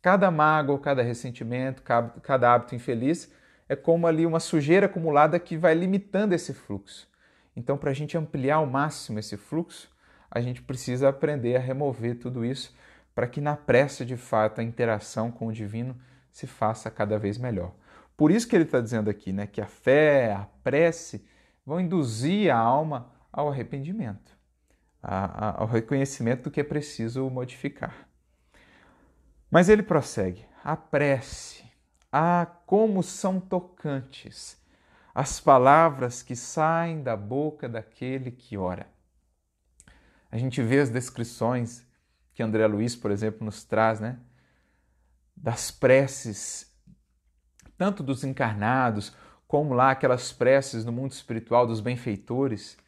Cada 0.03 0.31
mágoa, 0.31 0.79
cada 0.79 1.03
ressentimento, 1.03 1.83
cada 1.83 2.53
hábito 2.53 2.75
infeliz 2.75 3.33
é 3.73 3.77
como 3.77 4.07
ali 4.07 4.27
uma 4.27 4.41
sujeira 4.41 4.87
acumulada 4.87 5.39
que 5.39 5.57
vai 5.57 5.75
limitando 5.75 6.35
esse 6.35 6.53
fluxo. 6.53 7.09
Então, 7.57 7.79
para 7.79 7.91
a 7.91 7.95
gente 7.95 8.19
ampliar 8.19 8.57
ao 8.57 8.67
máximo 8.67 9.19
esse 9.19 9.37
fluxo, 9.37 9.91
a 10.31 10.41
gente 10.41 10.61
precisa 10.61 11.09
aprender 11.09 11.57
a 11.57 11.61
remover 11.61 12.19
tudo 12.19 12.45
isso 12.45 12.75
para 13.15 13.27
que 13.27 13.41
na 13.41 13.57
prece, 13.57 14.05
de 14.05 14.17
fato, 14.17 14.61
a 14.61 14.65
interação 14.65 15.31
com 15.31 15.47
o 15.47 15.53
divino 15.53 15.97
se 16.31 16.47
faça 16.47 16.91
cada 16.91 17.19
vez 17.19 17.39
melhor. 17.39 17.73
Por 18.17 18.31
isso 18.31 18.47
que 18.47 18.55
ele 18.55 18.65
está 18.65 18.81
dizendo 18.81 19.09
aqui 19.09 19.33
né, 19.33 19.47
que 19.47 19.61
a 19.61 19.67
fé, 19.67 20.33
a 20.33 20.47
prece 20.63 21.25
vão 21.65 21.81
induzir 21.81 22.55
a 22.55 22.59
alma 22.59 23.11
ao 23.33 23.49
arrependimento. 23.49 24.37
a, 25.03 25.49
a, 25.49 25.61
ao 25.63 25.67
reconhecimento 25.67 26.45
do 26.45 26.51
que 26.51 26.61
é 26.61 26.65
preciso 26.65 27.29
modificar. 27.29 28.07
Mas 29.51 29.69
ele 29.69 29.83
prossegue: 29.83 30.45
a 30.63 30.77
prece, 30.77 31.62
ah, 32.13 32.47
como 32.67 33.03
são 33.03 33.41
tocantes 33.41 34.61
as 35.15 35.39
palavras 35.39 36.23
que 36.23 36.35
saem 36.35 37.03
da 37.03 37.17
boca 37.17 37.69
daquele 37.69 38.31
que 38.31 38.57
ora. 38.57 38.87
A 40.31 40.39
gente 40.39 40.63
vê 40.63 40.81
as 40.81 40.89
descrições 40.89 41.87
que 42.35 42.43
André 42.43 42.67
Luiz, 42.67 42.97
por 42.97 43.11
exemplo, 43.11 43.45
nos 43.45 43.63
traz, 43.65 44.01
né? 44.01 44.19
Das 45.37 45.71
preces, 45.71 46.73
tanto 47.77 48.03
dos 48.03 48.25
encarnados, 48.25 49.15
como 49.47 49.75
lá 49.75 49.91
aquelas 49.91 50.33
preces 50.33 50.85
no 50.85 50.93
mundo 50.93 51.13
espiritual 51.13 51.67
dos 51.67 51.81
benfeitores, 51.81 52.79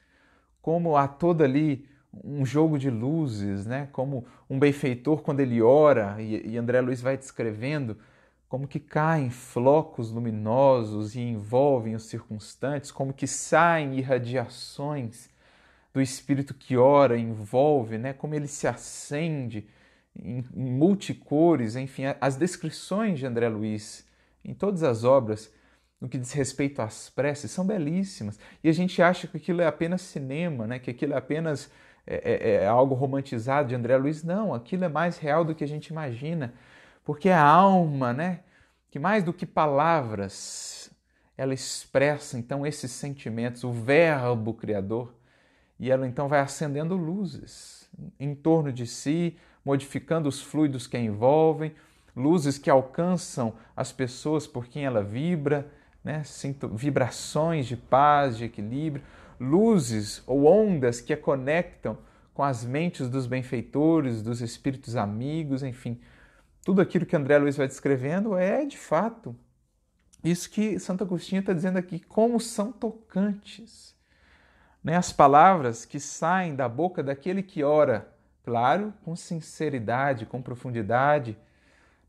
como 0.62 0.97
há 0.97 1.07
toda 1.07 1.45
ali 1.45 1.87
um 2.22 2.47
jogo 2.47 2.79
de 2.79 2.89
luzes, 2.89 3.66
né? 3.66 3.89
Como 3.93 4.27
um 4.49 4.59
benfeitor 4.59 5.20
quando 5.20 5.41
ele 5.41 5.61
ora, 5.61 6.16
e, 6.22 6.57
André 6.57 6.81
Luiz 6.81 7.03
vai 7.03 7.18
descrevendo 7.18 7.99
como 8.55 8.68
que 8.68 8.78
caem 8.78 9.30
flocos 9.30 10.12
luminosos 10.12 11.16
e 11.16 11.20
envolvem 11.20 11.96
os 11.96 12.05
circunstantes, 12.05 12.92
como 12.92 13.12
que 13.12 13.26
saem 13.26 13.98
irradiações 13.98 15.28
do 15.92 16.00
espírito 16.00 16.55
que 16.55 16.76
ora, 16.76 17.18
envolve, 17.18 17.98
né? 17.98 18.12
Como 18.12 18.32
ele 18.32 18.46
se 18.46 18.68
acende 18.68 19.66
em, 20.16 20.44
multicores, 20.55 21.74
enfim, 21.74 22.05
as 22.20 22.36
descrições 22.36 23.18
de 23.18 23.26
André 23.26 23.48
Luiz 23.48 24.07
em 24.44 24.55
todas 24.55 24.84
as 24.84 25.02
obras 25.02 25.52
no 26.00 26.09
que 26.09 26.16
diz 26.16 26.30
respeito 26.30 26.80
às 26.80 27.11
preces 27.11 27.50
são 27.50 27.66
belíssimas 27.66 28.38
e 28.62 28.68
a 28.68 28.72
gente 28.72 29.02
acha 29.02 29.26
que 29.26 29.36
aquilo 29.36 29.62
é 29.62 29.66
apenas 29.66 30.00
cinema, 30.00 30.64
né? 30.64 30.78
Que 30.78 30.92
aquilo 30.92 31.14
é 31.14 31.16
apenas 31.16 31.72
é, 32.07 32.32
é, 32.32 32.55
é 32.62 32.66
algo 32.68 32.94
romantizado 32.94 33.70
de 33.70 33.74
André 33.74 33.96
Luiz. 33.96 34.22
Não, 34.22 34.55
aquilo 34.55 34.84
é 34.84 34.88
mais 34.88 35.18
real 35.18 35.44
do 35.44 35.57
que 35.57 35.64
a 35.64 35.68
gente 35.68 35.88
imagina, 35.88 36.55
porque 37.05 37.28
a 37.28 37.42
alma, 37.42 38.12
né? 38.12 38.40
Que 38.90 38.98
mais 38.98 39.22
do 39.22 39.32
que 39.32 39.44
palavras, 39.44 40.90
ela 41.36 41.52
expressa 41.52 42.38
então 42.38 42.66
esses 42.66 42.90
sentimentos, 42.90 43.64
o 43.64 43.72
verbo 43.72 44.55
criador, 44.55 45.14
e 45.78 45.90
ela 45.90 46.07
então 46.07 46.28
vai 46.28 46.40
acendendo 46.40 46.96
luzes 46.96 47.90
em 48.18 48.34
torno 48.34 48.72
de 48.72 48.86
si, 48.86 49.36
modificando 49.64 50.28
os 50.28 50.40
fluidos 50.40 50.86
que 50.86 50.96
a 50.96 51.00
envolvem, 51.00 51.74
luzes 52.16 52.59
que 52.59 52.70
alcançam 52.70 53.55
as 53.76 53.92
pessoas 53.92 54.46
por 54.46 54.66
quem 54.66 54.84
ela 54.84 55.02
vibra, 55.02 55.70
né? 56.02 56.22
Sinto 56.22 56.68
vibrações 56.68 57.66
de 57.66 57.76
paz, 57.76 58.36
de 58.36 58.44
equilíbrio, 58.44 59.05
luzes 59.40 60.22
ou 60.26 60.46
ondas 60.46 61.00
que 61.00 61.12
a 61.12 61.16
conectam 61.16 61.98
com 62.32 62.42
as 62.42 62.64
mentes 62.64 63.09
dos 63.09 63.26
benfeitores, 63.26 64.22
dos 64.22 64.40
espíritos 64.40 64.96
amigos, 64.96 65.62
enfim. 65.62 66.00
Tudo 66.65 66.81
aquilo 66.81 67.05
que 67.05 67.15
André 67.15 67.39
Luiz 67.39 67.57
vai 67.57 67.67
descrevendo 67.67 68.37
é, 68.37 68.65
de 68.65 68.79
fato, 68.79 69.37
isso 70.25 70.49
que 70.49 70.79
Santo 70.79 71.05
Agostinho 71.05 71.41
está 71.41 71.53
dizendo 71.53 71.77
aqui, 71.77 72.01
como 72.01 72.41
são 72.41 72.73
tocantes. 72.73 73.95
Né? 74.83 74.97
As 74.97 75.12
palavras 75.12 75.85
que 75.85 76.01
saem 76.01 76.57
da 76.57 76.67
boca 76.67 77.03
daquele 77.03 77.43
que 77.43 77.62
ora, 77.62 78.09
claro, 78.43 78.95
com 79.05 79.15
sinceridade, 79.15 80.25
com 80.25 80.41
profundidade, 80.41 81.37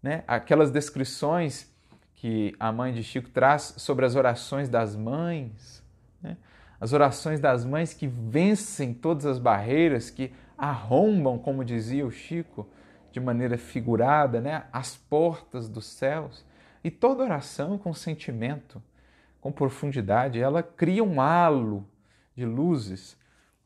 né? 0.01 0.24
aquelas 0.26 0.72
descrições 0.72 1.70
que 2.16 2.56
a 2.58 2.72
mãe 2.72 2.93
de 2.93 3.03
Chico 3.03 3.30
traz 3.30 3.74
sobre 3.78 4.06
as 4.06 4.16
orações 4.16 4.70
das 4.70 4.95
mães, 4.95 5.84
né? 6.22 6.38
as 6.80 6.93
orações 6.93 7.41
das 7.41 7.66
mães 7.66 7.93
que 7.93 8.08
vencem 8.08 8.93
todas 8.93 9.26
as 9.26 9.39
barreiras, 9.39 10.10
que 10.10 10.32
arrombam, 10.58 11.38
como 11.38 11.66
dizia 11.66 12.06
o 12.06 12.12
Chico, 12.12 12.66
de 13.16 13.20
maneira 13.22 13.57
figurada, 13.57 14.41
né? 14.41 14.66
as 14.74 14.97
portas 14.97 15.70
dos 15.70 15.86
céus. 15.86 16.43
E 16.84 16.91
toda 16.91 17.24
oração 17.24 17.78
com 17.78 17.93
sentimento, 17.93 18.84
com 19.39 19.53
profundidade, 19.53 20.38
ela 20.38 20.61
cria 20.61 21.01
um 21.01 21.22
halo 21.22 21.88
de 22.36 22.45
luzes. 22.45 23.18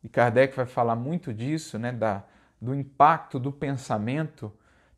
E 0.03 0.07
Kardec 0.07 0.55
vai 0.55 0.67
falar 0.67 0.95
muito 0.95 1.33
disso, 1.33 1.79
né? 1.79 1.91
da, 1.91 2.21
do 2.61 2.75
impacto 2.75 3.39
do 3.39 3.51
pensamento, 3.51 4.53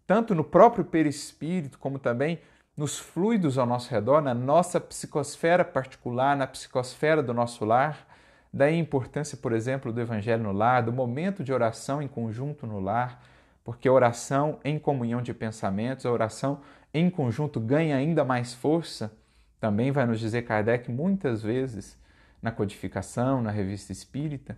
tanto 0.06 0.36
no 0.36 0.44
próprio 0.44 0.84
perispírito, 0.84 1.80
como 1.80 1.98
também 1.98 2.42
nos 2.76 3.00
fluidos 3.00 3.58
ao 3.58 3.66
nosso 3.66 3.90
redor, 3.90 4.22
na 4.22 4.34
nossa 4.34 4.82
psicosfera 4.82 5.64
particular, 5.64 6.36
na 6.36 6.46
psicosfera 6.46 7.24
do 7.24 7.34
nosso 7.34 7.64
lar. 7.64 8.06
Daí 8.52 8.74
a 8.74 8.78
importância, 8.78 9.38
por 9.38 9.54
exemplo, 9.54 9.94
do 9.94 10.02
Evangelho 10.02 10.44
no 10.44 10.52
lar, 10.52 10.84
do 10.84 10.92
momento 10.92 11.42
de 11.42 11.54
oração 11.54 12.02
em 12.02 12.08
conjunto 12.10 12.68
no 12.68 12.82
lar, 12.82 13.24
porque 13.72 13.88
a 13.88 13.94
oração 13.94 14.60
em 14.66 14.78
comunhão 14.78 15.22
de 15.22 15.34
pensamentos, 15.34 16.06
a 16.06 16.12
oração 16.12 16.60
em 16.94 17.10
conjunto 17.10 17.58
ganha 17.58 17.96
ainda 17.96 18.26
mais 18.26 18.54
força, 18.54 19.18
também 19.62 19.94
vai 19.94 20.06
nos 20.06 20.20
dizer 20.20 20.42
Kardec 20.42 20.92
muitas 20.92 21.42
vezes 21.42 21.98
na 22.42 22.52
codificação, 22.52 23.42
na 23.42 23.50
revista 23.50 23.94
espírita. 23.94 24.58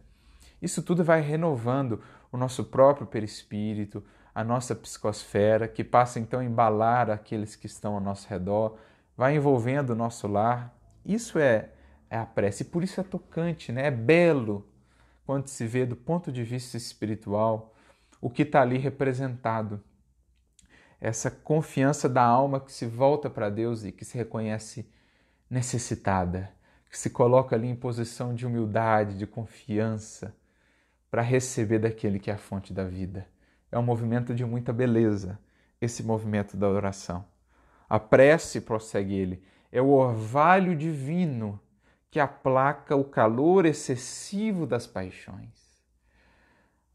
Isso 0.60 0.82
tudo 0.82 1.04
vai 1.04 1.22
renovando 1.22 2.02
o 2.32 2.38
nosso 2.38 2.64
próprio 2.64 3.06
perispírito, 3.06 4.04
a 4.34 4.44
nossa 4.44 4.74
psicosfera, 4.74 5.68
que 5.68 5.84
passa 5.84 6.20
então 6.20 6.40
a 6.40 6.44
embalar 6.44 7.12
aqueles 7.12 7.56
que 7.56 7.68
estão 7.68 7.94
ao 7.94 8.02
nosso 8.02 8.28
redor, 8.28 8.80
vai 9.16 9.36
envolvendo 9.36 9.92
o 9.92 9.96
nosso 9.96 10.28
lar. 10.28 10.76
Isso 11.06 11.38
é, 11.38 11.70
é 12.10 12.18
a 12.18 12.26
prece, 12.26 12.64
e 12.64 12.66
por 12.66 12.84
isso 12.84 13.00
é 13.00 13.04
tocante, 13.04 13.72
né? 13.72 13.86
é 13.86 13.92
belo 13.92 14.68
quando 15.24 15.50
se 15.50 15.68
vê 15.68 15.86
do 15.86 15.96
ponto 15.96 16.32
de 16.32 16.44
vista 16.44 16.78
espiritual 16.78 17.73
o 18.24 18.30
que 18.30 18.44
está 18.44 18.62
ali 18.62 18.78
representado. 18.78 19.84
Essa 21.00 21.30
confiança 21.30 22.08
da 22.08 22.24
alma 22.24 22.60
que 22.60 22.72
se 22.72 22.86
volta 22.86 23.30
para 23.30 23.50
Deus 23.50 23.84
e 23.84 23.92
que 23.92 24.06
se 24.06 24.18
reconhece 24.18 24.88
necessitada, 25.50 26.52
que 26.90 26.98
se 26.98 27.10
coloca 27.10 27.56
ali 27.56 27.68
em 27.68 27.76
posição 27.76 28.34
de 28.34 28.46
humildade, 28.46 29.18
de 29.18 29.28
confiança, 29.28 30.36
para 31.12 31.22
receber 31.22 31.80
daquele 31.80 32.20
que 32.20 32.32
é 32.32 32.34
a 32.34 32.38
fonte 32.38 32.74
da 32.74 32.86
vida 32.86 33.28
é 33.74 33.80
um 33.80 33.84
movimento 33.84 34.36
de 34.36 34.46
muita 34.46 34.72
beleza, 34.72 35.40
esse 35.82 36.04
movimento 36.04 36.56
da 36.56 36.70
oração. 36.70 37.26
A 37.90 38.00
prece, 38.00 38.62
prossegue 38.62 39.16
ele, 39.16 39.44
é 39.72 39.82
o 39.82 39.90
orvalho 39.90 40.76
divino 40.76 41.60
que 42.12 42.20
aplaca 42.20 42.96
o 42.96 43.04
calor 43.04 43.66
excessivo 43.66 44.68
das 44.68 44.86
paixões. 44.86 45.63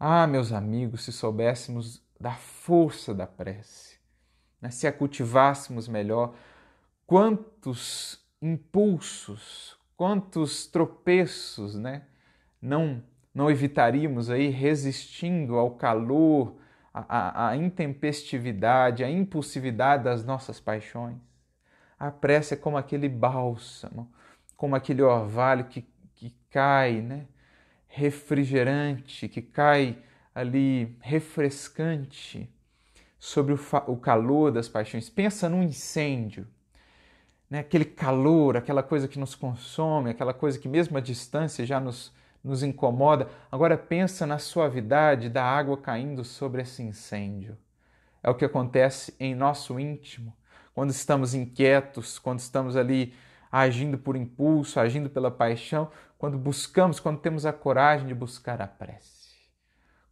Ah, 0.01 0.26
meus 0.26 0.53
amigos, 0.53 1.03
se 1.03 1.12
soubéssemos 1.12 2.01
da 2.20 2.32
força 2.32 3.14
da 3.14 3.26
prece, 3.26 3.99
né? 4.61 4.70
se 4.70 4.86
a 4.86 4.92
cultivássemos 4.92 5.88
melhor, 5.88 6.34
quantos 7.07 8.24
impulsos, 8.40 9.76
quantos 9.96 10.66
tropeços, 10.66 11.74
né? 11.74 12.03
Não 12.61 13.03
não 13.34 13.49
evitaríamos 13.49 14.30
aí 14.30 14.49
resistindo 14.49 15.57
ao 15.57 15.70
calor 15.72 16.57
a, 16.92 17.55
intempestividade, 17.57 19.05
a 19.05 19.11
impulsividade 19.11 20.03
das 20.03 20.24
nossas 20.24 20.59
paixões. 20.59 21.16
A 21.96 22.11
prece 22.11 22.55
é 22.55 22.57
como 22.57 22.76
aquele 22.76 23.09
bálsamo, 23.09 24.11
como 24.57 24.74
aquele 24.74 25.03
orvalho 25.03 25.66
que, 25.66 25.86
que 26.16 26.34
cai, 26.51 27.01
né? 27.01 27.26
Refrigerante, 27.89 29.28
que 29.28 29.43
cai 29.43 29.99
ali 30.34 30.97
refrescante 31.01 32.49
sobre 33.18 33.53
o, 33.53 33.61
o 33.89 33.97
calor 33.97 34.53
das 34.53 34.68
paixões. 34.68 35.09
Pensa 35.11 35.49
num 35.49 35.62
incêndio, 35.62 36.47
né? 37.51 37.61
aquele 37.61 37.84
calor, 37.84 38.57
aquela 38.57 38.82
coisa 38.82 39.09
que 39.09 39.18
nos 39.18 39.34
consome, 39.34 40.11
aquela 40.11 40.32
coisa 40.32 40.59
que 40.59 40.68
mesmo 40.68 40.97
à 40.97 41.01
distância 41.01 41.66
já 41.66 41.80
nos, 41.80 42.12
nos 42.45 42.62
incomoda. 42.62 43.28
Agora 43.51 43.76
pensa 43.76 44.26
na 44.26 44.39
suavidade 44.39 45.28
da 45.28 45.43
água 45.43 45.76
caindo 45.76 46.24
sobre 46.24 46.62
esse 46.62 46.82
incêndio. 46.82 47.57
É 48.22 48.30
o 48.30 48.34
que 48.34 48.45
acontece 48.45 49.14
em 49.18 49.34
nosso 49.34 49.80
íntimo, 49.80 50.36
quando 50.74 50.91
estamos 50.91 51.34
inquietos, 51.34 52.18
quando 52.18 52.41
estamos 52.41 52.76
ali 52.76 53.14
agindo 53.51 53.99
por 53.99 54.16
impulso, 54.16 54.80
agindo 54.80 55.09
pela 55.09 55.30
paixão, 55.30 55.90
quando 56.16 56.38
buscamos, 56.38 57.01
quando 57.01 57.20
temos 57.20 57.46
a 57.46 57.53
coragem 57.53 58.07
de 58.07 58.14
buscar 58.14 58.61
a 58.61 58.66
prece. 58.66 59.36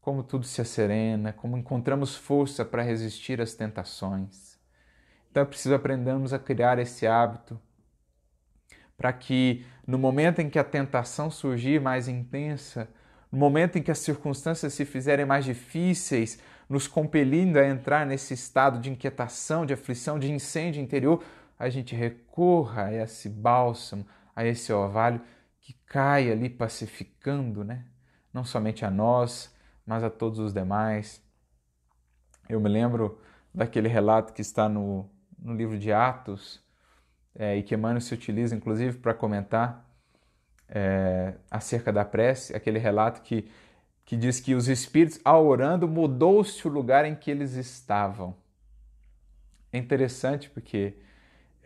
Como 0.00 0.22
tudo 0.22 0.46
se 0.46 0.60
acerena, 0.60 1.32
como 1.32 1.56
encontramos 1.56 2.14
força 2.14 2.64
para 2.64 2.82
resistir 2.82 3.40
às 3.40 3.54
tentações. 3.54 4.56
Então 5.30 5.42
é 5.42 5.46
preciso 5.46 5.74
aprendermos 5.74 6.32
a 6.32 6.38
criar 6.38 6.78
esse 6.78 7.06
hábito 7.06 7.60
para 8.96 9.12
que 9.12 9.64
no 9.86 9.98
momento 9.98 10.40
em 10.40 10.48
que 10.48 10.58
a 10.58 10.64
tentação 10.64 11.30
surgir 11.30 11.80
mais 11.80 12.08
intensa, 12.08 12.88
no 13.30 13.38
momento 13.38 13.76
em 13.76 13.82
que 13.82 13.90
as 13.90 13.98
circunstâncias 13.98 14.72
se 14.72 14.84
fizerem 14.84 15.26
mais 15.26 15.44
difíceis, 15.44 16.40
nos 16.68 16.88
compelindo 16.88 17.58
a 17.58 17.66
entrar 17.66 18.06
nesse 18.06 18.34
estado 18.34 18.80
de 18.80 18.90
inquietação, 18.90 19.66
de 19.66 19.74
aflição, 19.74 20.18
de 20.18 20.32
incêndio 20.32 20.82
interior, 20.82 21.22
a 21.58 21.68
gente 21.68 21.94
recorra 21.94 22.86
a 22.86 22.92
esse 22.92 23.28
bálsamo, 23.28 24.06
a 24.34 24.44
esse 24.44 24.72
orvalho 24.72 25.20
que 25.60 25.72
cai 25.86 26.30
ali 26.30 26.48
pacificando, 26.48 27.64
né? 27.64 27.84
Não 28.32 28.44
somente 28.44 28.84
a 28.84 28.90
nós, 28.90 29.54
mas 29.86 30.04
a 30.04 30.10
todos 30.10 30.38
os 30.38 30.52
demais. 30.52 31.22
Eu 32.48 32.60
me 32.60 32.68
lembro 32.68 33.20
daquele 33.54 33.88
relato 33.88 34.32
que 34.32 34.42
está 34.42 34.68
no, 34.68 35.10
no 35.38 35.54
livro 35.54 35.78
de 35.78 35.92
Atos 35.92 36.62
é, 37.34 37.56
e 37.56 37.62
que 37.62 37.74
Emmanuel 37.74 38.00
se 38.00 38.12
utiliza 38.12 38.54
inclusive 38.54 38.98
para 38.98 39.14
comentar 39.14 39.86
é, 40.68 41.34
acerca 41.50 41.92
da 41.92 42.04
prece, 42.04 42.54
aquele 42.54 42.78
relato 42.78 43.22
que, 43.22 43.50
que 44.04 44.16
diz 44.16 44.40
que 44.40 44.54
os 44.54 44.68
espíritos, 44.68 45.20
ao 45.24 45.46
orando, 45.46 45.88
mudou-se 45.88 46.66
o 46.66 46.70
lugar 46.70 47.04
em 47.04 47.14
que 47.14 47.30
eles 47.30 47.54
estavam. 47.54 48.36
É 49.72 49.78
interessante 49.78 50.50
porque 50.50 50.98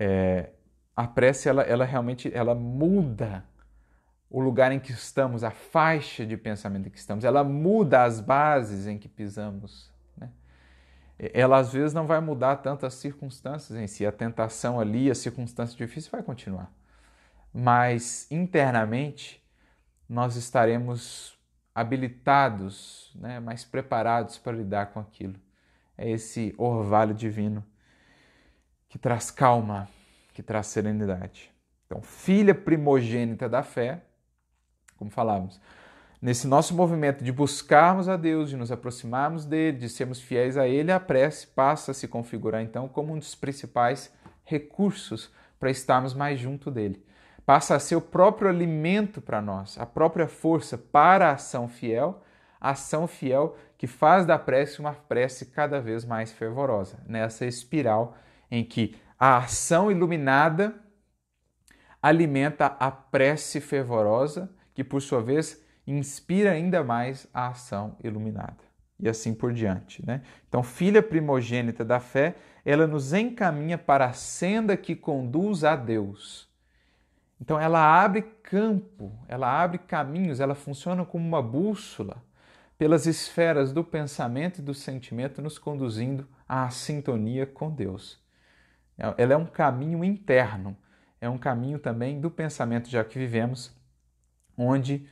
é, 0.00 0.48
a 0.96 1.06
prece 1.06 1.46
ela, 1.46 1.62
ela 1.62 1.84
realmente 1.84 2.34
ela 2.34 2.54
muda 2.54 3.44
o 4.30 4.40
lugar 4.40 4.72
em 4.72 4.80
que 4.80 4.92
estamos, 4.92 5.44
a 5.44 5.50
faixa 5.50 6.24
de 6.24 6.36
pensamento 6.36 6.86
em 6.86 6.90
que 6.90 6.98
estamos, 6.98 7.22
ela 7.22 7.44
muda 7.44 8.04
as 8.04 8.20
bases 8.20 8.86
em 8.86 8.96
que 8.96 9.08
pisamos. 9.08 9.92
Né? 10.16 10.30
Ela 11.18 11.58
às 11.58 11.72
vezes 11.72 11.92
não 11.92 12.06
vai 12.06 12.20
mudar 12.20 12.56
tanto 12.56 12.86
as 12.86 12.94
circunstâncias 12.94 13.78
em 13.78 13.86
si, 13.86 14.06
a 14.06 14.12
tentação 14.12 14.80
ali, 14.80 15.10
a 15.10 15.14
circunstância 15.14 15.76
difícil 15.76 16.10
vai 16.10 16.22
continuar. 16.22 16.72
Mas 17.52 18.30
internamente 18.30 19.44
nós 20.08 20.36
estaremos 20.36 21.36
habilitados, 21.74 23.12
né, 23.16 23.38
mais 23.38 23.64
preparados 23.64 24.38
para 24.38 24.56
lidar 24.56 24.86
com 24.92 25.00
aquilo. 25.00 25.34
É 25.98 26.08
esse 26.08 26.54
orvalho 26.56 27.12
divino 27.12 27.64
que 28.90 28.98
traz 28.98 29.30
calma, 29.30 29.88
que 30.34 30.42
traz 30.42 30.66
serenidade. 30.66 31.50
Então, 31.86 32.02
filha 32.02 32.54
primogênita 32.54 33.48
da 33.48 33.62
fé, 33.62 34.02
como 34.96 35.10
falávamos, 35.10 35.60
nesse 36.20 36.46
nosso 36.46 36.74
movimento 36.74 37.24
de 37.24 37.32
buscarmos 37.32 38.08
a 38.08 38.16
Deus, 38.16 38.50
de 38.50 38.56
nos 38.56 38.70
aproximarmos 38.70 39.46
dele, 39.46 39.78
de 39.78 39.88
sermos 39.88 40.20
fiéis 40.20 40.56
a 40.58 40.68
ele, 40.68 40.92
a 40.92 41.00
prece 41.00 41.46
passa 41.46 41.92
a 41.92 41.94
se 41.94 42.06
configurar 42.08 42.62
então 42.62 42.88
como 42.88 43.14
um 43.14 43.18
dos 43.18 43.34
principais 43.34 44.12
recursos 44.44 45.32
para 45.58 45.70
estarmos 45.70 46.12
mais 46.12 46.38
junto 46.38 46.70
dele. 46.70 47.04
Passa 47.46 47.76
a 47.76 47.80
ser 47.80 47.94
o 47.96 48.00
próprio 48.00 48.48
alimento 48.48 49.20
para 49.20 49.40
nós, 49.40 49.78
a 49.78 49.86
própria 49.86 50.26
força 50.26 50.76
para 50.76 51.28
a 51.28 51.32
ação 51.34 51.68
fiel, 51.68 52.22
a 52.60 52.70
ação 52.70 53.06
fiel 53.06 53.56
que 53.78 53.86
faz 53.86 54.26
da 54.26 54.38
prece 54.38 54.80
uma 54.80 54.92
prece 54.92 55.46
cada 55.46 55.80
vez 55.80 56.04
mais 56.04 56.32
fervorosa, 56.32 56.98
nessa 57.06 57.46
espiral 57.46 58.16
em 58.50 58.64
que 58.64 58.96
a 59.18 59.38
ação 59.38 59.90
iluminada 59.90 60.74
alimenta 62.02 62.66
a 62.66 62.90
prece 62.90 63.60
fervorosa, 63.60 64.50
que 64.74 64.82
por 64.82 65.02
sua 65.02 65.20
vez 65.22 65.62
inspira 65.86 66.52
ainda 66.52 66.82
mais 66.82 67.26
a 67.32 67.48
ação 67.48 67.96
iluminada. 68.02 68.58
E 68.98 69.08
assim 69.08 69.34
por 69.34 69.52
diante. 69.52 70.04
Né? 70.06 70.22
Então, 70.48 70.62
filha 70.62 71.02
primogênita 71.02 71.84
da 71.84 72.00
fé, 72.00 72.36
ela 72.64 72.86
nos 72.86 73.12
encaminha 73.12 73.78
para 73.78 74.06
a 74.06 74.12
senda 74.12 74.76
que 74.76 74.94
conduz 74.94 75.64
a 75.64 75.74
Deus. 75.74 76.48
Então, 77.40 77.58
ela 77.58 77.80
abre 77.80 78.22
campo, 78.42 79.12
ela 79.26 79.62
abre 79.62 79.78
caminhos, 79.78 80.40
ela 80.40 80.54
funciona 80.54 81.04
como 81.04 81.26
uma 81.26 81.42
bússola 81.42 82.22
pelas 82.76 83.06
esferas 83.06 83.72
do 83.72 83.82
pensamento 83.82 84.58
e 84.58 84.62
do 84.62 84.74
sentimento, 84.74 85.40
nos 85.40 85.58
conduzindo 85.58 86.26
à 86.46 86.68
sintonia 86.68 87.46
com 87.46 87.70
Deus. 87.70 88.19
Ela 89.16 89.32
é 89.32 89.36
um 89.36 89.46
caminho 89.46 90.04
interno, 90.04 90.76
é 91.20 91.28
um 91.28 91.38
caminho 91.38 91.78
também 91.78 92.20
do 92.20 92.30
pensamento, 92.30 92.88
já 92.88 93.02
que 93.02 93.18
vivemos, 93.18 93.74
onde 94.56 95.08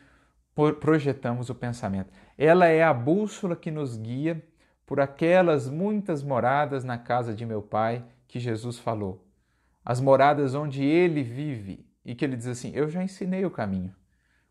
projetamos 0.80 1.48
o 1.48 1.54
pensamento. 1.54 2.12
Ela 2.36 2.66
é 2.66 2.82
a 2.82 2.92
bússola 2.92 3.56
que 3.56 3.70
nos 3.70 3.96
guia 3.96 4.44
por 4.84 5.00
aquelas 5.00 5.68
muitas 5.68 6.22
moradas 6.22 6.84
na 6.84 6.98
casa 6.98 7.34
de 7.34 7.46
meu 7.46 7.62
Pai 7.62 8.04
que 8.26 8.38
Jesus 8.38 8.78
falou. 8.78 9.24
As 9.84 10.00
moradas 10.00 10.54
onde 10.54 10.84
ele 10.84 11.22
vive 11.22 11.86
e 12.04 12.14
que 12.14 12.24
ele 12.24 12.36
diz 12.36 12.46
assim: 12.46 12.72
Eu 12.74 12.88
já 12.88 13.02
ensinei 13.02 13.44
o 13.44 13.50
caminho. 13.50 13.94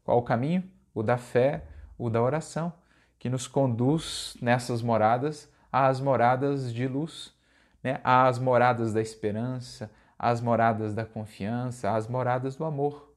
Qual 0.03 0.17
o 0.17 0.23
caminho? 0.23 0.63
O 0.93 1.03
da 1.03 1.17
fé, 1.17 1.65
o 1.97 2.09
da 2.09 2.21
oração, 2.21 2.73
que 3.19 3.29
nos 3.29 3.47
conduz 3.47 4.35
nessas 4.41 4.81
moradas 4.81 5.51
às 5.71 5.99
moradas 5.99 6.73
de 6.73 6.88
luz 6.88 7.36
né, 7.88 8.01
às 8.03 8.38
moradas 8.38 8.91
da 8.91 9.01
esperança, 9.01 9.89
às 10.19 10.41
moradas 10.41 10.93
da 10.93 11.05
confiança, 11.05 11.95
às 11.95 12.05
moradas 12.05 12.57
do 12.57 12.65
amor, 12.65 13.13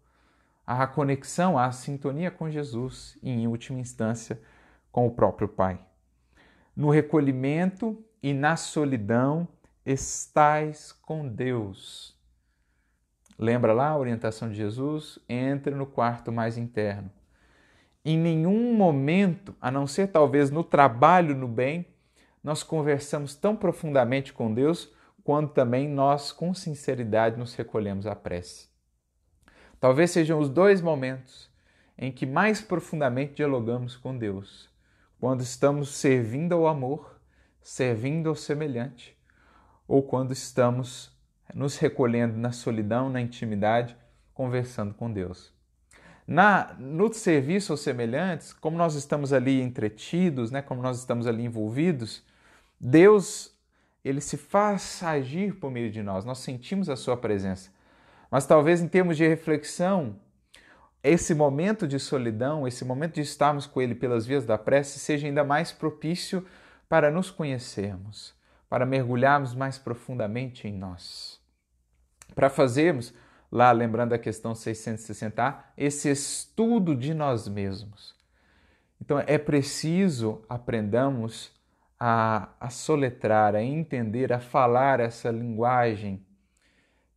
à 0.64 0.86
conexão, 0.86 1.58
à 1.58 1.72
sintonia 1.72 2.30
com 2.30 2.48
Jesus 2.48 3.18
e, 3.20 3.30
em 3.30 3.48
última 3.48 3.80
instância, 3.80 4.40
com 4.92 5.08
o 5.08 5.10
próprio 5.10 5.48
Pai. 5.48 5.80
No 6.76 6.88
recolhimento 6.88 8.00
e 8.22 8.32
na 8.32 8.54
solidão 8.54 9.48
estais 9.84 10.92
com 10.92 11.26
Deus. 11.26 12.16
Lembra 13.36 13.72
lá 13.72 13.88
a 13.88 13.98
orientação 13.98 14.48
de 14.48 14.54
Jesus? 14.54 15.18
Entre 15.28 15.74
no 15.74 15.86
quarto 15.86 16.30
mais 16.30 16.56
interno. 16.56 17.10
Em 18.04 18.16
nenhum 18.16 18.72
momento, 18.72 19.52
a 19.60 19.68
não 19.68 19.84
ser 19.84 20.12
talvez 20.12 20.48
no 20.48 20.62
trabalho 20.62 21.34
no 21.34 21.48
bem, 21.48 21.86
nós 22.42 22.62
conversamos 22.62 23.34
tão 23.34 23.54
profundamente 23.54 24.32
com 24.32 24.52
Deus 24.52 24.92
quando 25.22 25.50
também 25.50 25.88
nós, 25.88 26.32
com 26.32 26.54
sinceridade, 26.54 27.38
nos 27.38 27.54
recolhemos 27.54 28.06
à 28.06 28.16
prece. 28.16 28.68
Talvez 29.78 30.10
sejam 30.10 30.38
os 30.38 30.48
dois 30.48 30.80
momentos 30.80 31.50
em 31.96 32.10
que 32.10 32.24
mais 32.24 32.60
profundamente 32.60 33.34
dialogamos 33.34 33.96
com 33.96 34.16
Deus, 34.16 34.70
quando 35.18 35.42
estamos 35.42 35.90
servindo 35.90 36.54
ao 36.54 36.66
amor, 36.66 37.20
servindo 37.62 38.30
ao 38.30 38.34
semelhante, 38.34 39.16
ou 39.86 40.02
quando 40.02 40.32
estamos 40.32 41.14
nos 41.54 41.76
recolhendo 41.76 42.38
na 42.38 42.52
solidão, 42.52 43.10
na 43.10 43.20
intimidade, 43.20 43.96
conversando 44.32 44.94
com 44.94 45.12
Deus. 45.12 45.52
Na, 46.26 46.74
no 46.78 47.12
serviço 47.12 47.72
aos 47.72 47.80
semelhantes, 47.80 48.52
como 48.52 48.78
nós 48.78 48.94
estamos 48.94 49.32
ali 49.32 49.60
entretidos, 49.60 50.50
né, 50.50 50.62
como 50.62 50.80
nós 50.80 50.98
estamos 50.98 51.26
ali 51.26 51.44
envolvidos, 51.44 52.24
Deus, 52.80 53.54
ele 54.02 54.20
se 54.20 54.38
faz 54.38 55.02
agir 55.02 55.56
por 55.56 55.70
meio 55.70 55.90
de 55.90 56.02
nós, 56.02 56.24
nós 56.24 56.38
sentimos 56.38 56.88
a 56.88 56.96
sua 56.96 57.16
presença. 57.16 57.70
Mas 58.30 58.46
talvez 58.46 58.80
em 58.80 58.88
termos 58.88 59.16
de 59.16 59.26
reflexão, 59.26 60.16
esse 61.02 61.34
momento 61.34 61.86
de 61.86 61.98
solidão, 61.98 62.66
esse 62.66 62.84
momento 62.84 63.14
de 63.14 63.22
estarmos 63.22 63.66
com 63.66 63.80
Ele 63.80 63.94
pelas 63.94 64.26
vias 64.26 64.44
da 64.44 64.56
prece, 64.56 64.98
seja 64.98 65.26
ainda 65.26 65.42
mais 65.42 65.72
propício 65.72 66.46
para 66.88 67.10
nos 67.10 67.30
conhecermos, 67.30 68.34
para 68.68 68.86
mergulharmos 68.86 69.54
mais 69.54 69.78
profundamente 69.78 70.68
em 70.68 70.72
nós. 70.72 71.40
Para 72.34 72.48
fazermos, 72.48 73.12
lá 73.50 73.72
lembrando 73.72 74.12
a 74.12 74.18
questão 74.18 74.54
660, 74.54 75.72
esse 75.76 76.10
estudo 76.10 76.94
de 76.94 77.12
nós 77.12 77.48
mesmos. 77.48 78.14
Então 79.00 79.18
é 79.26 79.38
preciso 79.38 80.42
aprendamos 80.48 81.50
a, 82.02 82.48
a 82.58 82.70
soletrar, 82.70 83.54
a 83.54 83.62
entender, 83.62 84.32
a 84.32 84.40
falar 84.40 85.00
essa 85.00 85.30
linguagem 85.30 86.24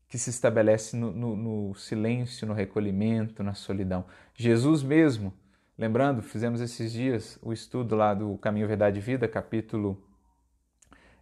que 0.10 0.18
se 0.18 0.30
estabelece 0.30 0.98
no, 0.98 1.12
no, 1.14 1.36
no, 1.38 1.74
silêncio, 1.74 2.46
no 2.46 2.54
recolhimento, 2.54 3.42
na 3.42 3.54
solidão. 3.54 4.06
Jesus 4.36 4.84
mesmo, 4.84 5.34
lembrando, 5.78 6.22
fizemos 6.22 6.60
esses 6.60 6.92
dias 6.92 7.40
o 7.42 7.54
estudo 7.54 7.96
lá 7.96 8.14
do 8.14 8.38
Caminho, 8.40 8.68
Verdade 8.68 9.00
e 9.00 9.02
Vida, 9.02 9.26
capítulo 9.26 10.04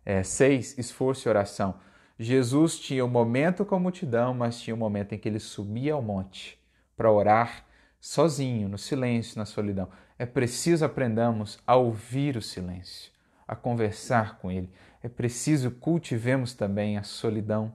é, 0.03 0.23
6, 0.23 0.79
Esforço 0.79 1.27
e 1.27 1.29
Oração. 1.29 1.75
Jesus 2.17 2.79
tinha 2.79 3.05
um 3.05 3.09
momento 3.09 3.63
com 3.63 3.75
a 3.75 3.79
multidão, 3.79 4.33
mas 4.33 4.59
tinha 4.59 4.75
um 4.75 4.79
momento 4.79 5.13
em 5.13 5.19
que 5.19 5.29
ele 5.29 5.39
subia 5.39 5.93
ao 5.93 6.01
monte 6.01 6.59
para 6.97 7.11
orar 7.11 7.65
sozinho, 7.99 8.67
no 8.67 8.77
silêncio, 8.77 9.37
na 9.37 9.45
solidão. 9.45 9.87
É 10.17 10.25
preciso 10.25 10.83
aprendamos 10.83 11.59
a 11.65 11.75
ouvir 11.75 12.35
o 12.35 12.41
silêncio 12.41 13.11
a 13.51 13.55
conversar 13.55 14.37
com 14.37 14.49
Ele. 14.49 14.71
É 15.03 15.09
preciso 15.09 15.71
cultivemos 15.71 16.53
também 16.53 16.97
a 16.97 17.03
solidão. 17.03 17.73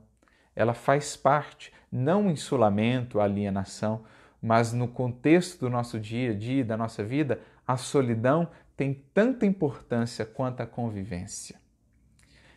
Ela 0.55 0.73
faz 0.73 1.15
parte, 1.19 1.71
não 1.93 2.31
em 2.31 2.33
isolamento, 2.33 3.21
alienação, 3.21 4.03
mas 4.41 4.73
no 4.73 4.89
contexto 4.89 5.61
do 5.61 5.69
nosso 5.69 6.01
dia 6.01 6.31
a 6.31 6.35
dia, 6.35 6.65
da 6.65 6.79
nossa 6.79 7.05
vida, 7.05 7.43
a 7.69 7.77
solidão 7.77 8.49
tem 8.75 9.05
tanta 9.13 9.45
importância 9.45 10.25
quanto 10.25 10.63
a 10.63 10.67
convivência. 10.67 11.61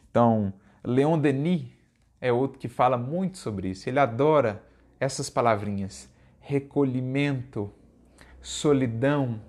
Então, 0.09 0.53
Leon 0.81 1.19
Denis 1.19 1.67
é 2.21 2.31
outro 2.31 2.57
que 2.57 2.69
fala 2.69 2.97
muito 2.97 3.37
sobre 3.37 3.67
isso. 3.67 3.89
Ele 3.89 3.99
adora 3.99 4.63
essas 4.97 5.29
palavrinhas: 5.29 6.09
recolhimento, 6.39 7.69
solidão, 8.41 9.41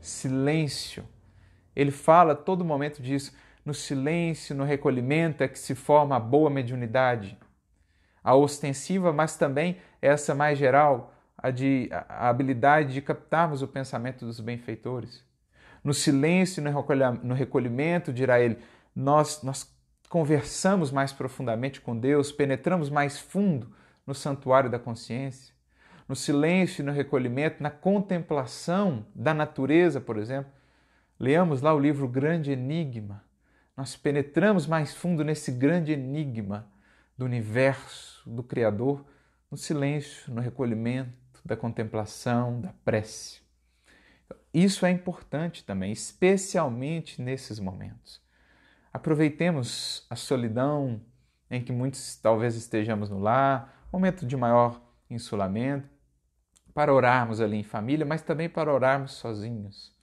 silêncio 0.00 1.04
ele 1.78 1.92
fala 1.92 2.34
todo 2.34 2.64
momento 2.64 3.00
disso. 3.00 3.32
No 3.64 3.72
silêncio, 3.72 4.52
no 4.52 4.64
recolhimento 4.64 5.44
é 5.44 5.48
que 5.48 5.58
se 5.58 5.76
forma 5.76 6.16
a 6.16 6.20
boa 6.20 6.50
mediunidade. 6.50 7.38
A 8.22 8.34
ostensiva, 8.34 9.12
mas 9.12 9.36
também 9.36 9.76
essa 10.02 10.34
mais 10.34 10.58
geral, 10.58 11.14
a, 11.36 11.52
de, 11.52 11.88
a 11.92 12.28
habilidade 12.28 12.92
de 12.92 13.00
captarmos 13.00 13.62
o 13.62 13.68
pensamento 13.68 14.26
dos 14.26 14.40
benfeitores. 14.40 15.24
No 15.84 15.94
silêncio 15.94 16.60
no 16.60 17.34
recolhimento, 17.34 18.12
dirá 18.12 18.40
ele, 18.40 18.58
nós, 18.94 19.44
nós 19.44 19.72
conversamos 20.08 20.90
mais 20.90 21.12
profundamente 21.12 21.80
com 21.80 21.96
Deus, 21.96 22.32
penetramos 22.32 22.90
mais 22.90 23.20
fundo 23.20 23.72
no 24.04 24.16
santuário 24.16 24.68
da 24.68 24.80
consciência. 24.80 25.54
No 26.08 26.16
silêncio 26.16 26.84
no 26.84 26.90
recolhimento, 26.90 27.62
na 27.62 27.70
contemplação 27.70 29.06
da 29.14 29.32
natureza, 29.32 30.00
por 30.00 30.16
exemplo. 30.16 30.57
Leamos 31.20 31.62
lá 31.62 31.74
o 31.74 31.80
livro 31.80 32.06
Grande 32.06 32.52
Enigma. 32.52 33.24
Nós 33.76 33.96
penetramos 33.96 34.68
mais 34.68 34.94
fundo 34.94 35.24
nesse 35.24 35.50
grande 35.50 35.90
enigma 35.90 36.70
do 37.16 37.24
universo, 37.24 38.22
do 38.24 38.40
Criador, 38.44 39.04
no 39.50 39.56
silêncio, 39.56 40.32
no 40.32 40.40
recolhimento, 40.40 41.40
da 41.44 41.56
contemplação, 41.56 42.60
da 42.60 42.72
prece. 42.84 43.40
Isso 44.54 44.86
é 44.86 44.90
importante 44.90 45.64
também, 45.64 45.90
especialmente 45.90 47.20
nesses 47.20 47.58
momentos. 47.58 48.20
Aproveitemos 48.92 50.06
a 50.08 50.14
solidão 50.14 51.00
em 51.50 51.62
que 51.62 51.72
muitos 51.72 52.16
talvez 52.16 52.54
estejamos 52.54 53.10
no 53.10 53.18
lar, 53.18 53.88
momento 53.92 54.24
de 54.24 54.36
maior 54.36 54.80
insulamento, 55.10 55.88
para 56.72 56.94
orarmos 56.94 57.40
ali 57.40 57.56
em 57.56 57.64
família, 57.64 58.06
mas 58.06 58.22
também 58.22 58.48
para 58.48 58.72
orarmos 58.72 59.12
sozinhos, 59.12 59.97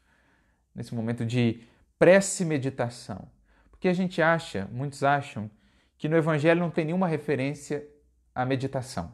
nesse 0.75 0.93
momento 0.93 1.25
de 1.25 1.61
prece 1.97 2.43
meditação. 2.43 3.27
Porque 3.71 3.87
a 3.87 3.93
gente 3.93 4.21
acha, 4.21 4.67
muitos 4.71 5.03
acham, 5.03 5.49
que 5.97 6.09
no 6.09 6.17
Evangelho 6.17 6.59
não 6.59 6.69
tem 6.69 6.85
nenhuma 6.85 7.07
referência 7.07 7.87
à 8.33 8.45
meditação, 8.45 9.13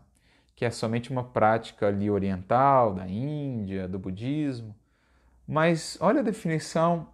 que 0.55 0.65
é 0.65 0.71
somente 0.71 1.11
uma 1.11 1.23
prática 1.23 1.87
ali 1.87 2.09
oriental, 2.09 2.93
da 2.93 3.07
Índia, 3.07 3.87
do 3.87 3.99
budismo. 3.99 4.75
Mas 5.47 5.97
olha 6.01 6.21
a 6.21 6.23
definição 6.23 7.09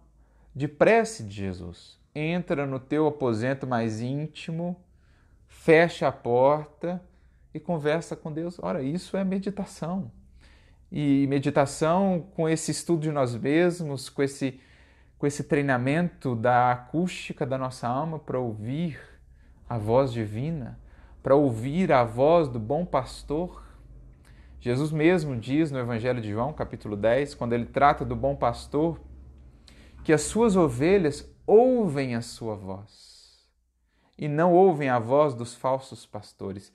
de 0.54 0.66
prece 0.66 1.22
de 1.22 1.34
Jesus. 1.34 1.98
Entra 2.14 2.66
no 2.66 2.80
teu 2.80 3.06
aposento 3.06 3.66
mais 3.66 4.00
íntimo, 4.00 4.82
fecha 5.46 6.08
a 6.08 6.12
porta 6.12 7.02
e 7.52 7.60
conversa 7.60 8.16
com 8.16 8.32
Deus. 8.32 8.58
Ora, 8.60 8.82
isso 8.82 9.16
é 9.16 9.24
meditação. 9.24 10.10
E 10.90 11.26
meditação 11.26 12.26
com 12.34 12.48
esse 12.48 12.70
estudo 12.70 13.02
de 13.02 13.12
nós 13.12 13.34
mesmos, 13.34 14.08
com 14.08 14.22
esse, 14.22 14.60
com 15.18 15.26
esse 15.26 15.44
treinamento 15.44 16.34
da 16.34 16.72
acústica 16.72 17.44
da 17.44 17.58
nossa 17.58 17.86
alma 17.86 18.18
para 18.18 18.38
ouvir 18.38 18.98
a 19.68 19.76
voz 19.76 20.12
divina, 20.12 20.78
para 21.22 21.34
ouvir 21.34 21.92
a 21.92 22.04
voz 22.04 22.48
do 22.48 22.58
bom 22.58 22.84
pastor. 22.84 23.62
Jesus 24.60 24.90
mesmo 24.90 25.36
diz 25.36 25.70
no 25.70 25.78
Evangelho 25.78 26.20
de 26.20 26.30
João, 26.30 26.52
capítulo 26.52 26.96
10, 26.96 27.34
quando 27.34 27.52
ele 27.52 27.66
trata 27.66 28.04
do 28.04 28.16
bom 28.16 28.34
pastor, 28.34 28.98
que 30.02 30.12
as 30.12 30.22
suas 30.22 30.56
ovelhas 30.56 31.30
ouvem 31.46 32.14
a 32.14 32.22
sua 32.22 32.54
voz 32.54 33.18
e 34.18 34.26
não 34.26 34.52
ouvem 34.52 34.88
a 34.88 34.98
voz 34.98 35.34
dos 35.34 35.54
falsos 35.54 36.04
pastores. 36.04 36.72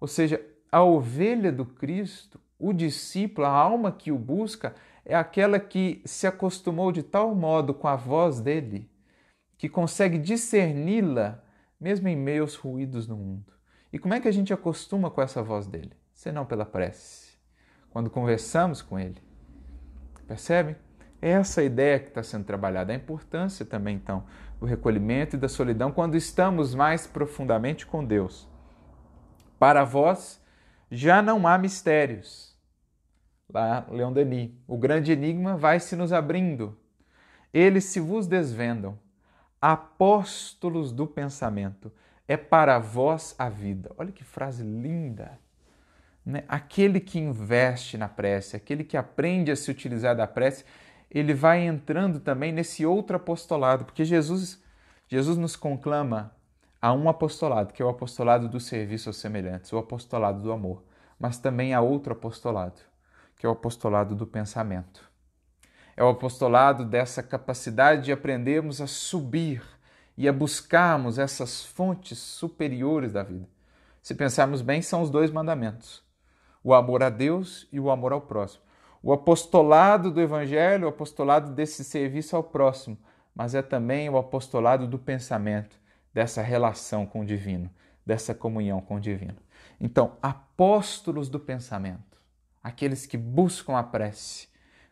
Ou 0.00 0.08
seja, 0.08 0.40
a 0.72 0.82
ovelha 0.82 1.52
do 1.52 1.66
Cristo, 1.66 2.40
o 2.58 2.72
discípulo, 2.72 3.46
a 3.46 3.50
alma 3.50 3.92
que 3.92 4.10
o 4.10 4.18
busca, 4.18 4.74
é 5.04 5.14
aquela 5.14 5.58
que 5.58 6.02
se 6.04 6.26
acostumou 6.26 6.92
de 6.92 7.02
tal 7.02 7.34
modo 7.34 7.72
com 7.72 7.88
a 7.88 7.96
voz 7.96 8.40
dele 8.40 8.90
que 9.56 9.68
consegue 9.68 10.18
discerni-la 10.18 11.42
mesmo 11.80 12.08
em 12.08 12.16
meio 12.16 12.42
aos 12.42 12.54
ruídos 12.54 13.06
do 13.06 13.16
mundo. 13.16 13.52
E 13.92 13.98
como 13.98 14.14
é 14.14 14.20
que 14.20 14.28
a 14.28 14.32
gente 14.32 14.52
acostuma 14.52 15.10
com 15.10 15.22
essa 15.22 15.42
voz 15.42 15.66
dele? 15.66 15.92
Senão 16.12 16.44
pela 16.44 16.64
prece, 16.64 17.32
quando 17.90 18.10
conversamos 18.10 18.82
com 18.82 18.98
ele. 18.98 19.20
Percebe? 20.26 20.76
É 21.20 21.30
essa 21.30 21.62
ideia 21.62 21.98
que 21.98 22.08
está 22.08 22.22
sendo 22.22 22.44
trabalhada, 22.44 22.92
a 22.92 22.96
importância 22.96 23.64
também, 23.64 23.96
então, 23.96 24.24
do 24.60 24.66
recolhimento 24.66 25.34
e 25.34 25.38
da 25.38 25.48
solidão 25.48 25.90
quando 25.90 26.16
estamos 26.16 26.74
mais 26.74 27.06
profundamente 27.06 27.86
com 27.86 28.04
Deus. 28.04 28.48
Para 29.58 29.84
vós 29.84 30.40
já 30.90 31.20
não 31.22 31.46
há 31.46 31.58
mistérios. 31.58 32.56
Lá, 33.52 33.86
Leon 33.90 34.12
Denis, 34.12 34.50
o 34.66 34.76
grande 34.76 35.12
enigma 35.12 35.56
vai 35.56 35.80
se 35.80 35.96
nos 35.96 36.12
abrindo. 36.12 36.78
Eles 37.52 37.84
se 37.84 37.98
vos 37.98 38.26
desvendam 38.26 38.98
apóstolos 39.60 40.92
do 40.92 41.06
pensamento. 41.06 41.92
É 42.26 42.36
para 42.36 42.78
vós 42.78 43.34
a 43.38 43.48
vida. 43.48 43.90
Olha 43.96 44.12
que 44.12 44.22
frase 44.22 44.62
linda. 44.62 45.38
Né? 46.24 46.44
Aquele 46.46 47.00
que 47.00 47.18
investe 47.18 47.96
na 47.96 48.06
prece, 48.06 48.54
aquele 48.54 48.84
que 48.84 48.98
aprende 48.98 49.50
a 49.50 49.56
se 49.56 49.70
utilizar 49.70 50.14
da 50.14 50.26
prece, 50.26 50.64
ele 51.10 51.32
vai 51.32 51.66
entrando 51.66 52.20
também 52.20 52.52
nesse 52.52 52.84
outro 52.84 53.16
apostolado, 53.16 53.86
porque 53.86 54.04
Jesus, 54.04 54.62
Jesus 55.08 55.38
nos 55.38 55.56
conclama 55.56 56.36
a 56.80 56.92
um 56.92 57.08
apostolado, 57.08 57.72
que 57.72 57.82
é 57.82 57.84
o 57.84 57.88
apostolado 57.88 58.48
do 58.48 58.60
serviço 58.60 59.08
aos 59.08 59.16
semelhantes, 59.16 59.72
o 59.72 59.78
apostolado 59.78 60.40
do 60.40 60.52
amor, 60.52 60.84
mas 61.18 61.38
também 61.38 61.74
a 61.74 61.80
outro 61.80 62.12
apostolado, 62.12 62.80
que 63.36 63.44
é 63.44 63.48
o 63.48 63.52
apostolado 63.52 64.14
do 64.14 64.26
pensamento. 64.26 65.08
É 65.96 66.04
o 66.04 66.08
apostolado 66.08 66.84
dessa 66.84 67.22
capacidade 67.22 68.04
de 68.04 68.12
aprendermos 68.12 68.80
a 68.80 68.86
subir 68.86 69.62
e 70.16 70.28
a 70.28 70.32
buscarmos 70.32 71.18
essas 71.18 71.64
fontes 71.64 72.18
superiores 72.18 73.12
da 73.12 73.22
vida. 73.22 73.48
Se 74.00 74.14
pensarmos 74.14 74.62
bem, 74.62 74.80
são 74.80 75.02
os 75.02 75.10
dois 75.10 75.30
mandamentos: 75.30 76.02
o 76.62 76.72
amor 76.72 77.02
a 77.02 77.10
Deus 77.10 77.66
e 77.72 77.80
o 77.80 77.90
amor 77.90 78.12
ao 78.12 78.20
próximo. 78.20 78.62
O 79.02 79.12
apostolado 79.12 80.10
do 80.10 80.20
Evangelho, 80.20 80.86
o 80.86 80.88
apostolado 80.88 81.52
desse 81.52 81.84
serviço 81.84 82.36
ao 82.36 82.42
próximo, 82.42 82.98
mas 83.34 83.54
é 83.54 83.62
também 83.62 84.08
o 84.08 84.16
apostolado 84.16 84.86
do 84.86 84.98
pensamento, 84.98 85.77
dessa 86.18 86.42
relação 86.42 87.06
com 87.06 87.20
o 87.20 87.24
divino, 87.24 87.70
dessa 88.04 88.34
comunhão 88.34 88.80
com 88.80 88.96
o 88.96 89.00
divino. 89.00 89.36
Então, 89.80 90.16
apóstolos 90.20 91.28
do 91.28 91.38
pensamento, 91.38 92.20
aqueles 92.60 93.06
que 93.06 93.16
buscam 93.16 93.76
a 93.76 93.84
prece, 93.84 94.48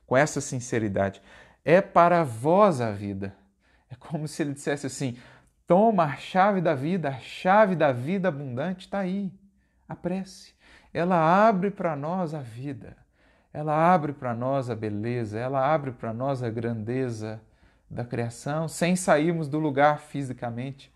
com 0.07 0.17
essa 0.17 0.41
sinceridade. 0.41 1.21
É 1.65 1.81
para 1.81 2.23
vós 2.23 2.81
a 2.81 2.93
vida. 2.93 3.35
É 3.91 3.97
como 3.97 4.29
se 4.29 4.41
ele 4.41 4.53
dissesse 4.53 4.87
assim: 4.87 5.19
toma 5.67 6.05
a 6.05 6.15
chave 6.15 6.61
da 6.61 6.77
vida, 6.77 7.09
a 7.09 7.19
chave 7.19 7.75
da 7.75 7.91
vida 7.91 8.29
abundante 8.29 8.87
está 8.87 9.01
aí. 9.01 9.33
A 9.89 9.97
prece. 9.97 10.55
Ela 10.95 11.49
abre 11.49 11.73
para 11.73 11.97
nós 11.97 12.35
a 12.35 12.41
vida, 12.41 12.97
ela 13.53 13.75
abre 13.93 14.13
para 14.13 14.33
nós 14.33 14.71
a 14.71 14.77
beleza, 14.77 15.41
ela 15.41 15.75
abre 15.75 15.91
para 15.91 16.15
nós 16.15 16.41
a 16.41 16.49
grandeza 16.49 17.43
da 17.91 18.05
criação, 18.05 18.69
sem 18.69 18.95
sairmos 18.95 19.49
do 19.49 19.59
lugar 19.59 19.99
fisicamente. 19.99 20.95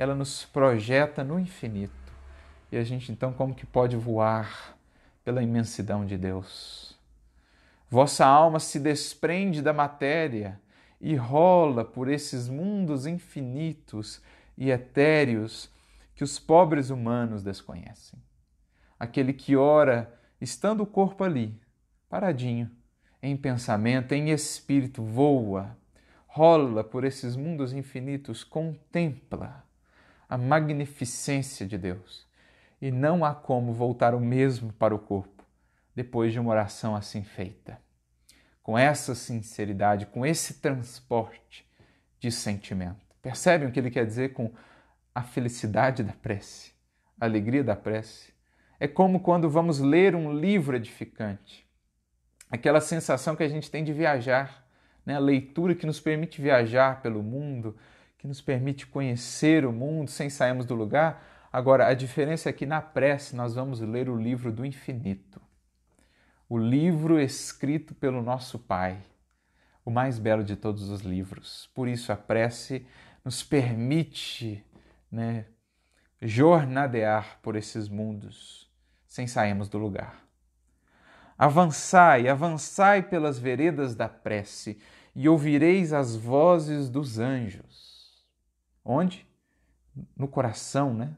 Ela 0.00 0.14
nos 0.14 0.46
projeta 0.46 1.22
no 1.22 1.38
infinito. 1.38 1.92
E 2.72 2.78
a 2.78 2.82
gente 2.82 3.12
então 3.12 3.34
como 3.34 3.54
que 3.54 3.66
pode 3.66 3.98
voar 3.98 4.74
pela 5.22 5.42
imensidão 5.42 6.06
de 6.06 6.16
Deus? 6.16 6.98
Vossa 7.90 8.24
alma 8.24 8.58
se 8.58 8.80
desprende 8.80 9.60
da 9.60 9.74
matéria 9.74 10.58
e 10.98 11.14
rola 11.16 11.84
por 11.84 12.08
esses 12.08 12.48
mundos 12.48 13.06
infinitos 13.06 14.22
e 14.56 14.70
etéreos 14.70 15.70
que 16.14 16.24
os 16.24 16.38
pobres 16.38 16.88
humanos 16.88 17.42
desconhecem. 17.42 18.18
Aquele 18.98 19.34
que 19.34 19.54
ora, 19.54 20.18
estando 20.40 20.82
o 20.82 20.86
corpo 20.86 21.24
ali, 21.24 21.60
paradinho, 22.08 22.70
em 23.22 23.36
pensamento, 23.36 24.12
em 24.12 24.30
espírito, 24.30 25.02
voa, 25.02 25.76
rola 26.26 26.82
por 26.82 27.04
esses 27.04 27.36
mundos 27.36 27.74
infinitos, 27.74 28.42
contempla 28.42 29.68
a 30.30 30.38
magnificência 30.38 31.66
de 31.66 31.76
Deus. 31.76 32.24
E 32.80 32.92
não 32.92 33.24
há 33.24 33.34
como 33.34 33.72
voltar 33.72 34.14
o 34.14 34.20
mesmo 34.20 34.72
para 34.72 34.94
o 34.94 34.98
corpo 34.98 35.44
depois 35.94 36.32
de 36.32 36.38
uma 36.38 36.52
oração 36.52 36.94
assim 36.94 37.24
feita. 37.24 37.76
Com 38.62 38.78
essa 38.78 39.12
sinceridade, 39.16 40.06
com 40.06 40.24
esse 40.24 40.54
transporte 40.54 41.68
de 42.20 42.30
sentimento. 42.30 43.04
Percebem 43.20 43.68
o 43.68 43.72
que 43.72 43.80
ele 43.80 43.90
quer 43.90 44.06
dizer 44.06 44.32
com 44.32 44.52
a 45.12 45.22
felicidade 45.22 46.04
da 46.04 46.12
prece, 46.12 46.72
a 47.20 47.24
alegria 47.24 47.64
da 47.64 47.74
prece? 47.74 48.32
É 48.78 48.86
como 48.86 49.20
quando 49.20 49.50
vamos 49.50 49.80
ler 49.80 50.14
um 50.14 50.32
livro 50.32 50.76
edificante. 50.76 51.68
Aquela 52.48 52.80
sensação 52.80 53.34
que 53.34 53.42
a 53.42 53.48
gente 53.48 53.70
tem 53.70 53.82
de 53.82 53.92
viajar, 53.92 54.64
né? 55.04 55.16
a 55.16 55.18
leitura 55.18 55.74
que 55.74 55.86
nos 55.86 56.00
permite 56.00 56.40
viajar 56.40 57.02
pelo 57.02 57.22
mundo, 57.22 57.76
que 58.20 58.28
nos 58.28 58.40
permite 58.40 58.86
conhecer 58.86 59.64
o 59.64 59.72
mundo 59.72 60.10
sem 60.10 60.30
sairmos 60.30 60.66
do 60.66 60.74
lugar. 60.74 61.48
Agora, 61.52 61.88
a 61.88 61.94
diferença 61.94 62.48
é 62.48 62.52
que 62.52 62.66
na 62.66 62.80
prece 62.80 63.34
nós 63.34 63.54
vamos 63.54 63.80
ler 63.80 64.08
o 64.08 64.16
livro 64.16 64.52
do 64.52 64.64
infinito 64.64 65.40
o 66.50 66.58
livro 66.58 67.20
escrito 67.20 67.94
pelo 67.94 68.20
nosso 68.20 68.58
Pai, 68.58 69.00
o 69.84 69.90
mais 69.90 70.18
belo 70.18 70.42
de 70.42 70.56
todos 70.56 70.90
os 70.90 71.02
livros. 71.02 71.70
Por 71.72 71.86
isso, 71.86 72.10
a 72.10 72.16
prece 72.16 72.84
nos 73.24 73.40
permite 73.40 74.66
né, 75.12 75.46
jornadear 76.20 77.38
por 77.40 77.54
esses 77.54 77.88
mundos 77.88 78.68
sem 79.06 79.28
sairmos 79.28 79.68
do 79.68 79.78
lugar. 79.78 80.24
Avançai, 81.38 82.28
avançai 82.28 83.00
pelas 83.04 83.38
veredas 83.38 83.94
da 83.94 84.08
prece 84.08 84.76
e 85.14 85.28
ouvireis 85.28 85.92
as 85.92 86.16
vozes 86.16 86.90
dos 86.90 87.20
anjos. 87.20 87.89
Onde? 88.84 89.26
No 90.16 90.28
coração, 90.28 90.94
né? 90.94 91.14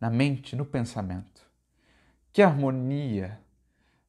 Na 0.00 0.10
mente, 0.10 0.54
no 0.54 0.64
pensamento. 0.64 1.42
Que 2.32 2.42
harmonia! 2.42 3.40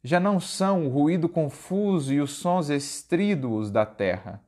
Já 0.04 0.20
não 0.20 0.39
são 0.39 0.86
o 0.86 0.89
ruído 0.89 1.28
confuso 1.28 2.14
e 2.14 2.22
os 2.22 2.32
sons 2.32 2.70
estríduos 2.70 3.70
da 3.70 3.86
terra. 3.86 4.41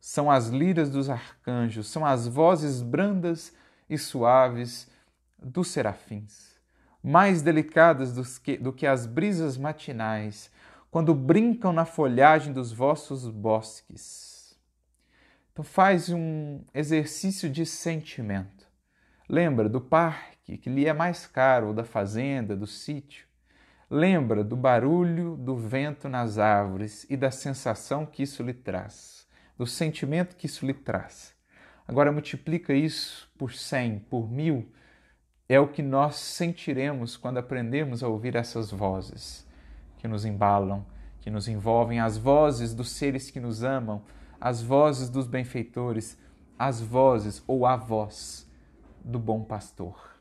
São 0.00 0.30
as 0.30 0.48
liras 0.48 0.90
dos 0.90 1.10
arcanjos, 1.10 1.88
são 1.88 2.04
as 2.06 2.26
vozes 2.26 2.80
brandas 2.80 3.54
e 3.90 3.98
suaves 3.98 4.88
dos 5.38 5.68
serafins 5.68 6.56
mais 7.06 7.40
delicadas 7.40 8.36
que, 8.36 8.56
do 8.56 8.72
que 8.72 8.84
as 8.84 9.06
brisas 9.06 9.56
matinais, 9.56 10.50
quando 10.90 11.14
brincam 11.14 11.72
na 11.72 11.84
folhagem 11.84 12.52
dos 12.52 12.72
vossos 12.72 13.28
bosques. 13.28 14.35
Então 15.56 15.64
faz 15.64 16.10
um 16.10 16.60
exercício 16.74 17.48
de 17.48 17.64
sentimento. 17.64 18.68
Lembra 19.26 19.70
do 19.70 19.80
parque 19.80 20.58
que 20.58 20.68
lhe 20.68 20.84
é 20.84 20.92
mais 20.92 21.26
caro, 21.26 21.68
ou 21.68 21.72
da 21.72 21.82
fazenda, 21.82 22.54
do 22.54 22.66
sítio. 22.66 23.26
Lembra 23.88 24.44
do 24.44 24.54
barulho 24.54 25.34
do 25.34 25.56
vento 25.56 26.10
nas 26.10 26.36
árvores 26.36 27.06
e 27.08 27.16
da 27.16 27.30
sensação 27.30 28.04
que 28.04 28.22
isso 28.22 28.42
lhe 28.42 28.52
traz, 28.52 29.26
do 29.56 29.66
sentimento 29.66 30.36
que 30.36 30.44
isso 30.44 30.66
lhe 30.66 30.74
traz. 30.74 31.34
Agora 31.88 32.12
multiplica 32.12 32.74
isso 32.74 33.26
por 33.38 33.54
cem, 33.54 33.98
por 33.98 34.30
mil, 34.30 34.70
é 35.48 35.58
o 35.58 35.68
que 35.68 35.80
nós 35.80 36.16
sentiremos 36.16 37.16
quando 37.16 37.38
aprendemos 37.38 38.02
a 38.02 38.08
ouvir 38.08 38.36
essas 38.36 38.70
vozes 38.70 39.48
que 39.96 40.06
nos 40.06 40.26
embalam, 40.26 40.84
que 41.22 41.30
nos 41.30 41.48
envolvem, 41.48 41.98
as 41.98 42.18
vozes 42.18 42.74
dos 42.74 42.90
seres 42.90 43.30
que 43.30 43.40
nos 43.40 43.62
amam, 43.62 44.04
as 44.46 44.62
vozes 44.62 45.10
dos 45.10 45.26
benfeitores, 45.26 46.16
as 46.56 46.80
vozes 46.80 47.42
ou 47.48 47.66
a 47.66 47.74
voz 47.74 48.48
do 49.04 49.18
bom 49.18 49.42
pastor. 49.42 50.20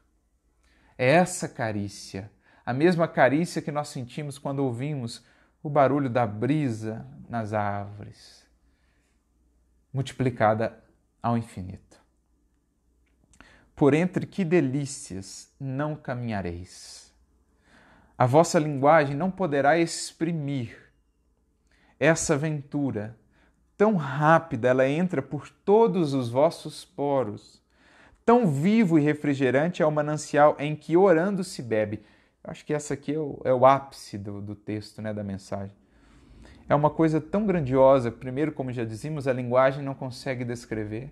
É 0.97 1.11
essa 1.11 1.47
carícia, 1.47 2.31
a 2.65 2.73
mesma 2.73 3.07
carícia 3.07 3.61
que 3.61 3.71
nós 3.71 3.89
sentimos 3.89 4.39
quando 4.39 4.63
ouvimos 4.63 5.23
o 5.61 5.69
barulho 5.69 6.09
da 6.09 6.25
brisa 6.25 7.05
nas 7.29 7.53
árvores, 7.53 8.43
multiplicada 9.93 10.83
ao 11.21 11.37
infinito. 11.37 12.01
Por 13.75 13.93
entre 13.93 14.25
que 14.25 14.43
delícias 14.43 15.53
não 15.59 15.95
caminhareis. 15.95 17.13
A 18.17 18.25
vossa 18.25 18.57
linguagem 18.57 19.15
não 19.15 19.29
poderá 19.29 19.77
exprimir 19.77 20.91
essa 21.99 22.33
aventura. 22.33 23.15
Tão 23.77 23.95
rápida 23.95 24.69
ela 24.69 24.87
entra 24.87 25.21
por 25.21 25.49
todos 25.49 26.13
os 26.13 26.29
vossos 26.29 26.85
poros. 26.85 27.61
Tão 28.25 28.47
vivo 28.47 28.97
e 28.97 29.01
refrigerante 29.01 29.81
é 29.81 29.85
o 29.85 29.91
manancial 29.91 30.55
em 30.59 30.75
que 30.75 30.97
orando 30.97 31.43
se 31.43 31.61
bebe. 31.61 32.03
Eu 32.43 32.51
acho 32.51 32.65
que 32.65 32.73
essa 32.73 32.93
aqui 32.93 33.13
é 33.13 33.19
o, 33.19 33.41
é 33.43 33.53
o 33.53 33.65
ápice 33.65 34.17
do, 34.17 34.41
do 34.41 34.55
texto, 34.55 35.01
né, 35.01 35.13
da 35.13 35.23
mensagem. 35.23 35.75
É 36.67 36.73
uma 36.73 36.89
coisa 36.89 37.19
tão 37.21 37.45
grandiosa. 37.45 38.11
Primeiro, 38.11 38.51
como 38.51 38.71
já 38.71 38.83
dizíamos, 38.83 39.27
a 39.27 39.33
linguagem 39.33 39.83
não 39.83 39.93
consegue 39.93 40.43
descrever 40.43 41.11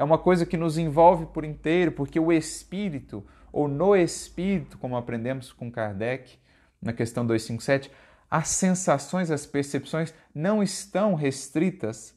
é 0.00 0.02
uma 0.02 0.16
coisa 0.16 0.46
que 0.46 0.56
nos 0.56 0.78
envolve 0.78 1.26
por 1.26 1.44
inteiro, 1.44 1.92
porque 1.92 2.18
o 2.18 2.32
espírito, 2.32 3.22
ou 3.52 3.68
no 3.68 3.94
espírito, 3.94 4.78
como 4.78 4.96
aprendemos 4.96 5.52
com 5.52 5.70
Kardec 5.70 6.38
na 6.80 6.90
questão 6.90 7.26
257, 7.26 7.90
as 8.30 8.48
sensações, 8.48 9.30
as 9.30 9.44
percepções 9.44 10.14
não 10.34 10.62
estão 10.62 11.14
restritas 11.14 12.14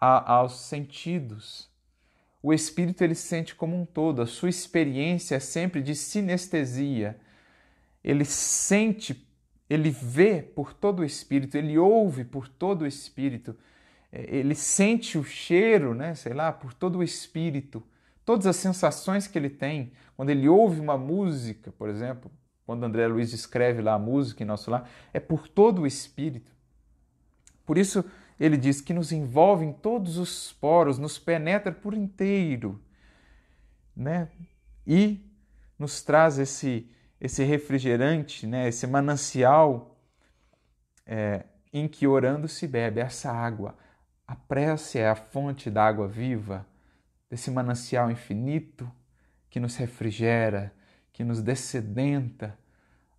a, 0.00 0.34
aos 0.34 0.60
sentidos. 0.60 1.68
O 2.42 2.52
espírito 2.52 3.02
ele 3.02 3.14
sente 3.14 3.54
como 3.54 3.74
um 3.74 3.84
todo, 3.84 4.22
a 4.22 4.26
sua 4.26 4.50
experiência 4.50 5.36
é 5.36 5.40
sempre 5.40 5.82
de 5.82 5.94
sinestesia. 5.94 7.18
Ele 8.02 8.24
sente, 8.24 9.26
ele 9.68 9.90
vê 9.90 10.42
por 10.42 10.72
todo 10.72 11.00
o 11.00 11.04
espírito, 11.04 11.56
ele 11.56 11.76
ouve 11.78 12.24
por 12.24 12.46
todo 12.48 12.82
o 12.82 12.86
espírito 12.86 13.56
é, 14.14 14.36
ele 14.36 14.54
sente 14.54 15.18
o 15.18 15.24
cheiro, 15.24 15.92
né, 15.92 16.14
sei 16.14 16.32
lá, 16.32 16.52
por 16.52 16.72
todo 16.72 17.00
o 17.00 17.02
espírito, 17.02 17.82
todas 18.24 18.46
as 18.46 18.54
sensações 18.54 19.26
que 19.26 19.36
ele 19.36 19.50
tem 19.50 19.92
quando 20.16 20.30
ele 20.30 20.48
ouve 20.48 20.78
uma 20.78 20.96
música, 20.96 21.72
por 21.72 21.88
exemplo, 21.88 22.30
quando 22.66 22.84
André 22.84 23.06
Luiz 23.06 23.32
escreve 23.32 23.82
lá 23.82 23.94
a 23.94 23.98
música 23.98 24.42
em 24.42 24.46
nosso 24.46 24.70
lar, 24.70 24.88
é 25.12 25.20
por 25.20 25.48
todo 25.48 25.82
o 25.82 25.86
espírito. 25.86 26.52
Por 27.64 27.78
isso 27.78 28.04
ele 28.38 28.56
diz 28.56 28.80
que 28.80 28.92
nos 28.92 29.12
envolve 29.12 29.64
em 29.64 29.72
todos 29.72 30.18
os 30.18 30.52
poros, 30.52 30.98
nos 30.98 31.18
penetra 31.18 31.72
por 31.72 31.94
inteiro, 31.94 32.80
né? 33.96 34.28
E 34.86 35.20
nos 35.78 36.02
traz 36.02 36.38
esse 36.38 36.90
esse 37.20 37.42
refrigerante, 37.42 38.46
né? 38.46 38.68
Esse 38.68 38.86
manancial 38.86 39.96
é, 41.06 41.44
em 41.72 41.88
que 41.88 42.06
orando 42.06 42.48
se 42.48 42.66
bebe 42.66 43.00
essa 43.00 43.32
água, 43.32 43.76
a 44.26 44.34
prece 44.34 44.98
é 44.98 45.08
a 45.08 45.14
fonte 45.14 45.70
da 45.70 45.84
água 45.84 46.06
viva, 46.06 46.66
desse 47.30 47.50
manancial 47.50 48.10
infinito 48.10 48.90
que 49.48 49.58
nos 49.58 49.76
refrigera, 49.76 50.72
que 51.14 51.24
nos 51.24 51.40
descedenta. 51.40 52.58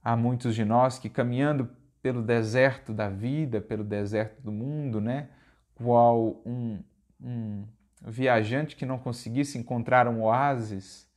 Há 0.04 0.16
muitos 0.16 0.54
de 0.54 0.64
nós 0.64 1.00
que 1.00 1.10
caminhando 1.10 1.68
pelo 2.04 2.22
deserto 2.22 2.94
da 2.94 3.10
vida, 3.10 3.60
pelo 3.60 3.84
deserto 3.84 4.40
do 4.44 4.52
mundo, 4.52 5.02
né? 5.02 5.30
Qual 5.74 6.40
um, 6.46 6.84
um 7.20 7.66
viajante 8.04 8.76
que 8.76 8.86
não 8.86 9.00
conseguisse 9.00 9.58
encontrar 9.58 10.08
um 10.08 10.22
oásis, 10.22 11.10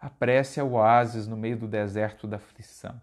a 0.00 0.10
prece 0.10 0.58
é 0.58 0.62
o 0.62 0.72
oásis 0.72 1.28
no 1.28 1.36
meio 1.36 1.56
do 1.56 1.68
deserto 1.68 2.26
da 2.26 2.36
aflição. 2.36 3.00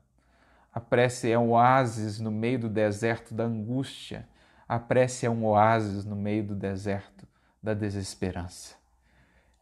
A 0.74 0.80
prece 0.80 1.32
é 1.32 1.38
um 1.38 1.51
oásis 1.51 2.19
no 2.19 2.32
meio 2.32 2.59
do 2.59 2.69
deserto 2.69 3.34
da 3.34 3.43
angústia. 3.43 4.28
A 4.67 4.80
prece 4.80 5.26
é 5.26 5.30
um 5.30 5.45
oásis 5.45 6.05
no 6.05 6.15
meio 6.15 6.43
do 6.43 6.55
deserto 6.55 7.28
da 7.61 7.74
desesperança. 7.74 8.76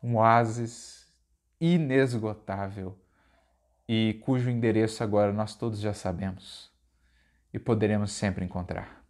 Um 0.01 0.15
oásis 0.15 1.07
inesgotável 1.59 2.97
e 3.91 4.21
cujo 4.21 4.51
endereço 4.51 5.03
agora 5.03 5.33
nós 5.33 5.55
todos 5.55 5.79
já 5.79 5.95
sabemos 5.95 6.71
e 7.51 7.57
poderemos 7.57 8.11
sempre 8.11 8.45
encontrar. 8.45 9.03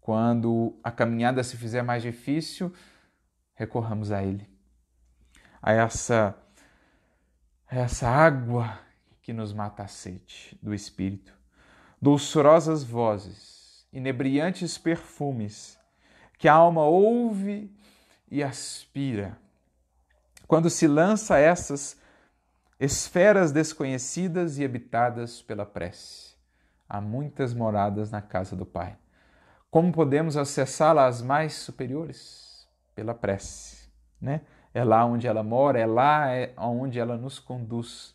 Quando 0.00 0.78
a 0.84 0.92
caminhada 0.92 1.42
se 1.42 1.56
fizer 1.56 1.82
mais 1.82 2.00
difícil, 2.00 2.72
recorramos 3.56 4.12
a 4.12 4.22
Ele, 4.22 4.48
a 5.60 5.72
essa, 5.72 6.38
a 7.68 7.76
essa 7.76 8.08
água 8.08 8.78
que 9.20 9.32
nos 9.32 9.52
mata 9.52 9.82
a 9.82 9.88
sede 9.88 10.56
do 10.62 10.72
Espírito, 10.72 11.34
dulçorosas 12.00 12.84
vozes 12.84 13.84
inebriantes 13.92 14.78
perfumes 14.78 15.76
que 16.38 16.46
a 16.46 16.52
alma 16.52 16.84
ouve 16.84 17.68
e 18.30 18.44
aspira. 18.44 19.36
Quando 20.46 20.70
se 20.70 20.86
lança 20.86 21.36
essas 21.36 21.99
esferas 22.80 23.52
desconhecidas 23.52 24.58
e 24.58 24.64
habitadas 24.64 25.42
pela 25.42 25.66
prece, 25.66 26.34
há 26.88 26.98
muitas 26.98 27.52
moradas 27.52 28.10
na 28.10 28.22
casa 28.22 28.56
do 28.56 28.64
Pai. 28.64 28.96
Como 29.70 29.92
podemos 29.92 30.34
acessá-las 30.34 31.20
mais 31.20 31.52
superiores? 31.52 32.66
Pela 32.94 33.14
prece, 33.14 33.88
né? 34.18 34.40
É 34.72 34.82
lá 34.82 35.04
onde 35.04 35.26
ela 35.26 35.42
mora, 35.42 35.78
é 35.78 35.84
lá 35.84 36.30
é 36.30 36.54
onde 36.56 36.98
ela 36.98 37.18
nos 37.18 37.38
conduz. 37.38 38.14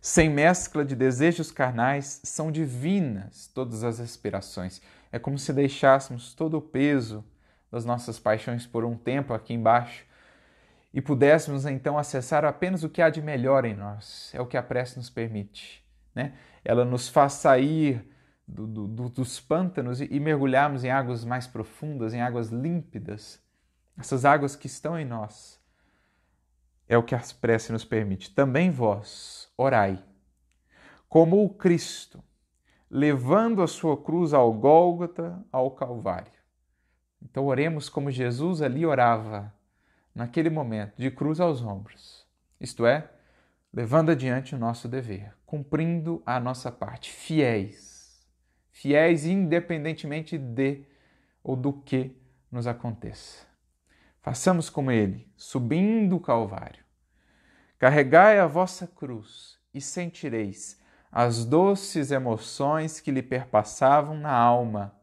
Sem 0.00 0.28
mescla 0.28 0.84
de 0.84 0.94
desejos 0.94 1.50
carnais, 1.50 2.20
são 2.24 2.52
divinas 2.52 3.48
todas 3.48 3.82
as 3.84 3.98
aspirações. 4.00 4.82
É 5.10 5.18
como 5.18 5.38
se 5.38 5.52
deixássemos 5.52 6.34
todo 6.34 6.58
o 6.58 6.62
peso 6.62 7.24
das 7.70 7.84
nossas 7.84 8.18
paixões 8.18 8.66
por 8.66 8.84
um 8.84 8.96
tempo 8.96 9.32
aqui 9.32 9.54
embaixo 9.54 10.05
e 10.92 11.00
pudéssemos 11.00 11.66
então 11.66 11.98
acessar 11.98 12.44
apenas 12.44 12.82
o 12.82 12.88
que 12.88 13.02
há 13.02 13.10
de 13.10 13.20
melhor 13.20 13.64
em 13.64 13.74
nós. 13.74 14.30
É 14.34 14.40
o 14.40 14.46
que 14.46 14.56
a 14.56 14.62
prece 14.62 14.96
nos 14.96 15.10
permite. 15.10 15.84
Né? 16.14 16.32
Ela 16.64 16.84
nos 16.84 17.08
faz 17.08 17.34
sair 17.34 18.08
do, 18.46 18.66
do, 18.66 19.08
dos 19.08 19.40
pântanos 19.40 20.00
e, 20.00 20.08
e 20.10 20.20
mergulharmos 20.20 20.84
em 20.84 20.90
águas 20.90 21.24
mais 21.24 21.46
profundas, 21.46 22.14
em 22.14 22.22
águas 22.22 22.48
límpidas. 22.48 23.42
Essas 23.98 24.24
águas 24.24 24.56
que 24.56 24.66
estão 24.66 24.98
em 24.98 25.04
nós. 25.04 25.60
É 26.88 26.96
o 26.96 27.02
que 27.02 27.14
a 27.14 27.22
prece 27.40 27.72
nos 27.72 27.84
permite. 27.84 28.34
Também 28.34 28.70
vós, 28.70 29.52
orai. 29.56 30.02
Como 31.08 31.44
o 31.44 31.50
Cristo, 31.50 32.22
levando 32.90 33.62
a 33.62 33.66
sua 33.66 33.96
cruz 33.96 34.32
ao 34.32 34.52
Gólgota, 34.52 35.44
ao 35.50 35.70
Calvário. 35.72 36.32
Então 37.22 37.46
oremos 37.46 37.88
como 37.88 38.10
Jesus 38.10 38.62
ali 38.62 38.86
orava, 38.86 39.52
naquele 40.16 40.48
momento, 40.48 40.94
de 40.96 41.10
cruz 41.10 41.38
aos 41.40 41.62
ombros. 41.62 42.26
Isto 42.58 42.86
é, 42.86 43.06
levando 43.70 44.10
adiante 44.10 44.54
o 44.54 44.58
nosso 44.58 44.88
dever, 44.88 45.34
cumprindo 45.44 46.22
a 46.24 46.40
nossa 46.40 46.72
parte, 46.72 47.12
fiéis, 47.12 48.26
fiéis 48.70 49.26
independentemente 49.26 50.38
de 50.38 50.86
ou 51.44 51.54
do 51.54 51.70
que 51.70 52.16
nos 52.50 52.66
aconteça. 52.66 53.46
Façamos 54.22 54.70
como 54.70 54.90
ele, 54.90 55.30
subindo 55.36 56.16
o 56.16 56.20
Calvário. 56.20 56.82
Carregai 57.78 58.38
a 58.38 58.46
vossa 58.46 58.86
cruz 58.86 59.58
e 59.74 59.82
sentireis 59.82 60.80
as 61.12 61.44
doces 61.44 62.10
emoções 62.10 63.00
que 63.00 63.10
lhe 63.10 63.22
perpassavam 63.22 64.16
na 64.16 64.32
alma, 64.32 64.98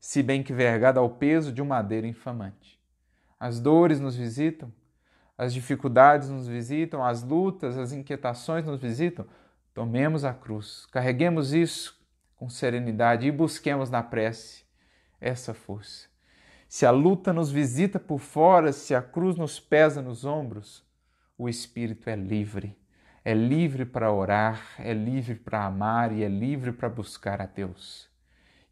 se 0.00 0.20
bem 0.20 0.42
que 0.42 0.52
vergada 0.52 0.98
ao 0.98 1.10
peso 1.10 1.52
de 1.52 1.62
um 1.62 1.66
madeiro 1.66 2.06
infamante. 2.08 2.77
As 3.38 3.60
dores 3.60 4.00
nos 4.00 4.16
visitam, 4.16 4.72
as 5.36 5.54
dificuldades 5.54 6.28
nos 6.28 6.48
visitam, 6.48 7.04
as 7.04 7.22
lutas, 7.22 7.78
as 7.78 7.92
inquietações 7.92 8.64
nos 8.64 8.80
visitam. 8.80 9.26
Tomemos 9.72 10.24
a 10.24 10.34
cruz, 10.34 10.86
carreguemos 10.86 11.52
isso 11.52 11.96
com 12.34 12.48
serenidade 12.48 13.26
e 13.26 13.32
busquemos 13.32 13.90
na 13.90 14.02
prece 14.02 14.64
essa 15.20 15.54
força. 15.54 16.08
Se 16.68 16.84
a 16.84 16.90
luta 16.90 17.32
nos 17.32 17.50
visita 17.50 17.98
por 17.98 18.18
fora, 18.18 18.72
se 18.72 18.94
a 18.94 19.00
cruz 19.00 19.36
nos 19.36 19.58
pesa 19.58 20.02
nos 20.02 20.24
ombros, 20.24 20.84
o 21.36 21.48
espírito 21.48 22.10
é 22.10 22.16
livre. 22.16 22.76
É 23.24 23.34
livre 23.34 23.84
para 23.84 24.12
orar, 24.12 24.74
é 24.78 24.92
livre 24.92 25.34
para 25.34 25.64
amar 25.64 26.12
e 26.12 26.22
é 26.22 26.28
livre 26.28 26.72
para 26.72 26.88
buscar 26.88 27.40
a 27.40 27.46
Deus. 27.46 28.08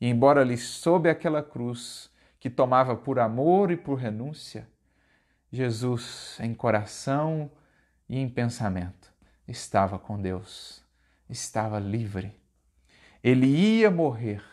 E 0.00 0.08
embora 0.08 0.40
ali 0.40 0.56
sob 0.56 1.08
aquela 1.08 1.42
cruz 1.42 2.10
que 2.46 2.50
tomava 2.50 2.94
por 2.94 3.18
amor 3.18 3.72
e 3.72 3.76
por 3.76 3.98
renúncia, 3.98 4.68
Jesus, 5.50 6.38
em 6.38 6.54
coração 6.54 7.50
e 8.08 8.20
em 8.20 8.28
pensamento, 8.28 9.12
estava 9.48 9.98
com 9.98 10.22
Deus, 10.22 10.80
estava 11.28 11.80
livre. 11.80 12.40
Ele 13.20 13.48
ia 13.48 13.90
morrer, 13.90 14.44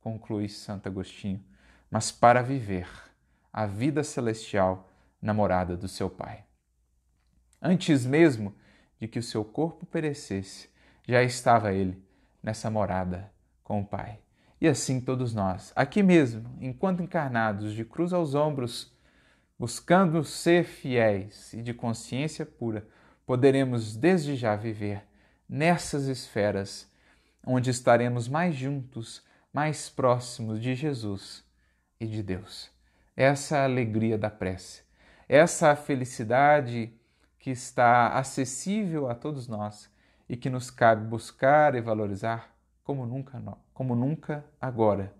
conclui 0.00 0.48
Santo 0.48 0.86
Agostinho, 0.86 1.44
mas 1.90 2.12
para 2.12 2.42
viver 2.42 2.88
a 3.52 3.66
vida 3.66 4.04
celestial 4.04 4.88
na 5.20 5.34
morada 5.34 5.76
do 5.76 5.88
seu 5.88 6.08
Pai. 6.08 6.44
Antes 7.60 8.06
mesmo 8.06 8.54
de 9.00 9.08
que 9.08 9.18
o 9.18 9.22
seu 9.22 9.44
corpo 9.44 9.84
perecesse, 9.84 10.70
já 11.08 11.24
estava 11.24 11.72
ele 11.72 12.00
nessa 12.40 12.70
morada 12.70 13.32
com 13.64 13.80
o 13.80 13.84
Pai. 13.84 14.21
E 14.62 14.68
assim 14.68 15.00
todos 15.00 15.34
nós, 15.34 15.72
aqui 15.74 16.04
mesmo, 16.04 16.48
enquanto 16.60 17.02
encarnados, 17.02 17.74
de 17.74 17.84
cruz 17.84 18.12
aos 18.12 18.36
ombros, 18.36 18.96
buscando 19.58 20.22
ser 20.22 20.62
fiéis 20.62 21.52
e 21.52 21.60
de 21.60 21.74
consciência 21.74 22.46
pura, 22.46 22.86
poderemos 23.26 23.96
desde 23.96 24.36
já 24.36 24.54
viver 24.54 25.02
nessas 25.48 26.06
esferas 26.06 26.88
onde 27.44 27.70
estaremos 27.70 28.28
mais 28.28 28.54
juntos, 28.54 29.24
mais 29.52 29.90
próximos 29.90 30.62
de 30.62 30.76
Jesus 30.76 31.44
e 31.98 32.06
de 32.06 32.22
Deus. 32.22 32.70
Essa 33.16 33.56
é 33.56 33.60
a 33.62 33.64
alegria 33.64 34.16
da 34.16 34.30
prece, 34.30 34.84
essa 35.28 35.66
é 35.66 35.70
a 35.72 35.76
felicidade 35.76 36.94
que 37.36 37.50
está 37.50 38.10
acessível 38.10 39.10
a 39.10 39.14
todos 39.16 39.48
nós 39.48 39.90
e 40.28 40.36
que 40.36 40.48
nos 40.48 40.70
cabe 40.70 41.04
buscar 41.04 41.74
e 41.74 41.80
valorizar 41.80 42.54
como 42.84 43.04
nunca, 43.06 43.40
como 43.82 43.96
nunca 43.96 44.44
agora, 44.60 45.12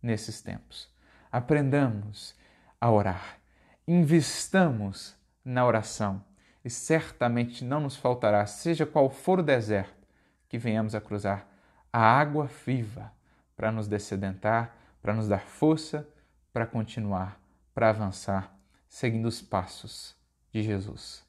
nesses 0.00 0.40
tempos. 0.40 0.90
Aprendamos 1.30 2.34
a 2.80 2.90
orar, 2.90 3.38
investamos 3.86 5.14
na 5.44 5.66
oração 5.66 6.24
e 6.64 6.70
certamente 6.70 7.62
não 7.62 7.78
nos 7.78 7.94
faltará, 7.94 8.46
seja 8.46 8.86
qual 8.86 9.10
for 9.10 9.40
o 9.40 9.42
deserto 9.42 10.08
que 10.48 10.56
venhamos 10.56 10.94
a 10.94 11.00
cruzar, 11.00 11.46
a 11.92 12.00
água 12.00 12.48
viva 12.64 13.12
para 13.54 13.70
nos 13.70 13.86
descedentar, 13.86 14.74
para 15.02 15.12
nos 15.12 15.28
dar 15.28 15.42
força, 15.42 16.08
para 16.54 16.66
continuar, 16.66 17.38
para 17.74 17.90
avançar, 17.90 18.58
seguindo 18.88 19.26
os 19.26 19.42
passos 19.42 20.16
de 20.50 20.62
Jesus. 20.62 21.22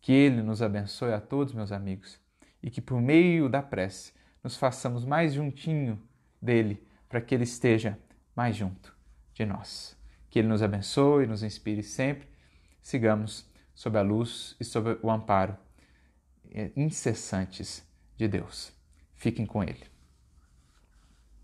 Que 0.00 0.12
Ele 0.12 0.42
nos 0.42 0.62
abençoe 0.62 1.12
a 1.12 1.20
todos, 1.20 1.52
meus 1.52 1.72
amigos, 1.72 2.18
e 2.62 2.70
que 2.70 2.80
por 2.80 3.02
meio 3.02 3.50
da 3.50 3.62
prece 3.62 4.14
nos 4.42 4.56
façamos 4.56 5.04
mais 5.04 5.34
juntinho 5.34 6.02
dele, 6.42 6.82
para 7.08 7.20
que 7.20 7.34
Ele 7.34 7.44
esteja 7.44 7.98
mais 8.34 8.56
junto 8.56 8.94
de 9.32 9.46
nós. 9.46 9.96
Que 10.28 10.40
Ele 10.40 10.48
nos 10.48 10.62
abençoe, 10.62 11.26
nos 11.26 11.42
inspire 11.42 11.82
sempre. 11.82 12.28
Sigamos 12.82 13.48
sob 13.74 13.96
a 13.96 14.02
luz 14.02 14.56
e 14.58 14.64
sob 14.64 14.98
o 15.02 15.10
amparo 15.10 15.56
eh, 16.50 16.72
incessantes 16.74 17.86
de 18.16 18.26
Deus. 18.26 18.72
Fiquem 19.14 19.46
com 19.46 19.62
Ele. 19.62 19.91